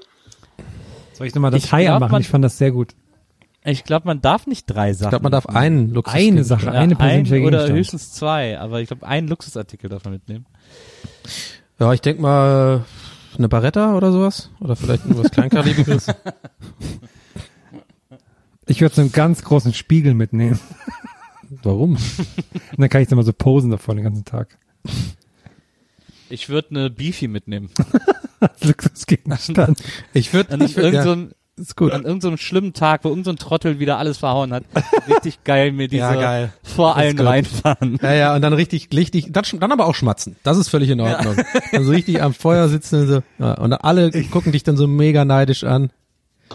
Soll 1.14 1.28
ich 1.28 1.34
nochmal 1.34 1.50
das 1.50 1.64
Ich 1.64 1.72
Hi 1.72 1.88
anmachen? 1.88 2.20
Ich 2.20 2.28
fand 2.28 2.44
das 2.44 2.58
sehr 2.58 2.72
gut. 2.72 2.94
Ich 3.66 3.84
glaube, 3.84 4.06
man 4.06 4.20
darf 4.20 4.46
nicht 4.46 4.66
drei 4.66 4.92
Sachen. 4.92 5.06
Ich 5.06 5.10
glaube, 5.10 5.22
man 5.22 5.32
darf 5.32 5.46
einen 5.46 5.90
Luxus 5.90 6.14
Eine 6.14 6.44
Sache, 6.44 6.66
Ja, 6.66 6.72
eine 6.72 6.96
persönliche 6.96 7.36
ein 7.36 7.44
oder 7.44 7.68
höchstens 7.68 8.12
zwei, 8.12 8.58
aber 8.58 8.80
ich 8.80 8.88
glaube, 8.88 9.06
einen 9.06 9.26
Luxusartikel 9.26 9.88
darf 9.88 10.04
man 10.04 10.12
mitnehmen. 10.12 10.46
Ja, 11.78 11.92
ich 11.92 12.02
denk 12.02 12.20
mal 12.20 12.84
eine 13.38 13.48
Baretta 13.48 13.96
oder 13.96 14.12
sowas. 14.12 14.50
Oder 14.60 14.76
vielleicht 14.76 15.04
irgendwas 15.04 15.30
Kleinkalibriges. 15.30 16.06
Ich 18.66 18.80
würde 18.80 18.94
so 18.94 19.02
einen 19.02 19.12
ganz 19.12 19.42
großen 19.44 19.74
Spiegel 19.74 20.14
mitnehmen. 20.14 20.58
Warum? 21.62 21.96
Und 21.96 22.78
dann 22.78 22.88
kann 22.88 23.02
ich 23.02 23.08
dann 23.08 23.16
mal 23.16 23.24
so 23.24 23.34
posen 23.34 23.70
davor 23.70 23.94
den 23.94 24.04
ganzen 24.04 24.24
Tag. 24.24 24.58
Ich 26.30 26.48
würde 26.48 26.70
eine 26.70 26.90
Beefy 26.90 27.28
mitnehmen. 27.28 27.68
Luxusgegenstand. 28.62 29.82
Ich 30.14 30.32
würde, 30.32 30.58
würd, 30.58 30.76
ja, 30.76 30.82
irgendeinem 30.82 31.32
ist 31.56 31.76
gut. 31.76 31.92
an 31.92 32.04
irgendeinem 32.04 32.36
schlimmen 32.36 32.72
Tag, 32.72 33.04
wo 33.04 33.08
irgendein 33.08 33.36
so 33.38 33.44
Trottel 33.44 33.78
wieder 33.78 33.98
alles 33.98 34.18
verhauen 34.18 34.52
hat. 34.52 34.64
Richtig 35.08 35.44
geil 35.44 35.72
mir 35.72 35.88
diese 35.88 36.02
Ja, 36.02 36.14
geil. 36.14 36.52
vor 36.62 36.96
allen 36.96 37.18
reinfahren. 37.18 37.98
Ja, 38.02 38.12
ja, 38.14 38.34
und 38.34 38.42
dann 38.42 38.52
richtig, 38.52 38.88
richtig, 38.94 39.28
dann, 39.32 39.44
dann 39.60 39.72
aber 39.72 39.86
auch 39.86 39.94
schmatzen. 39.94 40.36
Das 40.42 40.58
ist 40.58 40.68
völlig 40.68 40.90
in 40.90 41.00
Ordnung. 41.00 41.36
Dann 41.72 41.84
so 41.84 41.90
richtig 41.92 42.22
am 42.22 42.34
Feuer 42.34 42.68
sitzen 42.68 43.00
und 43.02 43.06
so, 43.06 43.22
ja, 43.38 43.54
und 43.54 43.72
alle 43.72 44.10
gucken 44.30 44.52
dich 44.52 44.62
dann 44.62 44.76
so 44.76 44.86
mega 44.86 45.24
neidisch 45.24 45.64
an. 45.64 45.90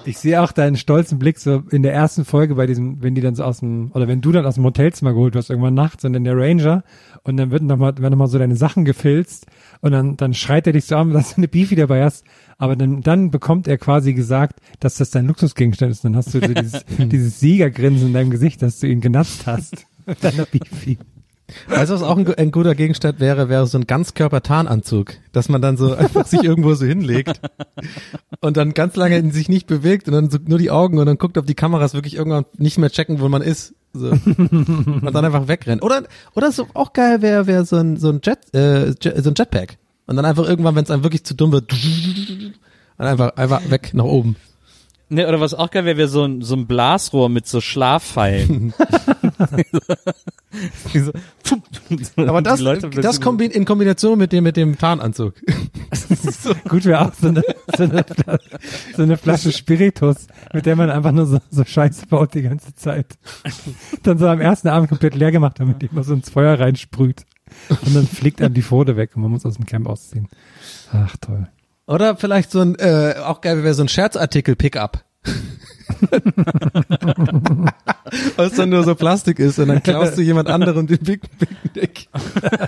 Ich 0.06 0.20
sehe 0.20 0.42
auch 0.42 0.52
deinen 0.52 0.78
stolzen 0.78 1.18
Blick 1.20 1.40
so 1.40 1.64
in 1.72 1.82
der 1.84 1.94
ersten 1.94 2.24
Folge 2.24 2.56
bei 2.56 2.68
diesem, 2.68 3.02
wenn 3.02 3.16
die 3.16 3.22
dann 3.22 3.36
so 3.36 3.44
aus 3.44 3.60
dem, 3.60 3.92
oder 3.94 4.08
wenn 4.08 4.22
du 4.22 4.32
dann 4.32 4.46
aus 4.46 4.56
dem 4.56 4.64
Hotelzimmer 4.64 5.14
geholt 5.14 5.34
wirst, 5.34 5.50
irgendwann 5.50 5.74
nachts 5.74 6.06
und 6.06 6.14
dann 6.14 6.24
der 6.24 6.38
Ranger 6.38 6.84
und 7.24 7.38
dann 7.38 7.52
wird 7.52 7.64
noch 7.64 7.78
mal, 7.78 7.98
werden 7.98 8.12
noch 8.12 8.18
mal 8.18 8.28
so 8.28 8.38
deine 8.38 8.56
Sachen 8.56 8.86
gefilzt 8.86 9.48
und 9.82 9.92
dann, 9.92 10.16
dann 10.16 10.34
schreit 10.34 10.68
er 10.68 10.74
dich 10.74 10.86
so 10.86 10.96
an, 10.96 11.12
dass 11.12 11.32
du 11.32 11.38
eine 11.38 11.48
Beefy 11.48 11.76
dabei 11.76 12.04
hast, 12.04 12.24
aber 12.60 12.76
dann, 12.76 13.02
dann 13.02 13.32
bekommt 13.32 13.68
er 13.68 13.78
quasi 13.78 14.14
gesagt, 14.14 14.60
dass 14.82 14.96
das 14.96 15.10
dein 15.10 15.26
Luxusgegenstand 15.26 15.92
ist. 15.94 16.04
Dann 16.04 16.16
hast 16.16 16.34
du 16.34 16.42
so 16.42 16.54
dieses, 16.54 16.86
dieses 16.98 17.40
Siegergrinsen 17.40 18.08
in 18.08 18.14
deinem 18.14 18.30
Gesicht, 18.30 18.62
dass 18.62 18.80
du 18.80 18.88
ihn 18.88 19.02
genatzt 19.02 19.48
hast. 19.48 19.88
Deiner 20.22 20.46
Beefy. 20.46 20.98
Weißt 21.68 21.90
du, 21.90 21.96
was 21.96 22.04
auch 22.04 22.18
ein, 22.18 22.32
ein 22.36 22.52
guter 22.52 22.76
Gegenstand 22.76 23.20
wäre, 23.20 23.48
wäre 23.48 23.66
so 23.66 23.78
ein 23.78 23.88
Ganzkörper-Tarnanzug, 23.88 25.14
dass 25.32 25.50
man 25.50 25.62
dann 25.62 25.78
so 25.78 25.94
einfach 25.96 26.28
sich 26.28 26.44
irgendwo 26.44 26.74
so 26.74 26.86
hinlegt 26.86 27.40
und 28.42 28.58
dann 28.58 28.74
ganz 28.74 28.96
lange 28.96 29.18
in 29.18 29.32
sich 29.32 29.50
nicht 29.50 29.66
bewegt 29.66 30.08
und 30.08 30.14
dann 30.14 30.30
so 30.30 30.38
nur 30.46 30.60
die 30.60 30.70
Augen 30.70 31.00
und 31.00 31.06
dann 31.06 31.18
guckt, 31.18 31.38
ob 31.38 31.48
die 31.48 31.56
Kameras 31.56 31.94
wirklich 31.94 32.16
irgendwann 32.16 32.46
nicht 32.58 32.78
mehr 32.78 32.90
checken, 32.90 33.20
wo 33.20 33.30
man 33.30 33.42
ist. 33.42 33.74
So. 33.94 34.10
und 34.10 35.12
dann 35.14 35.26
einfach 35.26 35.48
wegrennen. 35.48 35.82
Oder, 35.82 36.04
oder 36.36 36.52
so 36.52 36.68
auch 36.76 36.94
geil 36.94 37.24
wäre, 37.24 37.48
wäre 37.48 37.66
so 37.66 37.78
ein, 37.78 37.98
so 37.98 38.10
ein 38.10 38.22
Jet, 38.24 38.54
äh, 38.54 38.94
so 39.02 39.30
ein 39.30 39.36
Jetpack. 39.36 39.79
Und 40.10 40.16
dann 40.16 40.26
einfach 40.26 40.50
irgendwann, 40.50 40.74
wenn 40.74 40.86
es 40.86 40.90
einem 40.90 41.04
wirklich 41.04 41.24
zu 41.24 41.36
dumm 41.36 41.52
wird, 41.52 41.72
dann 42.98 43.08
einfach, 43.08 43.36
einfach 43.36 43.70
weg 43.70 43.92
nach 43.94 44.06
oben. 44.06 44.38
Ne, 45.10 45.28
oder 45.28 45.40
was 45.40 45.54
auch 45.54 45.70
geil 45.70 45.86
wäre, 45.86 45.98
wäre 45.98 46.08
so 46.08 46.24
ein, 46.24 46.42
so 46.42 46.56
ein 46.56 46.66
Blasrohr 46.66 47.30
mit 47.30 47.46
so 47.46 47.60
so, 47.60 47.92
so, 50.94 51.12
Aber 52.28 52.42
das, 52.42 52.64
das 52.96 53.22
kombi 53.22 53.46
in 53.46 53.66
Kombination 53.66 54.18
mit 54.18 54.32
dem, 54.32 54.46
mit 54.46 54.58
dem 54.58 54.80
Tarnanzug. 54.80 55.36
Gut 56.70 56.86
wäre 56.86 57.02
auch 57.02 57.14
so 57.14 57.28
eine, 57.28 57.44
so, 57.78 57.84
eine, 57.84 58.04
so 58.96 59.04
eine 59.04 59.16
Flasche 59.18 59.52
Spiritus, 59.52 60.26
mit 60.54 60.66
der 60.66 60.76
man 60.76 60.90
einfach 60.90 61.12
nur 61.12 61.28
so, 61.28 61.38
so 61.52 61.64
Scheiße 61.64 62.08
baut 62.08 62.34
die 62.34 62.42
ganze 62.42 62.74
Zeit. 62.74 63.20
Dann 64.02 64.18
so 64.18 64.28
am 64.28 64.42
ersten 64.42 64.70
Abend 64.70 64.90
komplett 64.90 65.14
leer 65.14 65.32
gemacht, 65.32 65.60
damit 65.60 65.84
die 65.84 65.88
immer 65.88 66.04
so 66.04 66.16
ins 66.16 66.32
Feuer 66.32 66.60
reinsprüht. 66.60 67.26
Und 67.70 67.96
dann 67.96 68.08
fliegt 68.08 68.42
einem 68.42 68.54
die 68.54 68.62
Pfote 68.62 68.96
weg 68.98 69.12
und 69.16 69.22
man 69.22 69.32
muss 69.32 69.46
aus 69.46 69.56
dem 69.56 69.66
Camp 69.66 69.88
ausziehen. 69.88 70.28
Ach, 70.92 71.16
toll. 71.22 71.48
Oder 71.88 72.16
vielleicht 72.18 72.52
so 72.52 72.60
ein, 72.62 72.76
äh, 72.76 73.16
auch 73.24 73.42
geil 73.42 73.64
wäre 73.64 73.74
so 73.74 73.82
ein 73.84 73.90
Scherzartikel-Pickup. 73.90 75.04
Was 78.38 78.54
dann 78.54 78.70
nur 78.70 78.84
so 78.84 78.96
Plastik 78.96 79.40
ist 79.40 79.60
und 79.60 79.68
dann 79.68 79.84
klaust 79.84 80.18
du 80.18 80.22
jemand 80.22 80.50
anderem 80.50 80.88
den 80.88 81.00
Big 81.00 81.22
Picknick. 81.38 82.08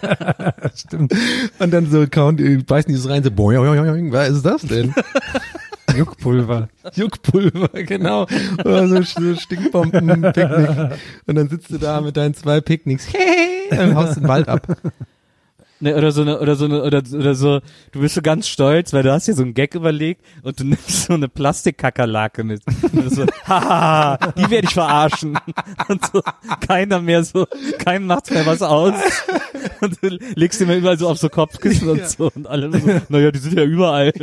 Stimmt. 0.76 1.14
Und 1.60 1.72
dann 1.72 1.90
so 1.90 2.06
kauen, 2.08 2.38
die- 2.38 2.58
beißen 2.58 2.92
die 2.92 2.98
so 3.00 3.10
rein, 3.10 3.24
so 3.24 3.32
boing, 3.32 3.58
boing, 3.58 3.84
boing, 3.86 4.12
was 4.12 4.30
ist 4.30 4.46
das 4.46 4.62
denn? 4.64 4.94
Juckpulver. 5.96 6.70
Juckpulver, 6.94 7.70
genau. 7.84 8.24
Oder 8.60 8.88
so, 8.88 9.02
so 9.02 9.36
Stinkbomben-Picknick. 9.36 11.00
Und 11.28 11.36
dann 11.36 11.50
sitzt 11.50 11.72
du 11.72 11.78
da 11.78 12.02
mit 12.02 12.18
deinen 12.18 12.34
zwei 12.34 12.62
Picknicks. 12.62 13.08
Dann 13.70 13.96
haust 13.96 14.18
den 14.18 14.28
Wald 14.28 14.50
ab. 14.50 14.68
Ne, 15.82 15.96
oder 15.96 16.12
so 16.12 16.22
eine, 16.22 16.40
oder 16.40 16.56
so 16.56 16.66
eine, 16.66 16.84
oder, 16.84 17.02
oder 17.12 17.34
so, 17.36 17.60
du 17.92 18.00
bist 18.02 18.14
so 18.16 18.22
ganz 18.22 18.48
stolz, 18.48 18.94
weil 18.94 19.02
du 19.04 19.12
hast 19.12 19.28
dir 19.28 19.34
so 19.34 19.42
einen 19.42 19.56
Gag 19.56 19.74
überlegt 19.74 20.22
und 20.44 20.60
du 20.60 20.64
nimmst 20.64 21.06
so 21.08 21.14
eine 21.14 21.28
Plastikkakerlake 21.28 22.44
mit. 22.44 22.62
Und 22.94 23.12
so, 23.14 23.26
haha, 23.48 24.18
die 24.38 24.50
werde 24.50 24.68
ich 24.68 24.74
verarschen. 24.74 25.40
Und 25.88 26.06
so, 26.06 26.22
keiner 26.68 27.02
mehr 27.02 27.24
so, 27.24 27.48
keinem 27.80 28.06
macht 28.06 28.30
mehr 28.32 28.46
was 28.46 28.62
aus. 28.62 28.94
Und 29.82 29.98
du 30.04 30.20
legst 30.36 30.60
dir 30.62 30.72
überall 30.76 30.98
so 31.00 31.10
auf 31.10 31.18
so 31.18 31.30
Kopfkissen 31.30 31.90
und 31.90 32.08
so 32.08 32.32
und 32.36 32.48
alle 32.48 32.72
so, 32.72 33.02
naja, 33.10 33.32
die 33.32 33.40
sind 33.40 33.58
ja 33.58 33.64
überall. 33.64 34.12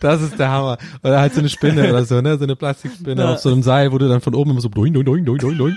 Das 0.00 0.22
ist 0.22 0.38
der 0.38 0.48
Hammer. 0.50 0.78
Oder 1.02 1.20
halt 1.20 1.34
so 1.34 1.40
eine 1.40 1.48
Spinne 1.48 1.88
oder 1.90 2.04
so, 2.04 2.20
ne? 2.20 2.38
So 2.38 2.44
eine 2.44 2.56
Plastikspinne 2.56 3.22
Ja. 3.22 3.32
auf 3.32 3.38
so 3.40 3.50
einem 3.50 3.62
Seil, 3.62 3.92
wo 3.92 3.98
du 3.98 4.08
dann 4.08 4.20
von 4.20 4.34
oben 4.34 4.50
immer 4.52 4.60
so 4.60 4.68
doing, 4.68 4.92
doing, 4.92 5.04
doing, 5.24 5.24
doing, 5.38 5.58
doing. 5.58 5.76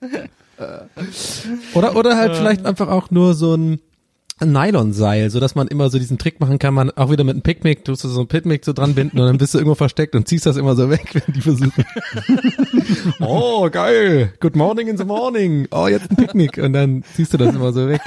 Oder, 1.72 1.96
oder 1.96 2.18
halt 2.18 2.36
vielleicht 2.36 2.66
einfach 2.66 2.88
auch 2.88 3.10
nur 3.10 3.32
so 3.32 3.54
ein, 3.54 3.80
Nylonseil, 4.42 5.28
so 5.28 5.38
dass 5.38 5.54
man 5.54 5.68
immer 5.68 5.90
so 5.90 5.98
diesen 5.98 6.16
Trick 6.16 6.40
machen 6.40 6.58
kann, 6.58 6.72
man 6.72 6.90
auch 6.90 7.10
wieder 7.10 7.24
mit 7.24 7.34
einem 7.34 7.42
Picknick, 7.42 7.84
tust 7.84 8.04
du 8.04 8.08
so 8.08 8.20
ein 8.22 8.26
Picknick 8.26 8.64
so 8.64 8.72
dran 8.72 8.94
binden 8.94 9.18
und 9.18 9.26
dann 9.26 9.36
bist 9.38 9.52
du 9.52 9.58
irgendwo 9.58 9.74
versteckt 9.74 10.14
und 10.14 10.26
ziehst 10.26 10.46
das 10.46 10.56
immer 10.56 10.74
so 10.76 10.88
weg, 10.88 11.10
wenn 11.12 11.34
die 11.34 11.42
versuchen. 11.42 11.84
oh, 13.20 13.68
geil. 13.70 14.32
Good 14.40 14.56
morning 14.56 14.88
in 14.88 14.96
the 14.96 15.04
morning. 15.04 15.68
Oh, 15.70 15.88
jetzt 15.88 16.10
ein 16.10 16.16
Picknick 16.16 16.56
und 16.56 16.72
dann 16.72 17.04
ziehst 17.14 17.34
du 17.34 17.36
das 17.36 17.54
immer 17.54 17.72
so 17.72 17.88
weg. 17.88 18.00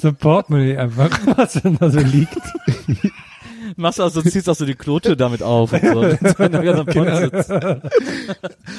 So 0.00 0.08
ein 0.08 0.16
Portemonnaie 0.16 0.78
einfach, 0.78 1.10
was 1.36 1.54
denn 1.54 1.76
da 1.78 1.90
so 1.90 2.00
liegt. 2.00 2.40
Machst 3.76 4.00
also, 4.00 4.22
ziehst 4.22 4.48
auch 4.48 4.54
so 4.54 4.64
die 4.64 4.74
Klotür 4.74 5.16
damit 5.16 5.42
auf 5.42 5.72
und 5.72 5.80
so. 5.82 6.02
Am 6.02 6.86
Pott 6.86 7.16
sitzt. 7.16 7.50
Aber 7.50 7.80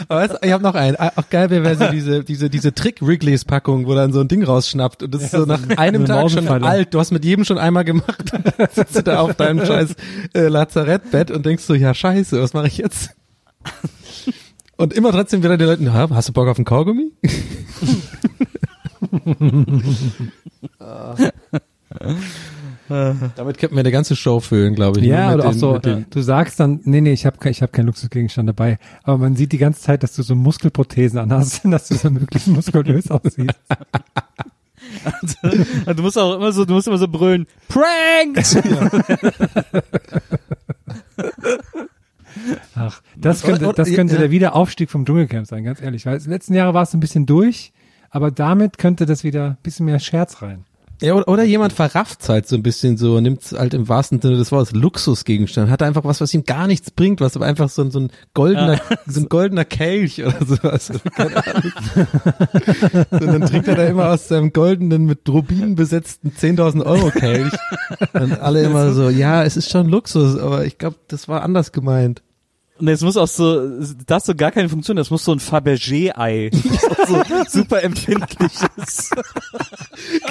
weißt, 0.10 0.34
du, 0.34 0.38
ich 0.42 0.52
habe 0.52 0.64
noch 0.64 0.76
einen. 0.76 0.96
Auch 0.98 1.30
geil 1.30 1.50
wäre 1.50 1.76
so 1.76 1.88
diese 1.92 2.24
diese 2.24 2.50
diese 2.50 2.74
Trick-Wrigley's-Packung, 2.74 3.88
wo 3.88 3.96
dann 3.96 4.14
so 4.14 4.22
ein 4.22 4.28
Ding 4.28 4.44
rausschnappt 4.44 5.04
und 5.04 5.14
das 5.14 5.24
ist 5.24 5.32
so 5.32 5.46
nach 5.46 5.62
einem 5.78 5.78
eine 5.78 6.06
Tag 6.06 6.32
schon 6.32 6.48
alt. 6.48 6.94
Du 6.94 7.00
hast 7.00 7.12
mit 7.12 7.26
jedem 7.26 7.46
schon 7.46 7.58
einmal 7.58 7.84
gemacht. 7.86 8.32
Dann 8.32 8.68
sitzt 8.72 8.96
du 8.96 9.04
da 9.04 9.20
auf 9.22 9.36
deinem 9.36 9.66
scheiß 9.66 9.96
äh, 10.34 10.48
Lazarettbett 10.48 11.32
und 11.32 11.46
denkst 11.46 11.64
so, 11.64 11.74
ja 11.74 11.94
scheiße, 11.94 12.42
was 12.42 12.54
mache 12.54 12.68
ich 12.68 12.78
jetzt? 12.78 13.12
Und 14.78 14.94
immer 14.94 15.12
trotzdem 15.12 15.44
wieder 15.44 15.58
die 15.58 15.66
Leute, 15.66 15.84
"Na, 15.84 16.10
hast 16.10 16.30
du 16.30 16.34
Bock 16.34 16.48
auf 16.48 16.58
einen 16.58 16.66
Kaugummi? 16.66 17.12
Ah. 22.92 23.16
Damit 23.36 23.58
könnten 23.58 23.76
wir 23.76 23.80
eine 23.82 23.92
ganze 23.92 24.16
Show 24.16 24.40
füllen, 24.40 24.76
glaube 24.76 25.00
ich. 25.00 25.06
Ja, 25.06 25.28
Nur 25.28 25.38
mit 25.38 25.40
oder 25.40 25.48
auch 25.48 25.52
den- 25.54 25.60
so, 25.60 25.74
mit 25.74 25.86
den- 25.86 26.06
du 26.10 26.22
sagst 26.22 26.60
dann, 26.60 26.82
nee, 26.84 27.00
nee, 27.02 27.14
ich 27.14 27.26
habe 27.26 27.38
kein, 27.38 27.52
ich 27.52 27.62
hab 27.62 27.72
keinen 27.72 27.86
Luxusgegenstand 27.88 28.50
dabei. 28.50 28.78
Aber 29.04 29.18
man 29.18 29.36
sieht 29.36 29.52
die 29.52 29.58
ganze 29.58 29.82
Zeit, 29.82 30.04
dass 30.04 30.14
du 30.16 30.24
so 30.24 30.36
Muskelprothesen 30.36 31.20
anhast, 31.20 31.62
dass 31.66 31.88
du 31.88 31.96
so 31.96 32.10
möglichst 32.10 32.48
muskulös 32.50 33.10
aussiehst. 33.10 33.56
Und 35.86 35.98
du 36.00 36.04
musst 36.04 36.18
auch 36.18 36.36
immer 36.36 36.52
so, 36.52 36.66
du 36.66 36.74
musst 36.74 36.88
immer 36.88 36.98
so 36.98 37.08
brüllen, 37.08 37.48
Pranked! 37.70 38.58
Ach, 42.76 43.02
das 43.18 43.42
könnte, 43.44 43.74
das 43.76 43.92
könnte 43.94 44.14
ja. 44.16 44.20
der 44.22 44.32
Wiederaufstieg 44.32 44.90
vom 44.90 45.06
Dschungelcamp 45.06 45.48
sein, 45.48 45.64
ganz 45.64 45.82
ehrlich. 45.82 46.06
Weil 46.06 46.20
die 46.20 46.30
letzten 46.30 46.54
Jahre 46.54 46.74
war 46.74 46.84
es 46.84 46.94
ein 46.94 47.00
bisschen 47.00 47.26
durch, 47.26 47.74
aber 48.10 48.32
damit 48.32 48.78
könnte 48.78 49.06
das 49.06 49.24
wieder 49.24 49.46
ein 49.52 49.58
bisschen 49.64 49.86
mehr 49.86 50.00
Scherz 50.00 50.42
rein. 50.42 50.66
Ja, 51.02 51.16
oder, 51.16 51.28
oder 51.28 51.44
jemand 51.44 51.74
verrafft 51.74 52.30
halt 52.30 52.48
so 52.48 52.56
ein 52.56 52.62
bisschen 52.64 52.96
so, 52.98 53.20
nimmt 53.20 53.42
halt 53.58 53.74
im 53.74 53.90
wahrsten 53.90 54.22
Sinne 54.22 54.38
des 54.38 54.52
Wortes 54.52 54.72
Luxusgegenstand, 54.74 55.70
hat 55.72 55.82
einfach 55.82 56.04
was, 56.04 56.22
was 56.22 56.34
ihm 56.34 56.44
gar 56.46 56.68
nichts 56.68 56.92
bringt, 56.92 57.22
was 57.22 57.36
aber 57.36 57.46
einfach 57.48 57.70
so, 57.70 57.82
ein- 57.82 57.90
so 57.92 58.00
ein 58.02 58.12
goldener, 58.36 58.80
so 59.08 59.22
ein 59.22 59.28
goldener 59.30 59.66
Kelch 59.66 60.24
oder 60.24 60.46
sowas. 60.46 60.92
Keine 61.16 61.38
Ahnung. 61.38 61.72
so, 63.12 63.18
und 63.18 63.28
dann 63.28 63.42
trinkt 63.48 63.68
er 63.68 63.76
da 63.76 63.86
immer 63.88 64.10
aus 64.12 64.28
seinem 64.28 64.54
goldenen, 64.54 65.06
mit 65.06 65.28
Rubinen 65.28 65.76
besetzten 65.76 66.30
10.000 66.40 66.86
Euro 66.86 67.10
Kelch. 67.10 67.52
Und 68.14 68.40
alle 68.40 68.62
immer 68.64 68.94
so, 68.94 69.10
ja, 69.10 69.44
es 69.44 69.58
ist 69.58 69.70
schon 69.72 69.90
Luxus, 69.90 70.38
aber 70.38 70.66
ich 70.66 70.78
glaube, 70.78 70.98
das 71.08 71.28
war 71.28 71.42
anders 71.44 71.72
gemeint. 71.72 72.22
Und 72.82 72.88
es 72.88 73.02
muss 73.02 73.16
auch 73.16 73.28
so, 73.28 73.62
das 74.08 74.16
hat 74.16 74.26
so 74.26 74.34
gar 74.34 74.50
keine 74.50 74.68
Funktion, 74.68 74.98
das 74.98 75.12
muss 75.12 75.24
so 75.24 75.32
ein 75.32 75.40
Fabergé-Ei, 75.40 76.50
so 77.08 77.22
super 77.48 77.84
empfindlich 77.84 78.52
ist. 78.78 79.16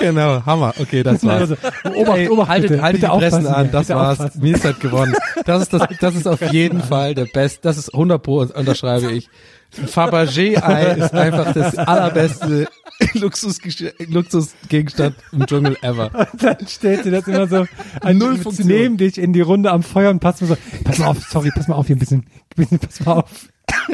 Genau, 0.00 0.44
Hammer. 0.44 0.74
Okay, 0.80 1.04
das 1.04 1.22
war's. 1.24 1.42
Also, 1.42 1.56
Obacht, 1.94 2.18
Ey, 2.18 2.28
Obacht, 2.28 2.48
haltet, 2.48 2.70
bitte, 2.70 2.82
haltet 2.82 3.00
bitte 3.02 3.12
die 3.12 3.18
Pressen 3.18 3.46
aufpassen, 3.46 3.54
an, 3.54 3.70
das 3.70 3.88
war's. 3.90 4.18
aufpassen. 4.18 4.42
Mir 4.42 4.56
ist 4.56 4.64
halt 4.64 4.80
gewonnen. 4.80 5.14
Das 5.44 5.62
ist 5.62 5.72
das, 5.72 5.82
das 6.00 6.14
ist 6.16 6.26
auf 6.26 6.42
jeden 6.52 6.82
Fall 6.82 7.14
der 7.14 7.26
Best, 7.26 7.64
das 7.64 7.78
ist 7.78 7.94
100 7.94 8.20
pro, 8.20 8.38
unterschreibe 8.40 9.12
ich. 9.12 9.28
Fabergé-Ei 9.70 10.94
ist 10.94 11.14
einfach 11.14 11.52
das 11.52 11.78
allerbeste 11.78 12.66
Luxusgesch- 13.14 13.92
Luxusgegenstand 14.10 15.16
im 15.32 15.46
Dschungel 15.46 15.76
ever. 15.82 16.10
Dann 16.38 16.66
stellt 16.68 17.04
sie 17.04 17.10
das 17.10 17.26
immer 17.26 17.46
so 17.48 17.66
an 18.00 18.18
Null 18.18 18.36
Funktion. 18.38 18.68
neben 18.68 18.96
dich 18.96 19.18
in 19.18 19.32
die 19.32 19.40
Runde 19.40 19.70
am 19.72 19.82
Feuer 19.82 20.10
und 20.10 20.20
passt 20.20 20.42
mir 20.42 20.48
so, 20.48 20.56
pass 20.84 20.98
mal 20.98 21.06
auf, 21.08 21.18
sorry, 21.28 21.50
pass 21.54 21.66
mal 21.68 21.74
auf 21.76 21.86
hier 21.86 21.96
ein 21.96 22.00
bisschen, 22.00 22.20
ein 22.20 22.56
bisschen 22.56 22.78
pass 22.78 23.00
mal 23.00 23.12
auf. 23.14 23.30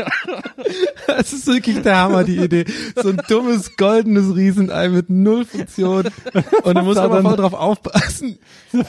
Das 1.07 1.33
ist 1.33 1.47
wirklich 1.47 1.81
der 1.83 1.97
Hammer, 1.97 2.25
die 2.25 2.37
Idee. 2.39 2.65
So 3.01 3.11
ein 3.11 3.21
dummes, 3.29 3.77
goldenes 3.77 4.35
Riesenei 4.35 4.89
mit 4.89 5.09
null 5.09 5.45
Funktion. 5.45 6.05
Und 6.63 6.77
du 6.77 6.83
musst 6.83 6.99
aber 6.99 7.23
voll 7.23 7.37
drauf 7.37 7.55
aufpassen. 7.55 8.39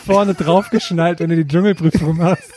Vorne 0.05 0.34
draufgeschnallt, 0.34 1.20
wenn 1.20 1.30
du 1.30 1.36
die 1.36 1.47
Dschungelprüfung 1.47 2.18
machst. 2.18 2.51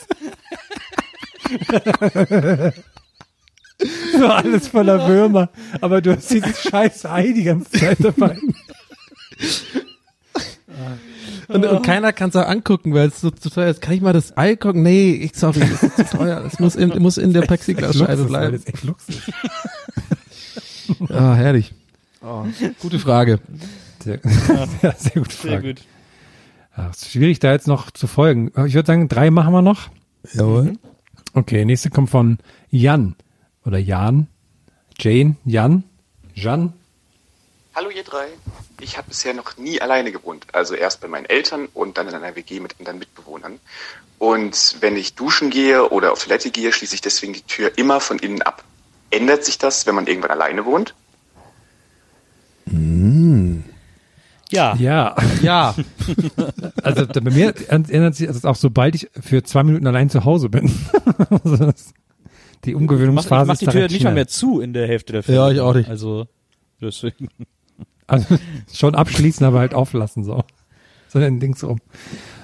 so 4.27 4.27
alles 4.27 4.69
voller 4.69 5.09
Würmer, 5.09 5.49
aber 5.81 6.01
du 6.01 6.15
hast 6.17 6.31
dieses 6.31 6.63
scheiß 6.63 7.07
Ei 7.07 7.33
die 7.33 7.45
ganze 7.45 7.71
Zeit 7.71 7.99
dabei. 8.01 8.37
Und, 11.49 11.67
und 11.67 11.83
keiner 11.83 12.13
kann 12.13 12.31
es 12.31 12.37
auch 12.37 12.47
angucken, 12.47 12.95
weil 12.95 13.09
es 13.09 13.21
so 13.21 13.31
zu 13.33 13.51
teuer 13.51 13.69
ist. 13.71 13.83
Kann 13.83 13.95
ich 13.95 14.01
mal 14.01 14.13
das 14.13 14.37
Ei 14.37 14.55
gucken? 14.55 14.83
Nee, 14.83 15.11
ich 15.15 15.35
sorry, 15.35 15.59
das 15.59 15.83
ist 15.83 15.97
zu 15.97 16.17
teuer. 16.17 16.41
Das 16.43 16.61
muss 16.61 16.77
in, 16.77 16.91
muss 17.03 17.19
in 17.19 17.33
der 17.33 17.43
Plexiglasscheibe 17.43 18.25
bleiben. 18.27 18.53
Das 18.53 18.61
ist 18.63 18.69
echt 18.69 18.85
Luxus. 18.85 19.17
Ah, 21.09 21.35
herrlich. 21.35 21.73
Oh, 22.21 22.45
gute 22.81 22.99
Frage. 22.99 23.39
Sehr, 24.03 24.21
ja, 24.83 24.93
sehr 24.97 25.23
gut 25.23 25.33
Sehr 25.33 25.53
Frage. 25.53 25.75
gut. 25.75 25.83
Ja, 26.77 26.89
ist 26.91 27.11
schwierig 27.11 27.39
da 27.39 27.53
jetzt 27.53 27.69
noch 27.69 27.91
zu 27.91 28.07
folgen. 28.07 28.49
Ich 28.67 28.75
würde 28.75 28.87
sagen, 28.87 29.09
drei 29.09 29.31
machen 29.31 29.53
wir 29.53 29.63
noch. 29.63 29.89
Jawohl. 30.33 30.75
Okay, 31.33 31.65
nächste 31.65 31.91
kommt 31.91 32.11
von 32.11 32.39
Jan. 32.71 33.15
Oder 33.65 33.79
Jan. 33.79 34.29
Jane, 34.99 35.37
Jan, 35.45 35.85
Jan. 36.35 36.73
Hallo 37.75 37.91
ihr 37.91 38.05
drei. 38.05 38.27
Ich 38.81 38.97
habe 38.97 39.09
bisher 39.09 39.35
noch 39.35 39.57
nie 39.57 39.81
alleine 39.81 40.13
gewohnt. 40.13 40.47
Also 40.53 40.75
erst 40.75 41.01
bei 41.01 41.09
meinen 41.09 41.27
Eltern 41.27 41.69
und 41.73 41.99
dann 41.99 42.09
in 42.09 42.15
einer 42.15 42.35
WG 42.37 42.61
mit 42.61 42.79
anderen 42.79 42.99
Mitbewohnern. 42.99 43.61
Und 44.19 44.77
wenn 44.81 44.97
ich 44.97 45.15
duschen 45.15 45.51
gehe 45.51 45.89
oder 45.91 46.13
auf 46.13 46.25
Toilette 46.25 46.51
gehe, 46.51 46.73
schließe 46.73 46.95
ich 46.95 47.01
deswegen 47.01 47.33
die 47.33 47.43
Tür 47.43 47.77
immer 47.79 48.01
von 48.01 48.19
innen 48.19 48.43
ab. 48.43 48.65
Ändert 49.11 49.45
sich 49.45 49.59
das, 49.59 49.87
wenn 49.87 49.95
man 49.95 50.07
irgendwann 50.07 50.31
alleine 50.31 50.65
wohnt? 50.65 50.95
Ja. 54.51 54.75
Ja. 54.77 55.17
Ja. 55.43 55.75
Also 56.83 57.07
bei 57.07 57.31
mir 57.31 57.55
ändert 57.69 58.15
sich 58.15 58.27
das 58.27 58.45
auch, 58.45 58.57
sobald 58.57 58.95
ich 58.95 59.09
für 59.21 59.43
zwei 59.43 59.63
Minuten 59.63 59.87
allein 59.87 60.11
zu 60.11 60.25
Hause 60.25 60.49
bin. 60.49 60.75
also 61.31 61.57
das, 61.67 61.93
die 62.65 62.71
Ich 62.71 62.75
mach, 62.75 62.81
ich 62.81 62.91
Umgewöhnungsphase 62.91 63.47
mach 63.47 63.55
ist 63.55 63.63
die 63.63 63.67
Tür 63.67 63.89
nicht 63.89 64.05
mal 64.05 64.15
mehr 64.15 64.27
zu 64.27 64.61
in 64.61 64.73
der 64.73 64.87
Hälfte 64.87 65.13
der 65.13 65.23
Fälle. 65.23 65.39
Ja, 65.39 65.51
ich 65.51 65.61
auch 65.61 65.75
nicht. 65.75 65.89
Also, 65.89 66.27
deswegen. 66.81 67.29
Also 68.07 68.39
schon 68.73 68.97
abschließen, 68.97 69.47
aber 69.47 69.61
halt 69.61 69.73
auflassen 69.73 70.25
so. 70.25 70.43
So 71.07 71.21
ein 71.21 71.39
Ding 71.39 71.55
so 71.55 71.69
um. 71.69 71.79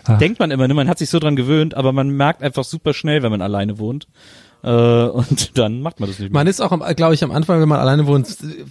Ah. 0.05 0.17
Denkt 0.17 0.39
man 0.39 0.53
immer, 0.53 0.69
ne? 0.69 0.75
man 0.75 0.89
hat 0.89 0.99
sich 0.99 1.11
so 1.11 1.19
dran 1.19 1.35
gewöhnt, 1.35 1.75
aber 1.75 1.93
man 1.93 2.09
merkt 2.09 2.43
einfach 2.43 2.63
super 2.63 2.95
schnell, 2.95 3.25
wenn 3.25 3.33
man 3.33 3.43
alleine 3.43 3.81
wohnt. 3.81 4.07
Äh, 4.67 5.09
und 5.11 5.57
dann 5.59 5.81
macht 5.81 6.01
man 6.01 6.09
das 6.09 6.19
nicht 6.19 6.33
mehr. 6.33 6.41
Man 6.41 6.49
ist 6.49 6.61
auch, 6.61 6.77
glaube 6.97 7.15
ich, 7.15 7.23
am 7.23 7.31
Anfang, 7.31 7.61
wenn 7.61 7.69
man 7.69 7.79
alleine 7.79 8.07
wohnt, 8.09 8.27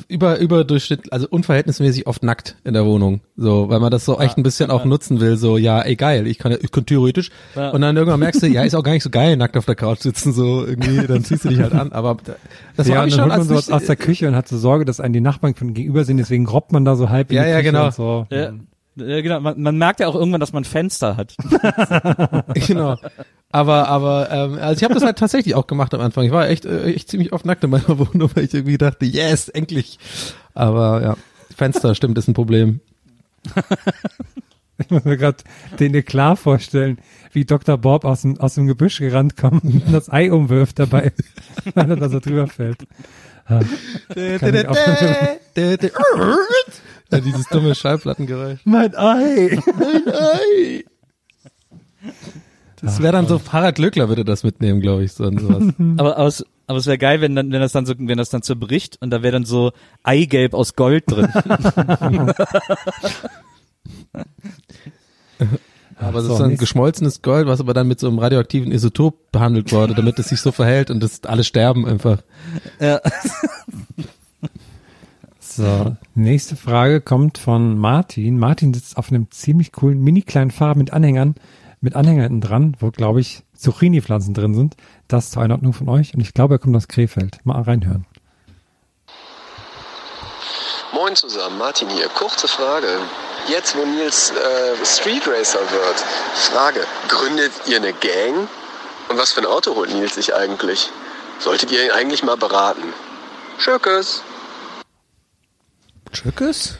über, 0.10 0.38
überdurchschnittlich, 0.40 1.14
also 1.14 1.26
unverhältnismäßig 1.30 2.06
oft 2.06 2.22
nackt 2.22 2.58
in 2.66 2.74
der 2.74 2.86
Wohnung. 2.86 3.22
So, 3.38 3.70
weil 3.70 3.80
man 3.80 3.92
das 3.92 4.04
so 4.04 4.20
echt 4.20 4.38
ein 4.38 4.44
bisschen 4.44 4.72
auch 4.72 4.84
nutzen 4.84 5.22
will. 5.22 5.38
So, 5.38 5.58
ja, 5.58 5.80
ey, 5.82 5.96
geil, 5.96 6.28
ich 6.28 6.38
kann, 6.38 6.52
ja- 6.52 6.58
ich 6.62 6.70
kann 6.72 6.86
theoretisch. 6.86 7.32
Ja. 7.56 7.70
Und 7.70 7.80
dann 7.80 7.96
irgendwann 7.96 8.20
merkst 8.20 8.44
du, 8.44 8.48
ja, 8.48 8.64
ist 8.64 8.76
auch 8.76 8.84
gar 8.84 8.92
nicht 8.92 9.04
so 9.04 9.10
geil, 9.10 9.38
nackt 9.38 9.56
auf 9.56 9.66
der 9.66 9.76
Couch 9.76 10.00
sitzen, 10.02 10.34
so 10.34 10.66
irgendwie, 10.66 11.08
dann 11.08 11.24
ziehst 11.24 11.46
du 11.46 11.50
dich 11.50 11.60
halt 11.62 11.74
an. 11.74 11.94
Aber 11.94 12.18
das 12.76 12.88
ja, 12.90 12.96
war 12.98 13.08
ich 13.08 13.16
dann 13.16 13.22
schon 13.22 13.22
holt 13.22 13.30
man 13.30 13.40
als 13.40 13.48
sowas 13.48 13.68
nicht- 13.68 13.76
aus 13.76 13.86
der 13.86 13.96
Küche 13.96 14.28
und 14.28 14.36
hat 14.36 14.50
so 14.50 14.58
Sorge, 14.58 14.84
dass 14.84 15.00
einen 15.00 15.14
die 15.14 15.22
Nachbarn 15.22 15.56
von 15.56 15.74
gegenüber 15.74 16.04
sind, 16.04 16.18
deswegen 16.18 16.46
robbt 16.46 16.74
man 16.74 16.84
da 16.84 16.98
so 16.98 17.10
halb 17.10 17.32
in 17.32 17.38
Ja, 17.38 17.44
die 17.44 17.50
ja, 17.52 17.56
Küche 17.60 17.72
genau. 17.72 17.86
und 17.86 17.94
so. 17.94 18.28
Ja, 18.32 18.52
ja, 18.98 19.22
genau. 19.22 19.40
Man, 19.40 19.62
man 19.62 19.78
merkt 19.78 20.00
ja 20.02 20.08
auch 20.08 20.16
irgendwann, 20.16 20.40
dass 20.42 20.52
man 20.54 20.64
Fenster 20.66 21.16
hat. 21.18 21.36
genau. 22.68 22.96
Aber, 23.56 23.88
aber, 23.88 24.30
ähm, 24.32 24.58
also 24.60 24.78
ich 24.80 24.84
habe 24.84 24.96
das 24.96 25.04
halt 25.04 25.18
tatsächlich 25.18 25.56
auch 25.56 25.66
gemacht 25.66 25.94
am 25.94 26.02
Anfang. 26.02 26.26
Ich 26.26 26.32
war 26.32 26.50
echt, 26.50 26.66
äh, 26.66 26.92
echt 26.92 27.08
ziemlich 27.10 27.32
oft 27.32 27.46
nackt 27.46 27.64
in 27.64 27.70
meiner 27.70 27.88
Wohnung, 28.00 28.30
weil 28.34 28.44
ich 28.44 28.54
irgendwie 28.54 28.78
dachte, 28.78 29.06
yes, 29.06 29.48
endlich. 29.48 29.98
Aber 30.54 31.02
ja, 31.02 31.18
Fenster, 31.56 31.96
stimmt, 31.96 32.18
ist 32.18 32.28
ein 32.28 32.34
Problem. 32.34 32.82
Ich 34.78 34.90
muss 34.90 35.06
mir 35.06 35.16
gerade 35.16 35.38
den 35.80 35.96
Eklat 35.96 36.38
vorstellen, 36.38 36.98
wie 37.32 37.46
Dr. 37.46 37.78
Bob 37.78 38.04
aus 38.04 38.24
dem, 38.24 38.38
aus 38.42 38.56
dem 38.56 38.68
Gebüsch 38.68 38.98
gerannt 39.00 39.38
kommt 39.38 39.64
und 39.64 39.84
das 39.94 40.12
Ei 40.12 40.30
umwirft 40.34 40.80
dabei, 40.80 41.14
weil 41.74 41.92
er 41.92 41.96
da 41.96 42.10
so 42.10 42.20
drüber 42.20 42.48
fällt. 42.48 42.86
Ah, 43.46 43.62
Ja, 47.10 47.20
dieses 47.22 47.48
dumme 47.48 47.74
Schallplattengeräusch. 47.74 48.60
mein 48.66 48.94
Ei! 48.98 49.58
Mein 49.80 50.14
Ei! 50.14 50.84
Das 52.86 53.02
wäre 53.02 53.14
dann 53.14 53.28
so, 53.28 53.42
Harald 53.52 53.76
Glöckler 53.76 54.10
würde 54.10 54.24
das 54.24 54.44
mitnehmen, 54.44 54.80
glaube 54.82 55.04
ich, 55.04 55.14
so 55.14 55.26
und 55.26 55.40
sowas. 55.40 55.64
aber, 55.98 56.18
aber 56.18 56.28
es, 56.28 56.46
aber 56.68 56.78
es 56.78 56.86
wäre 56.86 56.98
geil, 56.98 57.22
wenn 57.22 57.36
dann, 57.36 57.52
wenn 57.52 57.62
das 57.62 57.72
dann 57.72 57.86
so, 57.86 57.94
wenn 57.98 58.18
das 58.18 58.30
dann 58.30 58.42
zerbricht 58.42 58.98
und 59.02 59.10
da 59.10 59.24
wäre 59.24 59.34
dann 59.34 59.46
so 59.46 59.72
Eigelb 60.04 60.54
aus 60.54 60.76
Gold 60.76 61.04
drin. 61.08 61.28
Aber 65.98 66.20
es 66.20 66.26
so, 66.26 66.34
ist 66.34 66.40
dann 66.40 66.58
geschmolzenes 66.58 67.22
Gold, 67.22 67.48
was 67.48 67.62
aber 67.62 67.74
dann 67.74 67.88
mit 67.88 68.02
so 68.02 68.10
einem 68.10 68.20
radioaktiven 68.20 68.70
Isotop 68.72 69.32
behandelt 69.32 69.72
wurde, 69.72 69.96
damit 69.96 70.20
es 70.20 70.28
sich 70.28 70.42
so 70.42 70.52
verhält 70.52 70.92
und 70.92 71.02
das 71.02 71.24
alle 71.24 71.46
sterben 71.46 71.86
einfach. 71.86 72.22
ja. 72.80 73.00
So, 75.40 75.96
nächste 76.16 76.58
Frage 76.58 77.00
kommt 77.00 77.38
von 77.38 77.78
Martin. 77.78 78.38
Martin 78.38 78.74
sitzt 78.74 78.98
auf 78.98 79.10
einem 79.10 79.32
ziemlich 79.32 79.72
coolen, 79.72 80.02
mini 80.02 80.22
kleinen 80.22 80.52
Fahrrad 80.52 80.76
mit 80.76 80.92
Anhängern, 80.92 81.36
mit 81.82 81.96
Anhängern 81.96 82.24
hinten 82.24 82.42
dran, 82.42 82.78
wo, 82.80 82.92
glaube 82.92 83.22
ich, 83.22 83.44
Zucchini-Pflanzen 83.56 84.34
drin 84.34 84.54
sind. 84.54 84.76
Das 85.08 85.32
zur 85.32 85.44
Einordnung 85.44 85.74
von 85.74 85.90
euch. 85.90 86.14
Und 86.14 86.22
ich 86.22 86.34
glaube, 86.34 86.56
er 86.56 86.60
kommt 86.60 86.76
aus 86.76 86.88
Krefeld. 86.88 87.40
Mal 87.44 87.62
reinhören. 87.62 88.06
Moin 90.94 91.16
zusammen, 91.16 91.58
Martin 91.58 91.90
hier. 91.90 92.08
Kurze 92.10 92.48
Frage. 92.48 92.88
Jetzt, 93.48 93.76
wo 93.76 93.86
Nils 93.86 94.32
äh, 94.32 94.86
Street 94.86 95.28
Racer 95.28 95.60
wird, 95.60 96.00
Frage, 96.34 96.82
gründet 97.10 97.52
ihr 97.68 97.78
eine 97.78 97.94
Gang? 97.94 98.48
Und 99.10 99.18
was 99.18 99.34
für 99.34 99.42
ein 99.42 99.46
Auto 99.46 99.76
holt 99.76 99.94
Nils 99.94 100.16
sich 100.16 100.34
eigentlich? 100.34 100.90
Solltet 101.40 101.72
ihr 101.72 101.84
ihn 101.86 101.92
eigentlich 101.92 102.24
mal 102.24 102.38
beraten? 102.38 102.94
Schökes. 103.58 104.24
Tschöckes? 106.12 106.78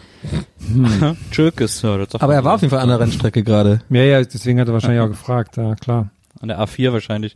Hm. 0.68 1.18
Tschökes, 1.32 1.82
ja, 1.82 1.98
das 1.98 2.16
Aber 2.16 2.34
er 2.34 2.44
war 2.44 2.56
auf 2.56 2.62
jeden 2.62 2.72
Fall 2.72 2.82
an 2.82 2.90
der 2.90 3.00
Rennstrecke 3.00 3.44
gerade. 3.44 3.82
Ja, 3.90 4.04
ja, 4.04 4.22
deswegen 4.24 4.60
hat 4.60 4.68
er 4.68 4.74
wahrscheinlich 4.74 5.02
auch 5.02 5.10
gefragt. 5.10 5.58
Ja, 5.58 5.76
klar. 5.76 6.10
An 6.40 6.48
der 6.48 6.60
A4 6.60 6.94
wahrscheinlich. 6.94 7.36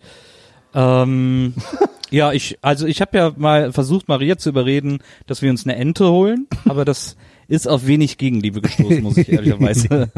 Ähm, 0.74 1.54
ja, 2.10 2.32
ich, 2.32 2.58
also 2.62 2.86
ich 2.88 3.02
habe 3.02 3.18
ja 3.18 3.32
mal 3.36 3.72
versucht, 3.72 4.08
Maria 4.08 4.38
zu 4.38 4.50
überreden, 4.50 5.00
dass 5.28 5.42
wir 5.42 5.50
uns 5.50 5.66
eine 5.66 5.76
Ente 5.76 6.10
holen, 6.10 6.48
aber 6.66 6.86
das 6.86 7.16
ist 7.48 7.68
auf 7.68 7.88
wenig 7.88 8.18
Gegenliebe 8.18 8.62
gestoßen, 8.62 9.02
muss 9.02 9.18
ich 9.18 9.30
ehrlicherweise 9.32 10.12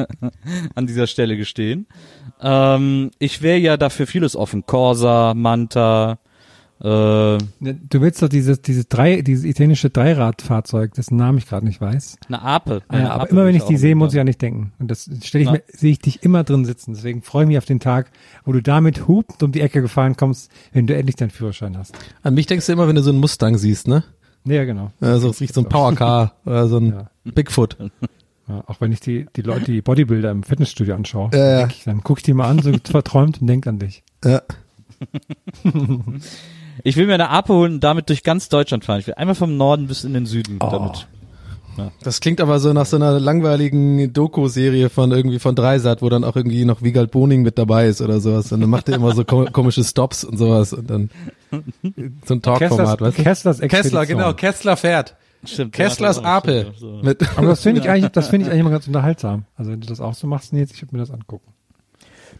an 0.75 0.87
dieser 0.87 1.07
Stelle 1.07 1.37
gestehen. 1.37 1.87
Ähm, 2.41 3.11
ich 3.19 3.41
wäre 3.41 3.57
ja 3.57 3.77
dafür 3.77 4.05
vieles 4.05 4.35
offen. 4.35 4.65
Corsa, 4.65 5.33
Manta, 5.33 6.19
äh, 6.83 7.37
Du 7.89 8.01
willst 8.01 8.21
doch 8.21 8.29
dieses, 8.29 8.61
dieses 8.61 8.87
drei, 8.87 9.21
dieses 9.21 9.43
italienische 9.45 9.89
Dreiradfahrzeug, 9.89 10.93
dessen 10.95 11.15
Namen 11.15 11.37
ich 11.37 11.47
gerade 11.47 11.65
nicht 11.65 11.79
weiß. 11.81 12.17
eine 12.27 12.41
Ape. 12.41 12.81
Ja, 12.91 12.97
Eine 12.97 13.11
aber 13.11 13.23
Ape 13.23 13.31
immer 13.31 13.45
wenn 13.45 13.55
ich 13.55 13.63
die 13.63 13.77
sehe, 13.77 13.95
muss 13.95 14.13
ich 14.13 14.17
ja 14.17 14.23
nicht 14.23 14.41
denken. 14.41 14.73
Und 14.79 14.89
das 14.89 15.09
stelle 15.23 15.43
ich 15.43 15.45
Na. 15.47 15.51
mir, 15.53 15.63
sehe 15.67 15.91
ich 15.91 15.99
dich 15.99 16.23
immer 16.23 16.43
drin 16.43 16.65
sitzen. 16.65 16.93
Deswegen 16.93 17.21
freue 17.21 17.43
ich 17.43 17.47
mich 17.49 17.57
auf 17.57 17.65
den 17.65 17.79
Tag, 17.79 18.09
wo 18.45 18.51
du 18.51 18.61
damit 18.61 19.07
hupt 19.07 19.43
um 19.43 19.51
die 19.51 19.61
Ecke 19.61 19.81
gefahren 19.81 20.17
kommst, 20.17 20.51
wenn 20.73 20.87
du 20.87 20.95
endlich 20.95 21.15
deinen 21.17 21.29
Führerschein 21.29 21.77
hast. 21.77 21.95
An 22.23 22.33
mich 22.33 22.47
denkst 22.47 22.65
du 22.65 22.73
immer, 22.73 22.87
wenn 22.87 22.95
du 22.95 23.03
so 23.03 23.11
einen 23.11 23.19
Mustang 23.19 23.57
siehst, 23.57 23.87
ne? 23.87 24.03
Ja, 24.43 24.65
genau. 24.65 24.91
Also 24.99 25.29
es 25.29 25.39
riecht 25.39 25.53
so 25.53 25.61
ein 25.61 25.69
Powercar 25.69 26.33
oder 26.45 26.67
so 26.67 26.77
ein 26.77 27.07
Bigfoot. 27.25 27.77
Ja, 28.47 28.63
auch 28.65 28.81
wenn 28.81 28.91
ich 28.91 28.99
die, 28.99 29.27
die 29.35 29.43
Leute, 29.43 29.65
die 29.71 29.81
Bodybuilder 29.83 30.31
im 30.31 30.41
Fitnessstudio 30.41 30.95
anschaue, 30.95 31.29
Ja, 31.31 31.59
ja. 31.61 31.67
ich, 31.67 31.83
dann 31.83 32.01
guck 32.03 32.17
ich 32.17 32.23
die 32.23 32.33
mal 32.33 32.49
an, 32.49 32.59
so 32.59 32.71
verträumt 32.83 33.39
und 33.39 33.45
denk 33.47 33.67
an 33.67 33.77
dich. 33.77 34.03
Ja. 34.25 34.41
Ich 36.83 36.95
will 36.97 37.05
mir 37.07 37.13
eine 37.15 37.29
Ape 37.29 37.53
holen 37.53 37.73
und 37.75 37.79
damit 37.83 38.09
durch 38.09 38.23
ganz 38.23 38.49
Deutschland 38.49 38.85
fahren. 38.85 38.99
Ich 38.99 39.07
will 39.07 39.13
einmal 39.15 39.35
vom 39.35 39.57
Norden 39.57 39.87
bis 39.87 40.03
in 40.03 40.13
den 40.13 40.25
Süden 40.25 40.59
damit. 40.59 41.07
Das 42.03 42.19
klingt 42.19 42.41
aber 42.41 42.59
so 42.59 42.73
nach 42.73 42.85
so 42.85 42.97
einer 42.97 43.19
langweiligen 43.19 44.11
Doku-Serie 44.13 44.89
von 44.89 45.11
irgendwie 45.11 45.39
von 45.39 45.55
Dreisat, 45.55 46.01
wo 46.01 46.09
dann 46.09 46.23
auch 46.23 46.35
irgendwie 46.35 46.65
noch 46.65 46.81
Wiegald 46.83 47.11
Boning 47.11 47.41
mit 47.43 47.57
dabei 47.57 47.87
ist 47.87 48.01
oder 48.01 48.19
sowas. 48.19 48.51
Und 48.51 48.61
dann 48.61 48.69
macht 48.69 48.89
er 48.89 48.95
immer 48.95 49.13
so 49.15 49.23
ko 49.23 49.45
komische 49.51 49.83
Stops 49.83 50.23
und 50.23 50.37
sowas 50.37 50.73
und 50.73 50.89
dann 50.89 51.09
so 52.25 52.33
ein 52.35 52.41
Talkformat, 52.41 52.99
Kesslers- 52.99 53.01
weißt 53.01 53.17
du? 53.17 53.23
Kesslers 53.23 53.59
Kessler, 53.59 53.63
Expedition. 54.01 54.17
genau, 54.19 54.33
Kessler 54.33 54.77
fährt. 54.77 55.15
Stimmt, 55.43 55.71
Kesslers 55.73 56.19
Ape. 56.23 56.71
so, 56.77 57.01
Aber 57.37 57.47
das 57.47 57.63
finde 57.63 57.81
ich 57.81 57.89
eigentlich, 57.89 58.11
das 58.11 58.27
finde 58.27 58.45
ich 58.45 58.51
eigentlich 58.51 58.61
immer 58.61 58.69
ganz 58.69 58.85
unterhaltsam. 58.87 59.45
Also 59.55 59.71
wenn 59.71 59.81
du 59.81 59.87
das 59.87 59.99
auch 60.01 60.13
so 60.13 60.27
machst, 60.27 60.53
Nils, 60.53 60.71
ich 60.73 60.81
würde 60.83 60.95
mir 60.95 61.01
das 61.01 61.09
angucken. 61.09 61.51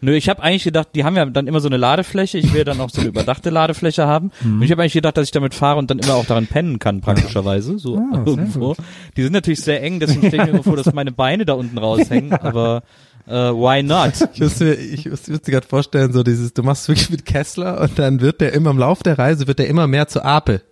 Nö, 0.04 0.16
ich 0.16 0.28
habe 0.28 0.42
eigentlich 0.42 0.64
gedacht, 0.64 0.88
die 0.96 1.04
haben 1.04 1.14
ja 1.14 1.24
dann 1.24 1.46
immer 1.46 1.60
so 1.60 1.68
eine 1.68 1.76
Ladefläche. 1.76 2.36
Ich 2.36 2.52
will 2.52 2.64
dann 2.64 2.80
auch 2.80 2.90
so 2.90 3.00
eine 3.00 3.08
überdachte 3.08 3.50
Ladefläche 3.50 4.06
haben. 4.06 4.30
Mhm. 4.42 4.56
Und 4.56 4.62
ich 4.62 4.72
habe 4.72 4.82
eigentlich 4.82 4.94
gedacht, 4.94 5.16
dass 5.16 5.26
ich 5.26 5.30
damit 5.30 5.54
fahre 5.54 5.78
und 5.78 5.88
dann 5.90 6.00
immer 6.00 6.14
auch 6.14 6.24
daran 6.24 6.48
pennen 6.48 6.80
kann, 6.80 7.00
praktischerweise. 7.00 7.78
So 7.78 7.96
Ah, 8.12 8.22
irgendwo. 8.26 8.74
Die 9.16 9.22
sind 9.22 9.32
natürlich 9.32 9.60
sehr 9.60 9.80
eng, 9.82 10.00
deswegen 10.00 10.26
stelle 10.26 10.42
ich 10.42 10.48
mir 10.48 10.54
immer 10.54 10.64
vor, 10.64 10.76
dass 10.76 10.92
meine 10.94 11.12
Beine 11.12 11.44
da 11.44 11.52
unten 11.52 11.78
raushängen. 11.78 12.32
Aber 12.32 12.82
äh, 13.28 13.32
why 13.32 13.84
not? 13.84 14.14
Ich 14.34 14.40
musste 14.40 14.64
mir, 14.64 14.74
ich 14.74 15.08
musste 15.08 15.30
mir 15.30 15.38
gerade 15.38 15.66
vorstellen, 15.66 16.12
so 16.12 16.24
dieses, 16.24 16.52
du 16.54 16.64
machst 16.64 16.88
wirklich 16.88 17.10
mit 17.10 17.24
Kessler 17.24 17.80
und 17.80 17.96
dann 17.98 18.20
wird 18.20 18.40
der 18.40 18.52
immer 18.52 18.70
im 18.70 18.78
Lauf 18.78 19.04
der 19.04 19.16
Reise, 19.16 19.46
wird 19.46 19.60
der 19.60 19.68
immer 19.68 19.86
mehr 19.86 20.08
zur 20.08 20.24
Ape. 20.24 20.62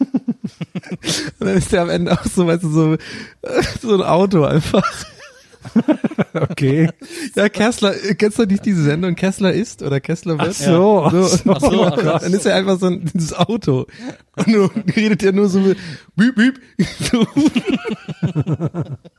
und 0.00 1.46
dann 1.46 1.56
ist 1.56 1.70
der 1.70 1.82
am 1.82 1.90
Ende 1.90 2.12
auch 2.12 2.24
so, 2.24 2.46
weißt 2.46 2.64
du, 2.64 2.68
so, 2.70 2.96
so 3.80 3.94
ein 3.94 4.02
Auto 4.02 4.42
einfach. 4.44 4.84
Okay. 6.32 6.88
Ja, 7.34 7.48
Kessler, 7.48 7.92
kennst 8.16 8.38
du 8.38 8.44
nicht 8.44 8.64
diese 8.64 8.84
Sendung 8.84 9.14
Kessler 9.16 9.52
ist 9.52 9.82
oder 9.82 10.00
Kessler 10.00 10.38
wird? 10.38 10.50
Ach 10.50 10.54
so, 10.54 11.02
ach 11.04 11.12
so. 11.12 11.50
Ach 11.52 11.60
so, 11.60 11.84
ach 11.84 12.20
dann 12.20 12.32
ist 12.32 12.46
er 12.46 12.54
einfach 12.54 12.78
so 12.78 12.86
ein, 12.86 13.10
dieses 13.12 13.34
Auto. 13.34 13.86
Und 14.36 14.46
nur, 14.46 14.70
redet 14.96 15.22
er 15.24 15.32
nur 15.32 15.48
so 15.48 15.58
mit, 15.60 15.76
büb, 16.16 16.36
büb. 16.36 16.60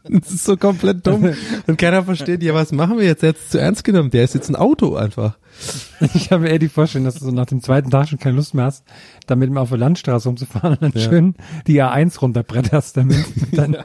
Das 0.09 0.31
ist 0.31 0.43
so 0.45 0.57
komplett 0.57 1.05
dumm. 1.07 1.33
Und 1.67 1.77
keiner 1.77 2.03
versteht, 2.03 2.43
ja, 2.43 2.53
was 2.53 2.71
machen 2.71 2.97
wir 2.97 3.05
jetzt? 3.05 3.23
Er 3.23 3.29
hat 3.29 3.37
es 3.37 3.49
zu 3.49 3.59
ernst 3.59 3.83
genommen. 3.83 4.09
Der 4.11 4.23
ist 4.23 4.33
jetzt 4.35 4.49
ein 4.49 4.55
Auto 4.55 4.95
einfach. 4.95 5.37
Ich 6.15 6.31
habe 6.31 6.49
eher 6.49 6.57
die 6.59 6.69
Vorstellung, 6.69 7.05
dass 7.05 7.15
du 7.15 7.25
so 7.25 7.31
nach 7.31 7.45
dem 7.45 7.61
zweiten 7.61 7.91
Tag 7.91 8.07
schon 8.09 8.17
keine 8.19 8.35
Lust 8.37 8.53
mehr 8.55 8.65
hast, 8.65 8.83
damit 9.27 9.51
mal 9.51 9.61
auf 9.61 9.69
der 9.69 9.77
Landstraße 9.77 10.27
rumzufahren 10.29 10.71
und 10.73 10.81
dann 10.81 10.91
Ja. 10.95 11.07
schön 11.09 11.35
die 11.67 11.81
A1 11.83 12.19
runterbretterst 12.19 12.97
damit. 12.97 13.23
Dann 13.51 13.77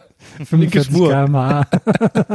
45 0.45 0.85
Spur. 0.85 1.09
km/h. 1.11 1.67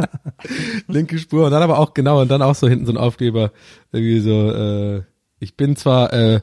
Linke 0.87 1.17
Spur. 1.17 1.45
Und 1.45 1.51
dann 1.51 1.63
aber 1.63 1.79
auch, 1.79 1.93
genau, 1.93 2.21
und 2.21 2.29
dann 2.29 2.41
auch 2.41 2.55
so 2.55 2.67
hinten 2.67 2.85
so 2.85 2.93
ein 2.93 2.97
Aufkleber. 2.97 3.51
Irgendwie 3.91 4.19
so, 4.19 4.51
äh, 4.51 5.03
ich 5.39 5.55
bin 5.55 5.75
zwar, 5.75 6.13
äh, 6.13 6.41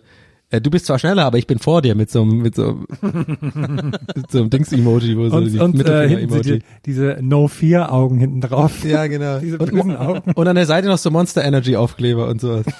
du 0.51 0.71
bist 0.71 0.87
zwar 0.87 0.99
schneller, 0.99 1.27
aber 1.27 1.37
ich 1.37 1.47
bin 1.47 1.59
vor 1.59 1.83
dir 1.83 1.95
mit 1.95 2.11
so 2.11 2.23
einem, 2.23 2.39
mit 2.39 2.55
so, 2.55 2.81
mit 3.03 4.31
so 4.31 4.39
einem 4.39 4.51
Dings-Emoji, 4.51 5.17
wo 5.19 5.29
so 5.29 5.37
Und, 5.37 5.53
die 5.53 5.59
und 5.59 5.87
äh, 5.87 6.27
sind 6.29 6.47
die, 6.47 6.63
diese 6.87 7.19
No-Fear-Augen 7.21 8.19
hinten 8.19 8.41
drauf. 8.41 8.73
Ja, 8.89 9.07
genau. 9.07 9.39
Diese 9.39 9.59
Und, 9.59 9.71
bösen 9.71 9.97
Augen. 9.97 10.33
und 10.33 10.49
an 10.49 10.57
der 10.57 10.65
Seite 10.65 10.89
noch 10.89 10.97
so 10.97 11.11
Monster 11.11 11.45
Energy 11.45 11.77
Aufkleber 11.77 12.29
und 12.29 12.41
sowas. 12.41 12.65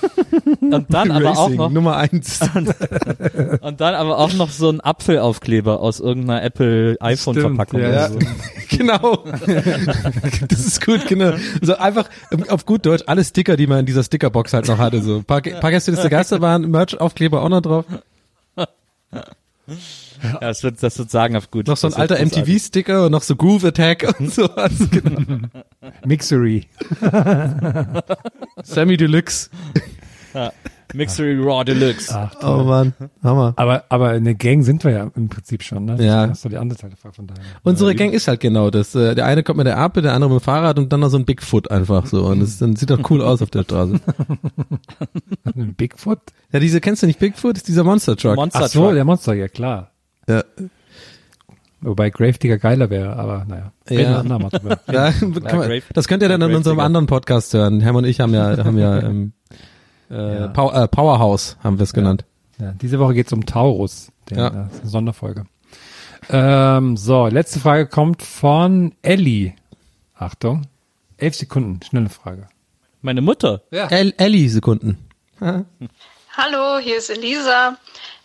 Und 0.61 0.87
dann 0.93 1.11
aber 1.11 1.31
auch 1.31 1.45
Racing, 1.45 1.57
noch 1.57 1.71
Nummer 1.71 1.97
eins. 1.97 2.41
und 3.61 3.81
dann 3.81 3.95
aber 3.95 4.19
auch 4.19 4.33
noch 4.35 4.51
so 4.51 4.69
ein 4.69 4.81
Apfelaufkleber 4.81 5.81
aus 5.81 6.01
irgendeiner 6.01 6.43
Apple 6.43 6.97
iPhone 7.01 7.35
Verpackung 7.37 7.81
ja, 7.81 7.91
ja. 7.91 8.09
so. 8.09 8.19
genau. 8.71 9.25
das 10.49 10.67
ist 10.67 10.85
gut, 10.85 11.07
genau. 11.07 11.33
So 11.63 11.77
einfach 11.77 12.09
ähm, 12.33 12.45
auf 12.49 12.67
gut 12.67 12.85
Deutsch 12.87 13.05
alle 13.07 13.25
Sticker, 13.25 13.57
die 13.57 13.67
man 13.67 13.81
in 13.81 13.87
dieser 13.87 14.03
Stickerbox 14.03 14.53
halt 14.53 14.69
noch 14.69 14.79
hatte. 14.79 15.03
So 15.03 15.23
paar, 15.23 15.41
paar 15.41 15.71
Gäste 15.71 15.91
des 15.91 16.09
Geisterbahn, 16.09 16.71
Merch-Aufkleber 16.71 17.43
auch 17.43 17.49
noch 17.49 17.58
drauf. 17.61 17.85
Ja, 18.57 20.39
das 20.41 20.63
wird 20.63 20.83
das 20.83 20.99
wird 20.99 21.11
sagenhaft 21.11 21.51
gut. 21.51 21.67
Noch 21.67 21.77
so 21.77 21.89
ein 21.89 21.91
Das 21.91 22.01
alter. 22.01 22.19
MTV-Sticker 22.25 23.07
und 23.07 23.13
noch 23.13 23.23
so 23.23 23.37
Groove 23.37 23.65
Attack 23.67 24.15
und 24.19 24.33
sowas. 24.33 24.73
Genau. 24.91 25.47
Mixery. 26.05 26.67
Sammy 28.65 28.97
Deluxe. 28.97 29.51
Ja. 30.35 30.53
Mixery 30.95 31.39
Raw 31.41 31.65
Deluxe. 31.65 32.15
Ach, 32.15 32.35
Oh. 32.43 32.65
Mann, 32.65 32.95
Hammer. 33.23 33.53
aber, 33.57 33.85
aber 33.89 34.11
eine 34.11 34.35
Gang 34.35 34.63
sind 34.65 34.85
wir 34.85 34.91
ja 34.93 35.11
im 35.15 35.29
Prinzip 35.29 35.63
schon, 35.63 35.85
ne? 35.85 35.97
Ja. 36.03 36.27
Das 36.27 36.39
ist 36.39 36.45
doch 36.45 36.51
die 36.51 36.57
andere 36.57 36.79
Seite 36.79 36.97
von 36.97 37.27
daher. 37.27 37.43
Unsere 37.63 37.95
Gang 37.95 38.13
ist 38.13 38.29
halt 38.29 38.41
genau 38.41 38.71
das. 38.71 38.95
Äh, 38.95 39.15
Der 39.15 39.27
eine 39.27 39.43
kommt 39.43 39.59
mit 39.59 39.67
der 39.67 39.79
Ape, 39.79 40.03
der 40.03 40.15
andere 40.15 40.31
mit 40.33 40.41
dem 40.41 40.45
Fahrrad 40.45 40.79
und 40.79 40.93
dann 40.93 41.01
noch 41.01 41.09
so 41.11 41.19
ein 41.19 41.25
Bigfoot 41.25 41.71
einfach 41.71 42.07
so. 42.07 42.25
Und 42.27 42.41
das 42.41 42.59
dann 42.59 42.77
sieht 42.77 42.91
doch 42.91 43.11
cool 43.11 43.23
aus 43.23 43.43
auf 43.43 43.51
der 43.51 43.63
Straße. 43.65 44.01
Ein 45.57 45.75
Bigfoot? 45.75 46.19
Ja, 46.53 46.61
diese 46.61 46.81
kennst 46.81 47.03
du 47.03 47.07
nicht 47.07 47.19
Bigfoot? 47.19 47.53
Das 47.57 47.63
ist 47.63 47.69
dieser 47.69 47.85
Monster 47.85 48.17
Truck. 48.17 48.37
Monster 48.37 48.61
Ach 48.65 48.69
so, 48.69 48.85
Truck. 48.87 48.95
der 48.95 49.05
Monster, 49.05 49.35
ja 49.35 49.49
klar. 49.49 49.91
Ja. 50.29 50.43
Wobei 51.81 52.11
Gravedigger 52.11 52.59
geiler 52.59 52.91
wäre, 52.91 53.15
aber 53.17 53.45
naja. 53.49 53.73
Reden 53.89 54.29
wir 54.29 54.41
Ja. 54.43 54.49
drüber. 54.49 54.81
Ja, 54.93 55.13
kann 55.49 55.59
man, 55.59 55.81
das 55.95 56.09
könnt 56.09 56.23
ihr 56.23 56.29
dann 56.29 56.43
in 56.43 56.55
unserem 56.55 56.81
anderen 56.81 57.07
Podcast 57.07 57.55
hören. 57.55 57.81
Herm 57.81 57.95
und 57.97 58.05
ich 58.05 58.19
haben 58.21 58.35
ja, 58.35 58.57
haben 58.65 58.79
ja, 58.79 59.01
ähm, 59.01 59.33
äh, 60.11 60.41
Ja. 60.41 60.49
Pow 60.49 60.73
äh, 60.75 60.89
Powerhouse 60.89 61.57
haben 61.63 61.79
wir 61.79 61.85
es 61.85 61.93
genannt. 61.93 62.25
Ja, 62.59 62.73
diese 62.73 62.99
Woche 62.99 63.15
geht's 63.15 63.33
um 63.33 63.47
Taurus, 63.47 64.11
den, 64.31 64.39
Ja. 64.39 64.49
äh, 64.49 64.53
das 64.53 64.75
ist 64.75 64.81
eine 64.83 64.91
Sonderfolge. 64.91 65.45
Ähm, 66.31 66.97
so, 66.97 67.27
letzte 67.29 67.61
Frage 67.61 67.87
kommt 67.87 68.23
von 68.23 68.95
Ellie. 69.03 69.55
Achtung, 70.17 70.67
elf 71.17 71.35
Sekunden, 71.37 71.81
schnelle 71.83 72.09
Frage. 72.09 72.49
Meine 73.01 73.21
Mutter. 73.23 73.63
El 73.71 74.13
Ellie 74.19 74.49
Sekunden. 74.49 74.99
Hallo, 75.41 76.79
hier 76.79 76.99
ist 76.99 77.11
Elisa. 77.11 77.77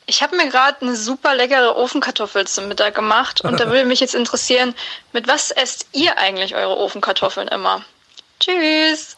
Ich 0.05 0.21
habe 0.21 0.35
mir 0.35 0.49
gerade 0.49 0.81
eine 0.81 0.95
super 0.95 1.33
leckere 1.35 1.77
Ofenkartoffel 1.77 2.45
zum 2.47 2.67
Mittag 2.67 2.95
gemacht 2.95 3.41
und 3.41 3.59
da 3.59 3.67
würde 3.67 3.85
mich 3.85 3.99
jetzt 4.01 4.15
interessieren, 4.15 4.73
mit 5.13 5.27
was 5.27 5.51
esst 5.51 5.87
ihr 5.93 6.17
eigentlich 6.17 6.55
eure 6.55 6.77
Ofenkartoffeln 6.77 7.47
immer? 7.47 7.81
Tschüss. 8.39 9.15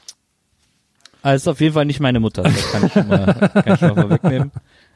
Also 1.25 1.49
ist 1.49 1.55
auf 1.55 1.59
jeden 1.59 1.73
Fall 1.73 1.85
nicht 1.85 1.99
meine 1.99 2.19
Mutter. 2.19 2.43
Das 2.43 2.71
kann 2.71 2.85
ich 2.85 2.93
schon 2.93 3.07
mal, 3.07 3.33
kann 3.33 3.73
ich 3.73 3.79
schon 3.79 3.95
mal 3.95 4.51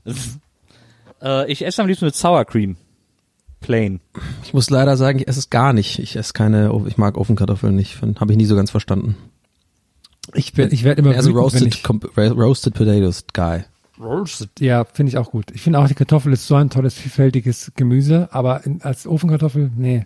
ist, 0.06 0.40
äh, 1.24 1.52
ich 1.52 1.66
esse 1.66 1.82
am 1.82 1.88
liebsten 1.88 2.06
mit 2.06 2.16
Sour 2.16 2.46
Cream. 2.46 2.78
Plain. 3.62 4.00
Ich 4.44 4.54
muss 4.54 4.70
leider 4.70 4.96
sagen, 4.96 5.18
ich 5.18 5.28
esse 5.28 5.40
es 5.40 5.50
gar 5.50 5.74
nicht. 5.74 5.98
Ich 5.98 6.16
esse 6.16 6.34
keine, 6.34 6.72
ich 6.86 7.00
mag 7.00 7.18
Ofenkartoffeln 7.18 7.76
nicht. 7.76 8.00
Habe 8.20 8.32
ich 8.32 8.38
nie 8.38 8.46
so 8.46 8.56
ganz 8.56 8.70
verstanden. 8.70 9.18
Ich 10.36 10.56
werde 10.56 10.72
ich 10.72 10.84
werd 10.84 11.00
immer 11.00 11.16
Also 11.16 11.34
wütend, 11.34 11.36
wenn 11.36 11.64
roasted, 11.64 12.16
ich, 12.16 12.38
roasted 12.38 12.74
potatoes 12.76 13.26
guy. 13.34 13.64
Roasted. 14.00 14.52
Ja, 14.60 14.86
finde 14.86 15.10
ich 15.10 15.18
auch 15.18 15.32
gut. 15.32 15.46
Ich 15.56 15.62
finde 15.62 15.80
auch, 15.80 15.88
die 15.88 15.96
Kartoffel 15.96 16.32
ist 16.32 16.46
so 16.46 16.54
ein 16.54 16.70
tolles, 16.70 16.94
vielfältiges 16.94 17.72
Gemüse, 17.76 18.30
aber 18.32 18.64
in, 18.68 18.84
als 18.84 19.08
Ofenkartoffel, 19.08 19.72
nee. 19.76 20.06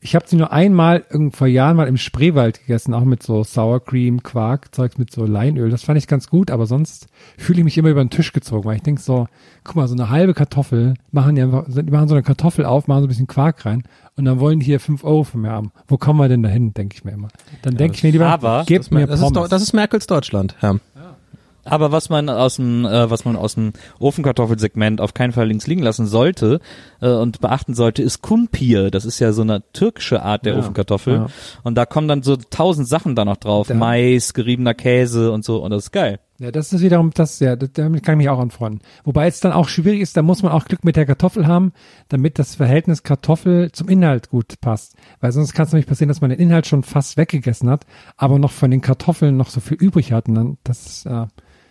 Ich 0.00 0.14
habe 0.14 0.26
sie 0.28 0.36
nur 0.36 0.52
einmal 0.52 1.04
vor 1.32 1.48
Jahren 1.48 1.76
mal 1.76 1.88
im 1.88 1.96
Spreewald 1.96 2.60
gegessen, 2.60 2.94
auch 2.94 3.04
mit 3.04 3.20
so 3.22 3.42
Sour 3.42 3.84
Cream, 3.84 4.22
Quark, 4.22 4.72
Zeugs 4.72 4.96
mit 4.96 5.10
so 5.12 5.24
Leinöl. 5.26 5.70
Das 5.70 5.82
fand 5.82 5.98
ich 5.98 6.06
ganz 6.06 6.28
gut, 6.28 6.52
aber 6.52 6.66
sonst 6.66 7.08
fühle 7.36 7.58
ich 7.58 7.64
mich 7.64 7.76
immer 7.78 7.88
über 7.88 8.04
den 8.04 8.10
Tisch 8.10 8.32
gezogen, 8.32 8.64
weil 8.64 8.76
ich 8.76 8.82
denke 8.82 9.00
so, 9.02 9.26
guck 9.64 9.74
mal, 9.74 9.88
so 9.88 9.94
eine 9.94 10.08
halbe 10.08 10.34
Kartoffel, 10.34 10.94
machen 11.10 11.34
die 11.34 11.42
einfach, 11.42 11.64
die 11.66 11.90
machen 11.90 12.06
so 12.06 12.14
eine 12.14 12.22
Kartoffel 12.22 12.64
auf, 12.64 12.86
machen 12.86 13.00
so 13.00 13.06
ein 13.06 13.08
bisschen 13.08 13.26
Quark 13.26 13.66
rein 13.66 13.82
und 14.14 14.24
dann 14.24 14.38
wollen 14.38 14.60
die 14.60 14.66
hier 14.66 14.78
fünf 14.78 15.02
Euro 15.02 15.24
von 15.24 15.40
mir 15.40 15.50
haben. 15.50 15.72
Wo 15.88 15.96
kommen 15.98 16.20
wir 16.20 16.28
denn 16.28 16.44
dahin, 16.44 16.72
denke 16.74 16.94
ich 16.96 17.04
mir 17.04 17.10
immer. 17.12 17.28
Dann 17.62 17.76
denke 17.76 17.96
ich 17.96 18.04
mir 18.04 18.12
lieber, 18.12 18.26
aber- 18.26 18.64
gebt 18.66 18.84
Das, 18.84 18.90
mir 18.92 19.06
das, 19.08 19.20
ist, 19.20 19.32
Pommes. 19.32 19.48
das 19.48 19.62
ist 19.62 19.72
Merkels 19.72 20.06
Deutschland, 20.06 20.54
ja. 20.62 20.76
Aber 21.70 21.92
was 21.92 22.08
man 22.10 22.28
aus 22.28 22.56
dem, 22.56 22.84
äh, 22.84 23.10
was 23.10 23.24
man 23.24 23.36
aus 23.36 23.54
dem 23.54 23.72
Ofenkartoffelsegment 23.98 25.00
auf 25.00 25.14
keinen 25.14 25.32
Fall 25.32 25.48
links 25.48 25.66
liegen 25.66 25.82
lassen 25.82 26.06
sollte 26.06 26.60
äh, 27.00 27.08
und 27.08 27.40
beachten 27.40 27.74
sollte, 27.74 28.02
ist 28.02 28.22
Kumpir. 28.22 28.90
Das 28.90 29.04
ist 29.04 29.18
ja 29.20 29.32
so 29.32 29.42
eine 29.42 29.62
türkische 29.72 30.22
Art 30.22 30.44
der 30.44 30.54
Ja, 30.54 30.58
Ofenkartoffel. 30.58 31.14
ja. 31.14 31.26
Und 31.62 31.74
da 31.76 31.86
kommen 31.86 32.08
dann 32.08 32.22
so 32.22 32.36
tausend 32.36 32.88
Sachen 32.88 33.14
da 33.14 33.24
noch 33.24 33.36
drauf. 33.36 33.68
Mais, 33.72 34.34
geriebener 34.34 34.74
Käse 34.74 35.32
und 35.32 35.44
so. 35.44 35.62
Und 35.62 35.70
das 35.70 35.84
ist 35.84 35.92
geil. 35.92 36.20
Ja, 36.40 36.52
das 36.52 36.72
ist 36.72 36.82
wiederum, 36.82 37.10
das, 37.12 37.40
ja, 37.40 37.56
damit 37.56 38.04
kann 38.04 38.14
ich 38.14 38.18
mich 38.18 38.28
auch 38.28 38.38
anfreunden. 38.38 38.80
Wobei 39.02 39.26
es 39.26 39.40
dann 39.40 39.50
auch 39.50 39.66
schwierig 39.68 40.00
ist, 40.00 40.16
da 40.16 40.22
muss 40.22 40.44
man 40.44 40.52
auch 40.52 40.66
Glück 40.66 40.84
mit 40.84 40.94
der 40.94 41.04
Kartoffel 41.04 41.48
haben, 41.48 41.72
damit 42.10 42.38
das 42.38 42.54
Verhältnis 42.54 43.02
Kartoffel 43.02 43.72
zum 43.72 43.88
Inhalt 43.88 44.30
gut 44.30 44.60
passt. 44.60 44.94
Weil 45.20 45.32
sonst 45.32 45.52
kann 45.52 45.66
es 45.66 45.72
nämlich 45.72 45.88
passieren, 45.88 46.06
dass 46.08 46.20
man 46.20 46.30
den 46.30 46.38
Inhalt 46.38 46.68
schon 46.68 46.84
fast 46.84 47.16
weggegessen 47.16 47.68
hat, 47.68 47.86
aber 48.16 48.38
noch 48.38 48.52
von 48.52 48.70
den 48.70 48.82
Kartoffeln 48.82 49.36
noch 49.36 49.50
so 49.50 49.58
viel 49.58 49.78
übrig 49.78 50.12
hat. 50.12 50.28
Und 50.28 50.36
dann, 50.36 50.58
das, 50.62 51.04
äh, 51.06 51.26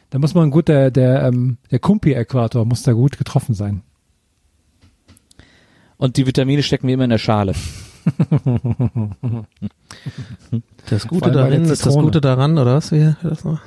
da 0.09 0.19
muss 0.19 0.33
man 0.33 0.51
gut, 0.51 0.67
der, 0.67 0.91
der, 0.91 1.23
ähm, 1.23 1.57
der 1.71 1.79
Kumpi-Äquator 1.79 2.65
muss 2.65 2.83
da 2.83 2.93
gut 2.93 3.17
getroffen 3.17 3.53
sein. 3.55 3.81
Und 5.97 6.17
die 6.17 6.25
Vitamine 6.27 6.63
stecken 6.63 6.87
wie 6.87 6.93
immer 6.93 7.03
in 7.05 7.09
der 7.09 7.17
Schale. 7.17 7.53
Das 10.89 11.07
Gute 11.07 11.31
darin 11.31 11.65
ist 11.65 11.85
das. 11.85 11.93
Gute 11.95 12.21
daran, 12.21 12.57
oder 12.57 12.75
was? 12.75 12.91
Wie 12.91 13.13
das 13.21 13.43
noch? 13.43 13.59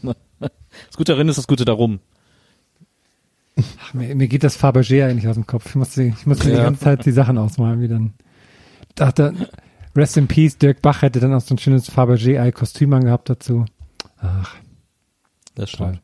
Das 0.00 0.96
Gute 0.96 1.12
darin 1.12 1.28
ist 1.28 1.36
das 1.36 1.46
Gute 1.46 1.64
darum. 1.64 2.00
Ach, 3.80 3.94
mir, 3.94 4.14
mir 4.14 4.28
geht 4.28 4.44
das 4.44 4.58
Fabergé 4.58 5.06
eigentlich 5.06 5.28
aus 5.28 5.34
dem 5.34 5.46
Kopf. 5.46 5.66
Ich 5.70 5.74
musste, 5.74 6.02
ich 6.04 6.26
musste 6.26 6.48
die 6.50 6.56
Ja. 6.56 6.62
ganze 6.64 6.84
Zeit 6.84 7.06
die 7.06 7.12
Sachen 7.12 7.38
ausmalen, 7.38 7.80
wie 7.80 7.88
dann. 7.88 8.14
Dachte, 8.94 9.34
Rest 9.94 10.16
in 10.16 10.26
Peace, 10.28 10.58
Dirk 10.58 10.82
Bach 10.82 11.02
hätte 11.02 11.20
dann 11.20 11.32
auch 11.34 11.40
so 11.40 11.54
ein 11.54 11.58
schönes 11.58 11.90
Fabergé-Ei-Kostüm 11.90 12.92
angehabt 12.92 13.28
dazu. 13.30 13.64
Ach. 14.18 14.54
Das 15.56 15.70
stimmt. 15.70 16.00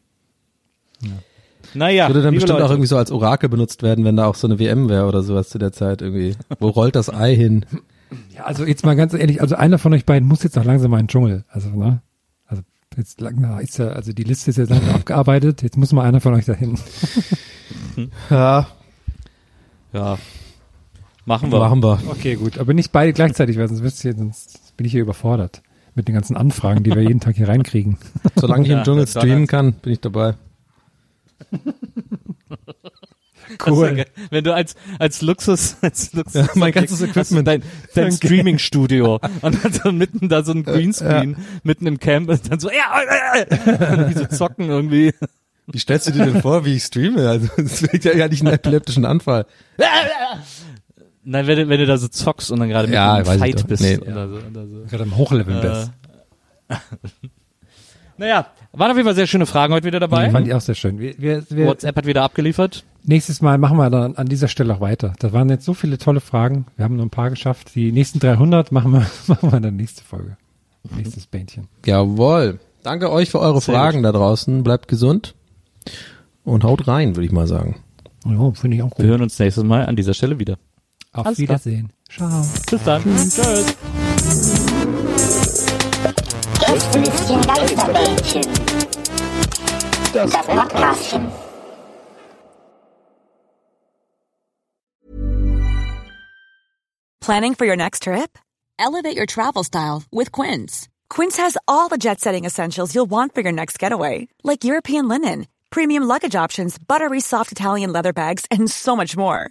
Naja, 1.75 2.09
Würde 2.09 2.23
dann 2.23 2.35
bestimmt 2.35 2.55
Leute. 2.59 2.65
auch 2.67 2.71
irgendwie 2.71 2.89
so 2.89 2.97
als 2.97 3.13
Orakel 3.13 3.49
benutzt 3.49 3.83
werden, 3.83 4.05
wenn 4.05 4.17
da 4.17 4.27
auch 4.27 4.35
so 4.35 4.47
eine 4.49 4.59
WM 4.59 4.89
wäre 4.89 5.07
oder 5.07 5.23
sowas 5.23 5.49
zu 5.49 5.59
der 5.59 5.73
Zeit 5.73 6.03
irgendwie. 6.03 6.35
Wo 6.59 6.69
rollt 6.69 6.97
das 6.97 7.09
Ei 7.09 7.35
hin? 7.37 7.65
Ja, 8.37 8.45
also 8.45 8.65
jetzt 8.65 8.85
mal 8.85 8.95
ganz 8.97 9.15
ehrlich, 9.15 9.41
also 9.41 9.55
einer 9.55 9.79
von 9.79 9.95
euch 9.95 10.05
beiden 10.05 10.29
muss 10.29 10.43
jetzt 10.43 10.59
auch 10.59 10.65
langsam 10.65 10.91
mal 10.91 10.99
in 11.01 11.05
den 11.05 11.09
Dschungel. 11.09 11.45
Also, 11.49 11.71
ne? 11.71 12.03
Also 12.47 12.63
jetzt 12.97 13.21
lang, 13.21 13.37
na, 13.39 13.61
ist 13.61 13.79
ja, 13.79 13.89
also 13.89 14.13
die 14.13 14.25
Liste 14.25 14.51
ist 14.51 14.57
jetzt 14.57 14.71
langsam 14.71 14.95
abgearbeitet, 14.97 15.63
jetzt 15.63 15.77
muss 15.79 15.93
mal 15.93 16.05
einer 16.05 16.21
von 16.21 16.35
euch 16.35 16.45
dahin. 16.47 16.79
Ja. 18.31 18.69
Ja. 19.93 20.19
Machen 21.27 21.53
wir. 21.53 21.59
Machen 21.59 21.83
wir. 21.83 22.01
Okay, 22.09 22.37
gut. 22.37 22.59
Aber 22.59 22.73
nicht 22.73 22.91
beide 22.91 23.13
gleichzeitig, 23.13 23.59
weil 23.59 23.69
sonst, 23.69 23.83
wisst 23.83 24.05
ihr, 24.05 24.15
sonst 24.17 24.75
bin 24.77 24.87
ich 24.87 24.93
hier 24.93 25.03
überfordert. 25.03 25.63
Mit 25.95 26.09
den 26.09 26.15
ganzen 26.15 26.37
Anfragen, 26.37 26.83
die 26.85 26.95
wir 26.95 27.03
jeden 27.03 27.21
Tag 27.21 27.37
hier 27.37 27.49
reinkriegen. 27.49 27.99
Solange 28.37 28.65
ich 28.65 28.71
im 28.71 28.79
Ja, 28.79 28.83
Dschungel 28.83 29.07
streamen 29.07 29.47
kann, 29.47 29.75
bin 29.75 29.93
ich 29.93 30.01
dabei. 30.01 30.35
Ist 33.67 33.67
ja 33.67 33.91
geil. 33.93 34.07
Wenn 34.31 34.45
du 34.45 34.55
als, 34.55 34.75
als 34.99 35.21
Luxus, 35.23 35.77
als 35.83 36.13
Luxus 36.13 36.35
Ja, 36.35 36.49
mein 36.55 36.73
ganzes 36.73 37.01
Equipment. 37.03 37.47
dein, 37.47 37.63
dein. 37.95 38.13
Streaming-Studio 38.13 39.21
und 39.43 39.65
dann 39.65 39.73
so 39.73 39.93
mitten 39.93 40.29
da 40.29 40.43
so 40.43 40.53
ein 40.53 40.65
Greenscreen, 40.65 41.37
mitten 41.63 41.87
im 41.87 41.99
Camp 41.99 42.29
und 42.29 42.51
dann 42.51 42.61
so, 42.61 42.71
ja, 42.71 43.35
äh, 43.35 43.43
äh, 43.43 44.09
wie 44.09 44.15
so 44.15 44.27
zocken 44.27 44.69
irgendwie. 44.69 45.13
Wie 45.67 45.79
stellst 45.79 46.09
du 46.09 46.13
dir 46.13 46.25
denn 46.25 46.43
vor, 46.43 46.65
wie 46.65 46.77
ich 46.77 46.85
streame? 46.85 47.29
Also, 47.29 47.49
das 47.57 47.83
wirkt 47.83 48.05
ja 48.05 48.27
nicht 48.29 48.43
einen 48.45 48.55
epileptischen 48.55 49.05
Anfall. 49.05 49.47
Nein, 51.25 51.47
wenn 51.47 51.57
du, 51.57 51.69
wenn 51.69 51.79
du 51.79 51.87
da 51.87 51.97
so 51.99 52.09
zockst 52.09 52.51
und 52.51 52.61
dann 52.61 52.69
gerade 52.69 52.89
mitten 52.89 52.95
Ja, 52.95 53.21
ich 53.21 53.27
Fight 53.29 53.67
bist. 53.67 53.83
Nee. 53.83 53.99
Oder 53.99 54.29
so, 54.29 54.37
oder 54.37 54.67
so. 54.67 54.85
Gerade 54.91 55.05
im 55.05 55.17
Hochlevel 55.17 55.57
Äh, 55.57 55.61
bist. 55.61 55.91
Naja, 58.19 58.47
waren 58.73 58.91
auf 58.91 58.97
jeden 58.97 59.07
Fall 59.07 59.15
sehr 59.15 59.27
schöne 59.27 59.47
Fragen 59.47 59.75
heute 59.75 59.87
wieder 59.87 59.99
dabei. 59.99 60.31
Fand 60.31 60.47
ich 60.47 60.55
auch 60.55 60.61
sehr 60.61 60.75
schön. 60.75 60.99
Wir, 60.99 61.15
wir, 61.19 61.43
wir, 61.49 61.67
WhatsApp 61.67 61.97
hat 61.97 62.07
wieder 62.07 62.23
abgeliefert. 62.23 62.85
Nächstes 63.05 63.41
Mal 63.41 63.59
machen 63.59 63.77
wir 63.79 63.91
dann 63.91 64.17
an 64.17 64.29
dieser 64.29 64.49
Stelle 64.49 64.75
auch 64.75 64.81
weiter. 64.81 65.15
Da 65.19 65.33
waren 65.33 65.49
jetzt 65.49 65.65
so 65.65 65.75
viele 65.75 65.99
tolle 65.99 66.21
Fragen. 66.21 66.67
Wir 66.77 66.85
haben 66.85 66.97
nur 66.97 67.07
ein 67.07 67.11
paar 67.11 67.31
geschafft. 67.31 67.75
Die 67.75 67.91
nächsten 67.91 68.21
300 68.21 68.71
machen 68.71 68.93
wir, 68.93 69.07
machen 69.27 69.51
wir 69.51 69.61
dann 69.61 69.77
nächste 69.77 70.05
Folge. 70.05 70.37
Nächstes 70.97 71.27
Bändchen. 71.27 71.69
Jawohl. 71.85 72.61
Danke 72.83 73.11
euch 73.11 73.31
für 73.31 73.41
eure 73.41 73.61
Sehr 73.61 73.75
Fragen 73.75 74.03
da 74.03 74.13
draußen. 74.13 74.63
Bleibt 74.63 74.89
gesund. 74.89 75.35
Und 76.45 76.65
haut 76.65 76.87
rein, 76.89 77.17
würde 77.17 77.27
ich 77.27 77.33
mal 77.33 77.47
sagen. 77.47 77.77
Ja, 78.25 78.53
finde 78.53 78.77
ich 78.77 78.83
auch 78.83 78.97
Wir 78.99 79.07
hören 79.07 79.23
uns 79.23 79.39
nächstes 79.39 79.65
Mal 79.65 79.87
an 79.87 79.97
dieser 79.97 80.15
Stelle 80.15 80.39
wieder. 80.39 80.59
Auf 81.15 81.27
Alles 81.27 81.37
klar. 81.37 81.49
Wiedersehen. 81.49 81.93
Ciao. 82.09 82.47
Bis 82.71 82.85
dann. 82.85 83.03
Tschüss. 83.03 83.77
Gästelistchen 86.67 87.41
Geisterbällchen. 87.43 88.43
Das 90.15 90.31
Podcastchen. 90.31 91.29
Planning 97.21 97.55
for 97.55 97.67
your 97.67 97.77
next 97.77 98.03
trip? 98.05 98.39
Elevate 98.79 99.17
your 99.17 99.27
travel 99.27 99.63
style 99.63 100.03
with 100.11 100.33
Quince. 100.33 100.89
Quince 101.09 101.37
has 101.37 101.57
all 101.69 101.89
the 101.89 101.99
jet 101.99 102.21
setting 102.21 102.45
essentials 102.47 102.95
you'll 102.95 103.11
want 103.11 103.35
for 103.35 103.43
your 103.43 103.53
next 103.53 103.79
getaway, 103.79 104.29
like 104.43 104.65
European 104.65 105.09
linen, 105.09 105.47
premium 105.71 106.03
luggage 106.05 106.35
options, 106.35 106.79
buttery 106.79 107.21
soft 107.21 107.53
Italian 107.53 107.93
leather 107.93 108.13
bags, 108.13 108.45
and 108.51 108.71
so 108.71 108.97
much 108.97 109.17
more. 109.17 109.51